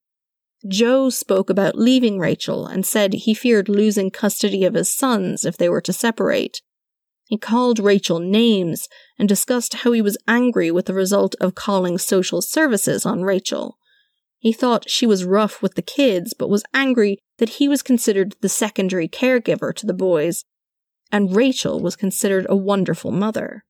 Joe 0.69 1.10
spoke 1.10 1.49
about 1.49 1.75
leaving 1.75 2.19
Rachel 2.19 2.67
and 2.67 2.86
said 2.86 3.13
he 3.13 3.34
feared 3.34 3.67
losing 3.67 4.12
custody 4.12 4.63
of 4.63 4.75
his 4.75 4.93
sons 4.93 5.43
if 5.43 5.58
they 5.58 5.69
were 5.69 5.82
to 5.82 5.93
separate. 5.93 6.62
He 7.25 7.39
called 7.39 7.80
Rachel 7.80 8.19
names 8.19 8.88
and 9.17 9.27
discussed 9.27 9.73
how 9.73 9.91
he 9.91 10.03
was 10.03 10.19
angry 10.27 10.69
with 10.69 10.86
the 10.86 10.93
result 10.93 11.34
of 11.41 11.56
calling 11.56 11.97
social 11.97 12.43
services 12.43 13.08
on 13.08 13.23
Rachel. 13.23 13.80
He 14.39 14.54
thought 14.54 14.89
she 14.89 15.08
was 15.08 15.26
rough 15.26 15.62
with 15.62 15.76
the 15.76 15.82
kids, 15.82 16.34
but 16.34 16.50
was 16.50 16.63
angry 16.73 17.17
that 17.38 17.50
he 17.50 17.67
was 17.67 17.82
considered 17.82 18.36
the 18.41 18.50
secondary 18.50 19.08
caregiver 19.08 19.73
to 19.76 19.86
the 19.86 19.93
boys, 19.93 20.43
and 21.12 21.36
Rachel 21.36 21.80
was 21.80 21.95
considered 21.95 22.45
a 22.50 22.56
wonderful 22.56 23.12
mother. 23.12 23.63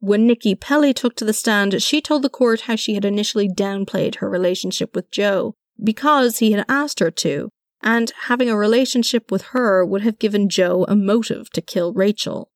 When 0.00 0.26
Nikki 0.26 0.54
Pelly 0.54 0.92
took 0.92 1.16
to 1.16 1.24
the 1.24 1.32
stand, 1.32 1.82
she 1.82 2.00
told 2.00 2.22
the 2.22 2.28
court 2.28 2.62
how 2.62 2.76
she 2.76 2.94
had 2.94 3.04
initially 3.04 3.48
downplayed 3.48 4.16
her 4.16 4.28
relationship 4.28 4.94
with 4.94 5.10
Joe 5.10 5.54
because 5.82 6.38
he 6.38 6.52
had 6.52 6.64
asked 6.68 7.00
her 7.00 7.10
to, 7.10 7.48
and 7.82 8.12
having 8.24 8.48
a 8.50 8.56
relationship 8.56 9.30
with 9.30 9.42
her 9.52 9.84
would 9.84 10.02
have 10.02 10.18
given 10.18 10.48
Joe 10.48 10.84
a 10.88 10.94
motive 10.94 11.50
to 11.50 11.62
kill 11.62 11.92
Rachel. 11.92 12.50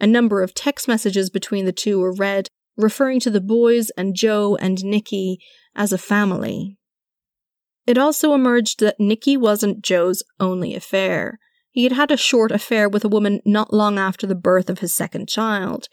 A 0.00 0.06
number 0.06 0.42
of 0.42 0.54
text 0.54 0.88
messages 0.88 1.28
between 1.30 1.64
the 1.64 1.72
two 1.72 1.98
were 1.98 2.14
read, 2.14 2.48
referring 2.76 3.20
to 3.20 3.30
the 3.30 3.40
boys 3.40 3.90
and 3.90 4.14
Joe 4.14 4.56
and 4.56 4.84
Nikki 4.84 5.38
as 5.78 5.92
a 5.92 5.98
family. 5.98 6.76
It 7.86 7.96
also 7.96 8.34
emerged 8.34 8.80
that 8.80 9.00
Nikki 9.00 9.36
wasn't 9.36 9.82
Joe's 9.82 10.22
only 10.38 10.74
affair. 10.74 11.38
He 11.70 11.84
had 11.84 11.92
had 11.92 12.10
a 12.10 12.18
short 12.18 12.50
affair 12.52 12.88
with 12.88 13.04
a 13.04 13.08
woman 13.08 13.40
not 13.46 13.72
long 13.72 13.98
after 13.98 14.26
the 14.26 14.34
birth 14.34 14.68
of 14.68 14.80
his 14.80 14.92
second 14.92 15.28
child. 15.28 15.88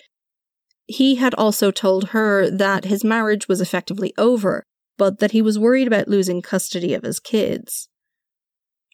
He 0.88 1.16
had 1.16 1.34
also 1.36 1.72
told 1.72 2.10
her 2.10 2.50
that 2.50 2.86
his 2.86 3.04
marriage 3.04 3.48
was 3.48 3.62
effectively 3.62 4.14
over, 4.18 4.64
but 4.98 5.20
that 5.20 5.32
he 5.32 5.42
was 5.42 5.60
worried 5.60 5.88
about 5.88 6.08
losing 6.08 6.42
custody 6.42 6.94
of 6.94 7.04
his 7.04 7.20
kids. 7.20 7.88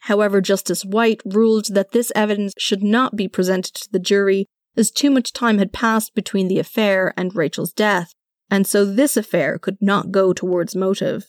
However, 0.01 0.41
Justice 0.41 0.83
White 0.83 1.21
ruled 1.25 1.73
that 1.73 1.91
this 1.91 2.11
evidence 2.15 2.53
should 2.57 2.83
not 2.83 3.15
be 3.15 3.27
presented 3.27 3.73
to 3.75 3.89
the 3.91 3.99
jury 3.99 4.45
as 4.75 4.91
too 4.91 5.11
much 5.11 5.33
time 5.33 5.57
had 5.57 5.73
passed 5.73 6.13
between 6.15 6.47
the 6.47 6.59
affair 6.59 7.13
and 7.17 7.35
Rachel's 7.35 7.73
death, 7.73 8.13
and 8.51 8.67
so 8.67 8.85
this 8.85 9.15
affair 9.15 9.57
could 9.57 9.77
not 9.81 10.11
go 10.11 10.33
towards 10.33 10.75
motive. 10.75 11.25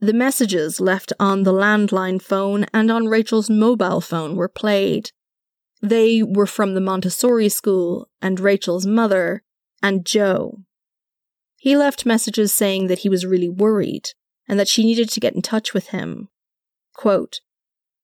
The 0.00 0.12
messages 0.12 0.80
left 0.80 1.12
on 1.18 1.42
the 1.42 1.52
landline 1.52 2.22
phone 2.22 2.64
and 2.72 2.90
on 2.90 3.06
Rachel's 3.06 3.50
mobile 3.50 4.00
phone 4.00 4.36
were 4.36 4.48
played. 4.48 5.10
They 5.82 6.22
were 6.22 6.46
from 6.46 6.74
the 6.74 6.80
Montessori 6.80 7.48
school 7.48 8.08
and 8.22 8.40
Rachel's 8.40 8.86
mother 8.86 9.42
and 9.82 10.06
Joe. 10.06 10.60
He 11.56 11.76
left 11.76 12.06
messages 12.06 12.54
saying 12.54 12.86
that 12.86 13.00
he 13.00 13.08
was 13.08 13.26
really 13.26 13.48
worried 13.48 14.10
and 14.48 14.60
that 14.60 14.68
she 14.68 14.84
needed 14.84 15.10
to 15.10 15.20
get 15.20 15.34
in 15.34 15.42
touch 15.42 15.74
with 15.74 15.88
him. 15.88 16.28
Quote, 16.94 17.40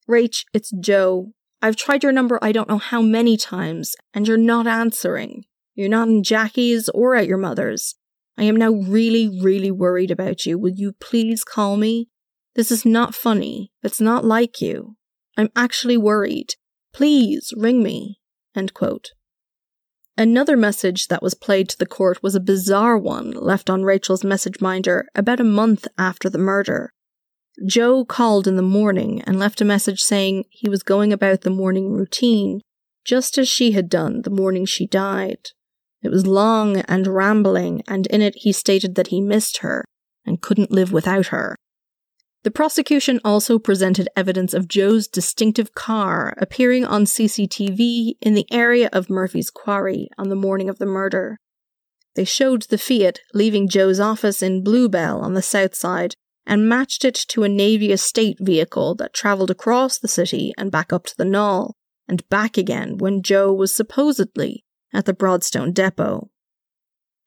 Rach, 0.08 0.44
it's 0.52 0.72
Joe. 0.80 1.32
I've 1.60 1.76
tried 1.76 2.02
your 2.02 2.12
number 2.12 2.38
I 2.42 2.52
don't 2.52 2.68
know 2.68 2.78
how 2.78 3.02
many 3.02 3.36
times, 3.36 3.94
and 4.12 4.26
you're 4.26 4.36
not 4.36 4.66
answering. 4.66 5.44
You're 5.74 5.88
not 5.88 6.08
in 6.08 6.22
Jackie's 6.22 6.88
or 6.88 7.14
at 7.14 7.28
your 7.28 7.38
mother's. 7.38 7.94
I 8.36 8.44
am 8.44 8.56
now 8.56 8.70
really, 8.70 9.28
really 9.28 9.70
worried 9.70 10.10
about 10.10 10.44
you. 10.44 10.58
Will 10.58 10.72
you 10.74 10.92
please 11.00 11.44
call 11.44 11.76
me? 11.76 12.08
This 12.54 12.70
is 12.70 12.84
not 12.84 13.14
funny. 13.14 13.70
It's 13.82 14.00
not 14.00 14.24
like 14.24 14.60
you. 14.60 14.96
I'm 15.36 15.50
actually 15.54 15.96
worried. 15.96 16.54
Please 16.92 17.52
ring 17.56 17.82
me. 17.82 18.18
Another 20.16 20.56
message 20.56 21.08
that 21.08 21.22
was 21.22 21.34
played 21.34 21.68
to 21.70 21.78
the 21.78 21.86
court 21.86 22.22
was 22.22 22.34
a 22.34 22.40
bizarre 22.40 22.98
one 22.98 23.30
left 23.30 23.70
on 23.70 23.82
Rachel's 23.84 24.24
message 24.24 24.60
minder 24.60 25.06
about 25.14 25.40
a 25.40 25.44
month 25.44 25.86
after 25.96 26.28
the 26.28 26.38
murder. 26.38 26.92
Joe 27.66 28.04
called 28.04 28.46
in 28.46 28.56
the 28.56 28.62
morning 28.62 29.22
and 29.22 29.38
left 29.38 29.60
a 29.60 29.64
message 29.64 30.00
saying 30.00 30.44
he 30.50 30.68
was 30.68 30.82
going 30.82 31.12
about 31.12 31.42
the 31.42 31.50
morning 31.50 31.92
routine, 31.92 32.60
just 33.04 33.36
as 33.36 33.48
she 33.48 33.72
had 33.72 33.88
done 33.88 34.22
the 34.22 34.30
morning 34.30 34.64
she 34.64 34.86
died. 34.86 35.50
It 36.02 36.10
was 36.10 36.26
long 36.26 36.78
and 36.78 37.06
rambling, 37.06 37.82
and 37.86 38.06
in 38.08 38.22
it 38.22 38.36
he 38.36 38.52
stated 38.52 38.94
that 38.94 39.08
he 39.08 39.20
missed 39.20 39.58
her 39.58 39.84
and 40.24 40.40
couldn't 40.40 40.70
live 40.70 40.92
without 40.92 41.26
her. 41.26 41.56
The 42.42 42.50
prosecution 42.50 43.20
also 43.24 43.58
presented 43.58 44.08
evidence 44.16 44.52
of 44.52 44.66
Joe's 44.66 45.06
distinctive 45.06 45.74
car 45.74 46.34
appearing 46.38 46.84
on 46.84 47.04
CCTV 47.04 48.14
in 48.20 48.34
the 48.34 48.46
area 48.50 48.88
of 48.92 49.10
Murphy's 49.10 49.50
Quarry 49.50 50.08
on 50.18 50.28
the 50.28 50.34
morning 50.34 50.68
of 50.68 50.78
the 50.78 50.86
murder. 50.86 51.38
They 52.16 52.24
showed 52.24 52.62
the 52.62 52.78
Fiat 52.78 53.20
leaving 53.32 53.68
Joe's 53.68 54.00
office 54.00 54.42
in 54.42 54.64
Bluebell 54.64 55.20
on 55.20 55.34
the 55.34 55.42
south 55.42 55.76
side 55.76 56.14
and 56.46 56.68
matched 56.68 57.04
it 57.04 57.14
to 57.14 57.44
a 57.44 57.48
Navy 57.48 57.92
estate 57.92 58.38
vehicle 58.40 58.94
that 58.96 59.14
travelled 59.14 59.50
across 59.50 59.98
the 59.98 60.08
city 60.08 60.52
and 60.58 60.70
back 60.70 60.92
up 60.92 61.04
to 61.06 61.16
the 61.16 61.24
Naul, 61.24 61.74
and 62.08 62.28
back 62.28 62.58
again 62.58 62.98
when 62.98 63.22
Joe 63.22 63.52
was 63.52 63.74
supposedly 63.74 64.64
at 64.92 65.06
the 65.06 65.14
Broadstone 65.14 65.72
depot. 65.72 66.30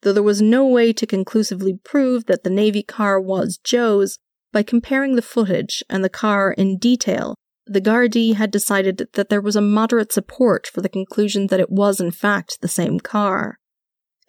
Though 0.02 0.12
there 0.12 0.22
was 0.22 0.42
no 0.42 0.66
way 0.66 0.92
to 0.92 1.06
conclusively 1.06 1.78
prove 1.82 2.26
that 2.26 2.44
the 2.44 2.50
Navy 2.50 2.82
car 2.82 3.20
was 3.20 3.58
Joe's, 3.58 4.18
by 4.52 4.62
comparing 4.62 5.16
the 5.16 5.22
footage 5.22 5.82
and 5.90 6.04
the 6.04 6.08
car 6.08 6.52
in 6.52 6.78
detail, 6.78 7.34
the 7.66 7.80
Gardaí 7.80 8.34
had 8.34 8.50
decided 8.50 9.08
that 9.14 9.28
there 9.28 9.40
was 9.40 9.56
a 9.56 9.60
moderate 9.60 10.12
support 10.12 10.66
for 10.66 10.80
the 10.80 10.88
conclusion 10.88 11.48
that 11.48 11.60
it 11.60 11.70
was 11.70 12.00
in 12.00 12.12
fact 12.12 12.60
the 12.60 12.68
same 12.68 13.00
car. 13.00 13.58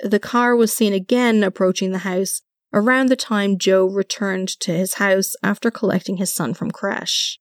The 0.03 0.19
car 0.19 0.55
was 0.55 0.73
seen 0.73 0.93
again 0.93 1.43
approaching 1.43 1.91
the 1.91 1.99
house 1.99 2.41
around 2.78 3.09
the 3.09 3.15
time 3.15 3.57
Joe 3.57 3.86
returned 3.86 4.49
to 4.59 4.71
his 4.71 4.95
house 4.95 5.36
after 5.41 5.71
collecting 5.71 6.17
his 6.17 6.32
son 6.32 6.53
from 6.53 6.69
creche. 6.69 7.39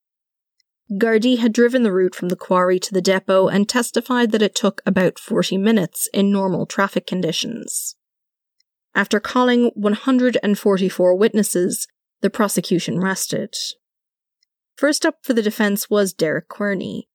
Gardaí 0.91 1.39
had 1.39 1.53
driven 1.53 1.83
the 1.83 1.93
route 1.93 2.15
from 2.15 2.31
the 2.31 2.37
quarry 2.37 2.79
to 2.79 2.95
the 2.95 3.03
depot 3.03 3.49
and 3.49 3.69
testified 3.69 4.33
that 4.33 4.41
it 4.41 4.55
took 4.55 4.81
about 4.87 5.19
40 5.19 5.59
minutes 5.59 6.09
in 6.15 6.33
normal 6.33 6.65
traffic 6.65 7.07
conditions. 7.07 7.97
After 8.95 9.21
calling 9.21 9.73
144 9.75 11.15
witnesses, 11.15 11.87
the 12.23 12.31
prosecution 12.31 12.99
rested. 12.99 13.55
First 14.77 15.05
up 15.05 15.17
for 15.23 15.35
the 15.35 15.43
defense 15.43 15.91
was 15.91 16.15
Derek 16.15 16.49
Querney. 16.49 17.09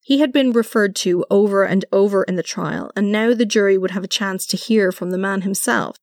He 0.00 0.20
had 0.20 0.32
been 0.32 0.52
referred 0.52 0.96
to 0.96 1.26
over 1.30 1.64
and 1.64 1.84
over 1.92 2.22
in 2.22 2.36
the 2.36 2.42
trial, 2.42 2.90
and 2.96 3.12
now 3.12 3.34
the 3.34 3.44
jury 3.44 3.76
would 3.76 3.90
have 3.90 4.04
a 4.04 4.08
chance 4.08 4.46
to 4.46 4.56
hear 4.56 4.90
from 4.90 5.10
the 5.10 5.18
man 5.18 5.42
himself. 5.42 5.98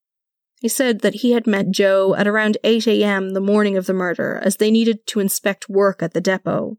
He 0.59 0.69
said 0.69 1.01
that 1.01 1.15
he 1.15 1.31
had 1.31 1.47
met 1.47 1.71
Joe 1.71 2.15
at 2.15 2.27
around 2.27 2.57
8 2.63 2.87
a.m. 2.87 3.31
the 3.31 3.41
morning 3.41 3.77
of 3.77 3.85
the 3.85 3.93
murder 3.93 4.39
as 4.43 4.57
they 4.57 4.71
needed 4.71 5.05
to 5.07 5.19
inspect 5.19 5.69
work 5.69 6.01
at 6.01 6.13
the 6.13 6.21
depot. 6.21 6.77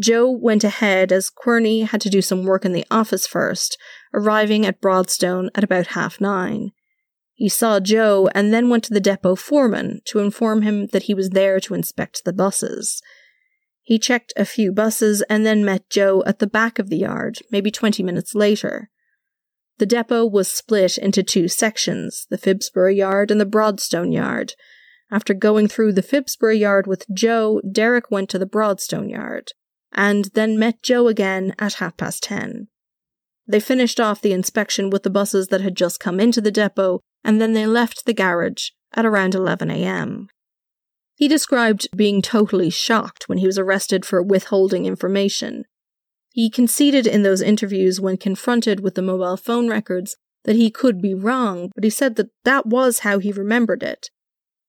Joe 0.00 0.28
went 0.30 0.64
ahead 0.64 1.12
as 1.12 1.30
Querney 1.30 1.86
had 1.86 2.00
to 2.00 2.10
do 2.10 2.20
some 2.20 2.44
work 2.44 2.64
in 2.64 2.72
the 2.72 2.86
office 2.90 3.26
first, 3.26 3.78
arriving 4.12 4.66
at 4.66 4.80
Broadstone 4.80 5.50
at 5.54 5.62
about 5.62 5.88
half 5.88 6.20
nine. 6.20 6.72
He 7.34 7.48
saw 7.48 7.80
Joe 7.80 8.28
and 8.34 8.52
then 8.52 8.68
went 8.68 8.84
to 8.84 8.94
the 8.94 9.00
depot 9.00 9.36
foreman 9.36 10.00
to 10.06 10.18
inform 10.18 10.62
him 10.62 10.88
that 10.88 11.04
he 11.04 11.14
was 11.14 11.30
there 11.30 11.60
to 11.60 11.74
inspect 11.74 12.24
the 12.24 12.32
buses. 12.32 13.02
He 13.82 13.98
checked 13.98 14.32
a 14.36 14.44
few 14.44 14.72
buses 14.72 15.22
and 15.28 15.44
then 15.44 15.64
met 15.64 15.90
Joe 15.90 16.22
at 16.26 16.38
the 16.38 16.46
back 16.46 16.78
of 16.78 16.88
the 16.88 16.98
yard, 16.98 17.38
maybe 17.50 17.70
20 17.70 18.02
minutes 18.02 18.34
later. 18.34 18.90
The 19.78 19.86
depot 19.86 20.24
was 20.26 20.48
split 20.48 20.98
into 20.98 21.22
two 21.22 21.48
sections, 21.48 22.26
the 22.30 22.38
Phibsborough 22.38 22.96
yard 22.96 23.30
and 23.30 23.40
the 23.40 23.46
Broadstone 23.46 24.12
yard. 24.12 24.54
After 25.10 25.34
going 25.34 25.68
through 25.68 25.92
the 25.92 26.02
Phibsborough 26.02 26.58
yard 26.58 26.86
with 26.86 27.06
Joe, 27.12 27.60
Derek 27.70 28.10
went 28.10 28.30
to 28.30 28.38
the 28.38 28.46
Broadstone 28.46 29.08
yard 29.08 29.52
and 29.94 30.26
then 30.34 30.58
met 30.58 30.82
Joe 30.82 31.08
again 31.08 31.54
at 31.58 31.74
half 31.74 31.96
past 31.96 32.22
ten. 32.22 32.68
They 33.46 33.60
finished 33.60 34.00
off 34.00 34.20
the 34.20 34.32
inspection 34.32 34.90
with 34.90 35.02
the 35.02 35.10
buses 35.10 35.48
that 35.48 35.60
had 35.60 35.76
just 35.76 36.00
come 36.00 36.18
into 36.18 36.40
the 36.40 36.50
depot, 36.50 37.00
and 37.22 37.40
then 37.40 37.52
they 37.52 37.66
left 37.66 38.06
the 38.06 38.14
garage 38.14 38.70
at 38.94 39.06
around 39.06 39.34
11 39.34 39.70
am. 39.70 40.28
He 41.14 41.28
described 41.28 41.88
being 41.94 42.22
totally 42.22 42.70
shocked 42.70 43.28
when 43.28 43.38
he 43.38 43.46
was 43.46 43.58
arrested 43.58 44.04
for 44.04 44.22
withholding 44.22 44.86
information. 44.86 45.64
He 46.34 46.50
conceded 46.50 47.06
in 47.06 47.22
those 47.22 47.40
interviews 47.40 48.00
when 48.00 48.16
confronted 48.16 48.80
with 48.80 48.96
the 48.96 49.02
mobile 49.02 49.36
phone 49.36 49.68
records 49.68 50.16
that 50.42 50.56
he 50.56 50.68
could 50.68 51.00
be 51.00 51.14
wrong, 51.14 51.70
but 51.76 51.84
he 51.84 51.90
said 51.90 52.16
that 52.16 52.30
that 52.44 52.66
was 52.66 52.98
how 52.98 53.20
he 53.20 53.30
remembered 53.30 53.84
it. 53.84 54.10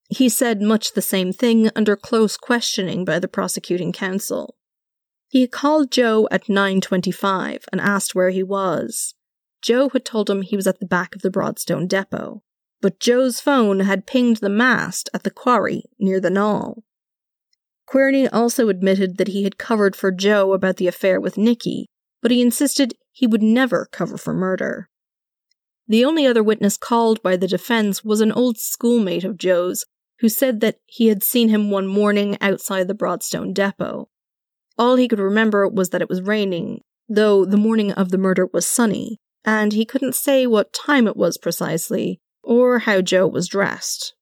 He 0.08 0.30
said 0.30 0.62
much 0.62 0.94
the 0.94 1.02
same 1.02 1.34
thing 1.34 1.72
under 1.76 1.96
close 1.96 2.38
questioning 2.38 3.04
by 3.04 3.18
the 3.18 3.28
prosecuting 3.28 3.92
counsel. 3.92 4.56
He 5.28 5.48
called 5.48 5.92
Joe 5.92 6.28
at 6.30 6.46
9.25 6.46 7.64
and 7.72 7.82
asked 7.82 8.14
where 8.14 8.30
he 8.30 8.44
was. 8.44 9.16
Joe 9.64 9.90
had 9.90 10.06
told 10.06 10.30
him 10.30 10.44
he 10.44 10.56
was 10.56 10.68
at 10.68 10.80
the 10.80 10.86
back 10.86 11.16
of 11.16 11.24
the 11.24 11.32
Broadstone 11.32 11.88
depot, 11.88 12.44
but 12.80 13.00
Joe's 13.00 13.40
phone 13.40 13.80
had 13.80 14.06
pinged 14.06 14.38
the 14.38 14.50
mast 14.50 15.10
at 15.16 15.24
the 15.24 15.32
quarry 15.32 15.86
near 15.98 16.20
the 16.20 16.30
Naul. 16.30 16.84
Querney 17.88 18.28
also 18.32 18.70
admitted 18.70 19.18
that 19.18 19.30
he 19.30 19.44
had 19.44 19.58
covered 19.58 19.96
for 19.96 20.12
Joe 20.12 20.54
about 20.54 20.78
the 20.78 20.88
affair 20.88 21.20
with 21.20 21.38
Nikki, 21.38 21.88
but 22.22 22.32
he 22.32 22.42
insisted 22.42 22.94
he 23.12 23.28
would 23.28 23.44
never 23.44 23.88
cover 23.92 24.18
for 24.18 24.34
murder. 24.34 24.90
The 25.88 26.04
only 26.04 26.26
other 26.26 26.44
witness 26.44 26.78
called 26.78 27.22
by 27.22 27.38
the 27.38 27.48
defense 27.48 28.04
was 28.04 28.22
an 28.22 28.32
old 28.32 28.58
schoolmate 28.58 29.24
of 29.24 29.38
Joe's 29.38 29.86
who 30.20 30.30
said 30.30 30.62
that 30.62 30.78
he 30.86 31.08
had 31.08 31.24
seen 31.24 31.50
him 31.50 31.70
one 31.70 31.88
morning 31.88 32.38
outside 32.42 32.88
the 32.88 32.94
Broadstone 32.94 33.54
depot. 33.54 34.10
All 34.78 34.96
he 34.96 35.08
could 35.08 35.20
remember 35.20 35.68
was 35.68 35.90
that 35.90 36.02
it 36.02 36.10
was 36.10 36.22
raining, 36.22 36.82
though 37.08 37.46
the 37.46 37.58
morning 37.58 37.92
of 37.92 38.10
the 38.10 38.18
murder 38.18 38.48
was 38.52 38.66
sunny, 38.66 39.20
and 39.44 39.74
he 39.74 39.86
couldn't 39.86 40.16
say 40.16 40.48
what 40.48 40.74
time 40.74 41.08
it 41.08 41.16
was 41.16 41.38
precisely, 41.38 42.20
or 42.44 42.80
how 42.80 43.02
Joe 43.02 43.28
was 43.28 43.48
dressed. 43.48 44.16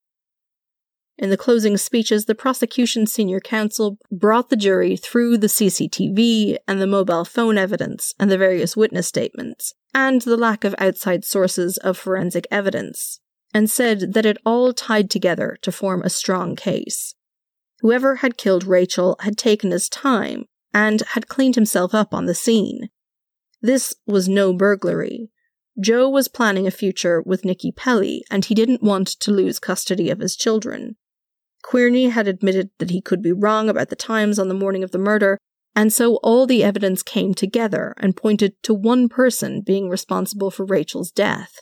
In 1.18 1.30
the 1.30 1.38
closing 1.38 1.78
speeches, 1.78 2.26
the 2.26 2.34
prosecution's 2.34 3.14
senior 3.14 3.40
counsel 3.40 3.98
brought 4.12 4.50
the 4.50 4.56
jury 4.56 4.98
through 4.98 5.38
the 5.38 5.48
CCTV 5.48 6.58
and 6.68 6.82
the 6.82 6.88
mobile 6.88 7.24
phone 7.24 7.58
evidence 7.58 8.16
and 8.20 8.32
the 8.32 8.38
various 8.38 8.76
witness 8.76 9.08
statements, 9.08 9.74
and 9.94 10.22
the 10.22 10.38
lack 10.38 10.64
of 10.64 10.74
outside 10.80 11.24
sources 11.24 11.78
of 11.78 11.98
forensic 11.98 12.48
evidence, 12.50 13.20
and 13.54 13.70
said 13.70 14.14
that 14.14 14.26
it 14.26 14.38
all 14.44 14.74
tied 14.74 15.12
together 15.12 15.58
to 15.62 15.72
form 15.72 16.02
a 16.02 16.10
strong 16.10 16.56
case. 16.56 17.14
Whoever 17.82 18.16
had 18.18 18.38
killed 18.38 18.64
Rachel 18.64 19.16
had 19.20 19.38
taken 19.38 19.70
his 19.70 19.88
time 19.90 20.46
and 20.74 21.02
had 21.10 21.28
cleaned 21.28 21.56
himself 21.56 21.94
up 21.94 22.14
on 22.14 22.26
the 22.26 22.34
scene. 22.34 22.90
This 23.62 23.94
was 24.08 24.28
no 24.28 24.52
burglary. 24.52 25.30
Joe 25.80 26.10
was 26.10 26.28
planning 26.28 26.66
a 26.66 26.72
future 26.72 27.22
with 27.22 27.46
Nikki 27.46 27.72
Pelly, 27.72 28.24
and 28.32 28.46
he 28.46 28.56
didn't 28.56 28.82
want 28.82 29.08
to 29.08 29.32
lose 29.32 29.60
custody 29.60 30.10
of 30.10 30.20
his 30.20 30.36
children. 30.36 30.96
Querney 31.64 32.12
had 32.12 32.28
admitted 32.28 32.70
that 32.80 32.92
he 32.92 33.02
could 33.02 33.22
be 33.22 33.32
wrong 33.32 33.70
about 33.70 33.90
the 33.90 33.96
times 33.96 34.38
on 34.38 34.48
the 34.50 34.54
morning 34.54 34.84
of 34.84 34.92
the 34.92 34.98
murder, 34.98 35.38
and 35.76 35.92
so 35.92 36.18
all 36.18 36.46
the 36.46 36.64
evidence 36.64 37.02
came 37.02 37.34
together 37.34 37.94
and 37.98 38.18
pointed 38.18 38.62
to 38.64 38.74
one 38.74 39.10
person 39.10 39.62
being 39.62 39.90
responsible 39.90 40.52
for 40.52 40.66
Rachel's 40.66 41.12
death. 41.12 41.60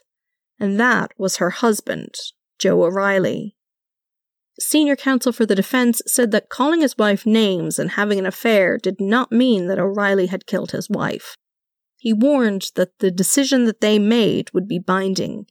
And 0.60 0.80
that 0.80 1.12
was 1.18 1.38
her 1.38 1.52
husband, 1.52 2.16
Joe 2.60 2.84
O'Reilly. 2.84 3.56
Senior 4.60 4.96
counsel 4.96 5.32
for 5.32 5.46
the 5.46 5.56
defense 5.56 6.02
said 6.06 6.32
that 6.32 6.50
calling 6.50 6.82
his 6.82 6.98
wife 6.98 7.26
names 7.26 7.80
and 7.80 7.92
having 7.92 8.20
an 8.20 8.26
affair 8.26 8.78
did 8.78 9.00
not 9.00 9.32
mean 9.32 9.68
that 9.68 9.80
O'Reilly 9.80 10.28
had 10.28 10.46
killed 10.46 10.72
his 10.72 10.90
wife. 10.90 11.36
He 11.98 12.14
warned 12.14 12.72
that 12.76 13.00
the 13.00 13.12
decision 13.12 13.66
that 13.66 13.82
they 13.82 13.98
made 13.98 14.52
would 14.54 14.68
be 14.68 14.80
binding. 14.80 15.46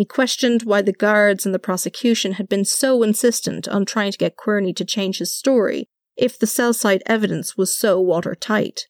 He 0.00 0.06
questioned 0.06 0.62
why 0.62 0.80
the 0.80 0.94
guards 0.94 1.44
and 1.44 1.54
the 1.54 1.58
prosecution 1.58 2.32
had 2.32 2.48
been 2.48 2.64
so 2.64 3.02
insistent 3.02 3.68
on 3.68 3.84
trying 3.84 4.10
to 4.12 4.16
get 4.16 4.38
Querney 4.38 4.74
to 4.76 4.84
change 4.86 5.18
his 5.18 5.30
story 5.30 5.90
if 6.16 6.38
the 6.38 6.46
cell 6.46 6.72
site 6.72 7.02
evidence 7.04 7.58
was 7.58 7.76
so 7.76 8.00
watertight. 8.00 8.86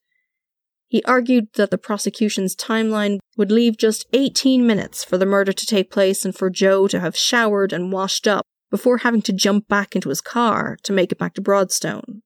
He 0.87 1.03
argued 1.03 1.49
that 1.55 1.73
the 1.73 1.79
prosecution's 1.79 2.55
timeline 2.55 3.19
would 3.37 3.51
leave 3.51 3.77
just 3.77 4.07
18 4.13 4.65
minutes 4.65 5.03
for 5.03 5.19
the 5.19 5.27
murder 5.27 5.53
to 5.53 5.67
take 5.67 5.91
place 5.91 6.25
and 6.25 6.33
for 6.33 6.49
Joe 6.49 6.87
to 6.87 7.01
have 7.01 7.17
showered 7.17 7.73
and 7.73 7.91
washed 7.91 8.29
up 8.29 8.47
before 8.71 8.99
having 8.99 9.23
to 9.23 9.33
jump 9.33 9.67
back 9.67 9.97
into 9.97 10.11
his 10.11 10.21
car 10.21 10.77
to 10.85 10.93
make 10.93 11.11
it 11.11 11.19
back 11.19 11.35
to 11.35 11.41
Broadstone. 11.41 12.23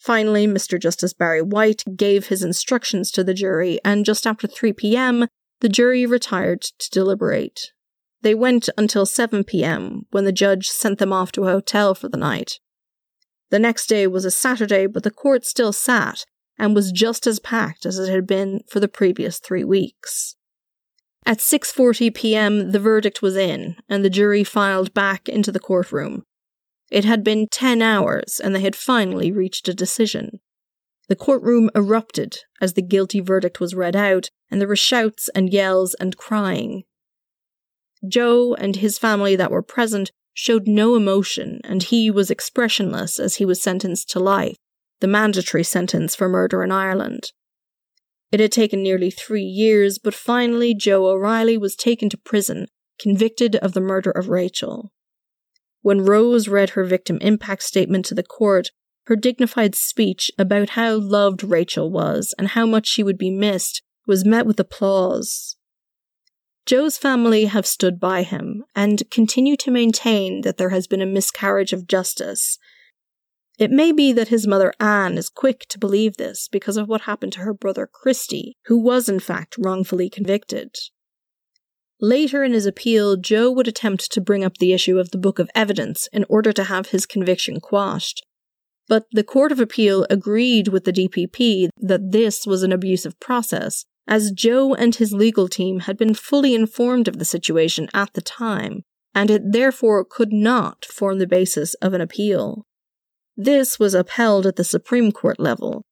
Finally, 0.00 0.48
Mr. 0.48 0.80
Justice 0.80 1.12
Barry 1.12 1.42
White 1.42 1.84
gave 1.94 2.26
his 2.26 2.42
instructions 2.42 3.12
to 3.12 3.22
the 3.22 3.34
jury, 3.34 3.78
and 3.84 4.04
just 4.04 4.26
after 4.26 4.48
3 4.48 4.72
pm, 4.72 5.28
the 5.60 5.68
jury 5.68 6.04
retired 6.04 6.62
to 6.62 6.90
deliberate. 6.90 7.70
They 8.24 8.34
went 8.34 8.70
until 8.78 9.04
7 9.04 9.44
pm 9.44 10.06
when 10.10 10.24
the 10.24 10.32
judge 10.32 10.68
sent 10.68 10.98
them 10.98 11.12
off 11.12 11.30
to 11.32 11.44
a 11.44 11.50
hotel 11.50 11.94
for 11.94 12.08
the 12.08 12.16
night. 12.16 12.58
The 13.50 13.58
next 13.58 13.86
day 13.86 14.06
was 14.06 14.24
a 14.24 14.30
Saturday, 14.30 14.86
but 14.86 15.02
the 15.02 15.10
court 15.10 15.44
still 15.44 15.74
sat 15.74 16.24
and 16.58 16.74
was 16.74 16.90
just 16.90 17.26
as 17.26 17.38
packed 17.38 17.84
as 17.84 17.98
it 17.98 18.10
had 18.10 18.26
been 18.26 18.62
for 18.66 18.80
the 18.80 18.88
previous 18.88 19.38
3 19.38 19.62
weeks. 19.64 20.36
At 21.26 21.40
6:40 21.40 22.14
p.m., 22.14 22.72
the 22.72 22.78
verdict 22.78 23.20
was 23.20 23.36
in, 23.36 23.76
and 23.90 24.02
the 24.02 24.08
jury 24.08 24.42
filed 24.42 24.94
back 24.94 25.28
into 25.28 25.52
the 25.52 25.60
courtroom. 25.60 26.24
It 26.90 27.04
had 27.04 27.24
been 27.24 27.46
10 27.46 27.82
hours, 27.82 28.40
and 28.42 28.54
they 28.54 28.62
had 28.62 28.74
finally 28.74 29.32
reached 29.32 29.68
a 29.68 29.74
decision. 29.74 30.40
The 31.08 31.16
courtroom 31.16 31.68
erupted 31.74 32.38
as 32.58 32.72
the 32.72 32.80
guilty 32.80 33.20
verdict 33.20 33.60
was 33.60 33.74
read 33.74 33.94
out, 33.94 34.30
and 34.50 34.62
there 34.62 34.68
were 34.68 34.76
shouts 34.76 35.28
and 35.34 35.52
yells 35.52 35.92
and 36.00 36.16
crying. 36.16 36.84
Joe 38.08 38.54
and 38.54 38.76
his 38.76 38.98
family 38.98 39.36
that 39.36 39.50
were 39.50 39.62
present 39.62 40.12
showed 40.32 40.66
no 40.66 40.96
emotion, 40.96 41.60
and 41.64 41.82
he 41.82 42.10
was 42.10 42.30
expressionless 42.30 43.18
as 43.18 43.36
he 43.36 43.44
was 43.44 43.62
sentenced 43.62 44.10
to 44.10 44.20
life, 44.20 44.56
the 45.00 45.06
mandatory 45.06 45.64
sentence 45.64 46.14
for 46.14 46.28
murder 46.28 46.62
in 46.62 46.72
Ireland. 46.72 47.32
It 48.32 48.40
had 48.40 48.50
taken 48.50 48.82
nearly 48.82 49.10
three 49.10 49.44
years, 49.44 49.98
but 49.98 50.12
finally 50.12 50.74
Joe 50.74 51.06
O'Reilly 51.06 51.56
was 51.56 51.76
taken 51.76 52.08
to 52.10 52.18
prison, 52.18 52.66
convicted 52.98 53.54
of 53.56 53.74
the 53.74 53.80
murder 53.80 54.10
of 54.10 54.28
Rachel. 54.28 54.92
When 55.82 56.04
Rose 56.04 56.48
read 56.48 56.70
her 56.70 56.84
victim 56.84 57.18
impact 57.20 57.62
statement 57.62 58.06
to 58.06 58.14
the 58.14 58.22
court, 58.22 58.70
her 59.06 59.16
dignified 59.16 59.74
speech 59.74 60.30
about 60.38 60.70
how 60.70 60.96
loved 60.96 61.44
Rachel 61.44 61.90
was 61.90 62.34
and 62.38 62.48
how 62.48 62.66
much 62.66 62.88
she 62.88 63.02
would 63.02 63.18
be 63.18 63.30
missed 63.30 63.82
was 64.06 64.24
met 64.24 64.46
with 64.46 64.58
applause. 64.58 65.56
Joe's 66.66 66.96
family 66.96 67.44
have 67.44 67.66
stood 67.66 68.00
by 68.00 68.22
him 68.22 68.64
and 68.74 69.02
continue 69.10 69.56
to 69.58 69.70
maintain 69.70 70.40
that 70.42 70.56
there 70.56 70.70
has 70.70 70.86
been 70.86 71.02
a 71.02 71.06
miscarriage 71.06 71.72
of 71.72 71.86
justice 71.86 72.58
it 73.58 73.70
may 73.70 73.92
be 73.92 74.12
that 74.12 74.28
his 74.28 74.46
mother 74.46 74.72
Anne 74.80 75.16
is 75.16 75.28
quick 75.28 75.66
to 75.68 75.78
believe 75.78 76.16
this 76.16 76.48
because 76.48 76.76
of 76.76 76.88
what 76.88 77.02
happened 77.02 77.32
to 77.34 77.40
her 77.40 77.54
brother 77.54 77.88
Christy, 77.90 78.56
who 78.66 78.76
was 78.76 79.08
in 79.08 79.20
fact 79.20 79.56
wrongfully 79.58 80.10
convicted. 80.10 80.74
Later 82.00 82.42
in 82.42 82.52
his 82.52 82.66
appeal, 82.66 83.16
Joe 83.16 83.50
would 83.52 83.68
attempt 83.68 84.10
to 84.10 84.20
bring 84.20 84.44
up 84.44 84.56
the 84.56 84.72
issue 84.72 84.98
of 84.98 85.10
the 85.10 85.18
Book 85.18 85.38
of 85.38 85.50
Evidence 85.54 86.08
in 86.12 86.24
order 86.28 86.52
to 86.52 86.64
have 86.64 86.88
his 86.88 87.06
conviction 87.06 87.60
quashed. 87.60 88.26
But 88.88 89.06
the 89.12 89.24
Court 89.24 89.52
of 89.52 89.60
Appeal 89.60 90.04
agreed 90.10 90.68
with 90.68 90.84
the 90.84 90.92
DPP 90.92 91.68
that 91.78 92.10
this 92.10 92.46
was 92.46 92.64
an 92.64 92.72
abusive 92.72 93.18
process, 93.20 93.84
as 94.06 94.32
Joe 94.32 94.74
and 94.74 94.94
his 94.94 95.12
legal 95.12 95.48
team 95.48 95.80
had 95.80 95.96
been 95.96 96.14
fully 96.14 96.54
informed 96.54 97.08
of 97.08 97.18
the 97.18 97.24
situation 97.24 97.88
at 97.94 98.12
the 98.12 98.20
time, 98.20 98.82
and 99.14 99.30
it 99.30 99.52
therefore 99.52 100.04
could 100.04 100.32
not 100.32 100.84
form 100.84 101.18
the 101.18 101.26
basis 101.26 101.74
of 101.74 101.94
an 101.94 102.00
appeal. 102.00 102.66
This 103.36 103.78
was 103.78 103.94
upheld 103.94 104.46
at 104.46 104.56
the 104.56 104.64
Supreme 104.64 105.10
Court 105.10 105.40
level. 105.40 105.84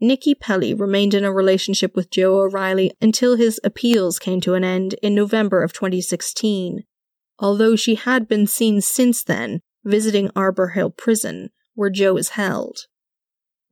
Nikki 0.00 0.34
Pelly 0.34 0.72
remained 0.72 1.12
in 1.12 1.24
a 1.24 1.32
relationship 1.32 1.94
with 1.94 2.10
Joe 2.10 2.40
O'Reilly 2.40 2.92
until 3.02 3.36
his 3.36 3.60
appeals 3.62 4.18
came 4.18 4.40
to 4.40 4.54
an 4.54 4.64
end 4.64 4.94
in 5.02 5.14
November 5.14 5.62
of 5.62 5.74
2016, 5.74 6.84
although 7.38 7.76
she 7.76 7.96
had 7.96 8.26
been 8.26 8.46
seen 8.46 8.80
since 8.80 9.22
then 9.22 9.60
visiting 9.84 10.30
Arbour 10.34 10.68
Hill 10.68 10.90
Prison, 10.90 11.50
where 11.74 11.90
Joe 11.90 12.16
is 12.16 12.30
held. 12.30 12.86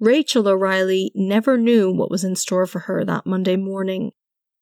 Rachel 0.01 0.49
O'Reilly 0.49 1.11
never 1.14 1.59
knew 1.59 1.90
what 1.90 2.11
was 2.11 2.24
in 2.24 2.36
store 2.36 2.66
for 2.66 2.80
her 2.80 3.05
that 3.05 3.26
Monday 3.26 3.57
morning, 3.57 4.12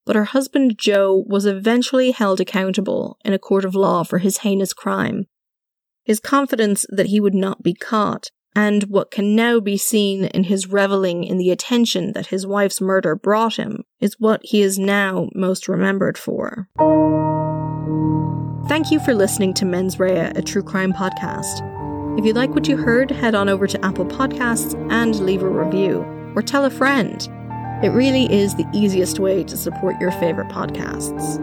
but 0.05 0.17
her 0.17 0.25
husband 0.25 0.79
Joe 0.79 1.25
was 1.27 1.47
eventually 1.47 2.13
held 2.13 2.41
accountable 2.41 3.19
in 3.25 3.33
a 3.33 3.39
court 3.39 3.65
of 3.65 3.75
law 3.75 4.03
for 4.03 4.19
his 4.19 4.39
heinous 4.39 4.73
crime 4.73 5.27
his 6.07 6.21
confidence 6.21 6.87
that 6.89 7.07
he 7.07 7.21
would 7.21 7.35
not 7.35 7.65
be 7.65 7.75
caught, 7.75 8.31
and 8.55 8.85
what 8.85 9.11
can 9.11 9.35
now 9.35 9.59
be 9.59 9.77
seen 9.77 10.25
in 10.27 10.45
his 10.45 10.69
reveling 10.69 11.25
in 11.25 11.37
the 11.37 11.51
attention 11.51 12.13
that 12.13 12.29
his 12.29 12.47
wife's 12.47 12.81
murder 12.81 13.17
brought 13.17 13.57
him, 13.57 13.83
is 14.01 14.15
what 14.21 14.41
he 14.45 14.63
is 14.63 14.79
now 14.79 15.29
most 15.35 15.69
remembered 15.69 16.17
for. 16.17 16.69
Thank 18.69 18.93
you 18.93 19.01
for 19.01 19.15
listening 19.15 19.53
to 19.55 19.65
Mens 19.65 19.99
Rea, 19.99 20.31
a 20.37 20.43
true 20.43 20.63
crime 20.63 20.93
podcast. 20.93 21.76
If 22.17 22.25
you 22.25 22.33
like 22.33 22.55
what 22.55 22.67
you 22.67 22.79
heard, 22.79 23.11
head 23.11 23.35
on 23.35 23.51
over 23.51 23.67
to 23.67 23.85
Apple 23.85 24.07
Podcasts 24.07 24.75
and 24.91 25.15
leave 25.21 25.43
a 25.43 25.49
review, 25.49 25.99
or 26.35 26.41
tell 26.41 26.65
a 26.65 26.71
friend. 26.71 27.29
It 27.83 27.91
really 27.91 28.25
is 28.33 28.55
the 28.55 28.65
easiest 28.73 29.19
way 29.19 29.45
to 29.45 29.55
support 29.55 30.01
your 30.01 30.13
favorite 30.13 30.49
podcasts. 30.49 31.39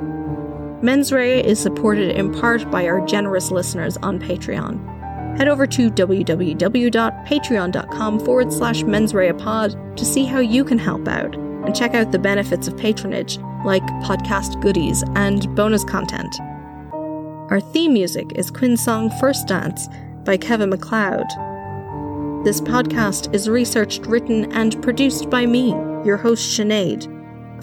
Mens 0.82 1.12
Rea 1.12 1.46
is 1.46 1.60
supported 1.60 2.18
in 2.18 2.34
part 2.34 2.72
by 2.72 2.88
our 2.88 3.06
generous 3.06 3.52
listeners 3.52 3.98
on 3.98 4.18
Patreon. 4.20 5.38
Head 5.38 5.48
over 5.48 5.68
to 5.68 5.92
www.patreon.com 5.92 8.20
forward 8.20 8.52
slash 8.52 8.82
mensreapod 8.82 9.96
to 9.96 10.06
see 10.06 10.26
how 10.26 10.40
you 10.40 10.66
can 10.66 10.80
help 10.80 11.08
out 11.08 11.36
and 11.36 11.76
check 11.76 11.94
out 11.94 12.12
the 12.12 12.18
benefits 12.18 12.68
of 12.68 12.76
patronage, 12.78 13.38
like 13.64 13.86
podcast 14.02 14.60
goodies 14.62 15.04
and 15.16 15.56
bonus 15.56 15.84
content. 15.84 16.36
Our 17.52 17.62
theme 17.62 17.94
music 17.94 18.32
is 18.34 18.50
Quinn's 18.50 18.84
song 18.84 19.12
First 19.20 19.48
Dance 19.48 19.88
by 20.26 20.38
Kevin 20.38 20.70
MacLeod. 20.70 21.28
This 22.46 22.62
podcast 22.62 23.34
is 23.34 23.50
researched, 23.50 24.06
written, 24.06 24.52
and 24.52 24.80
produced 24.82 25.30
by 25.30 25.46
me, 25.46 25.70
your 26.06 26.18
host 26.18 26.60
Sinead. 26.60 27.10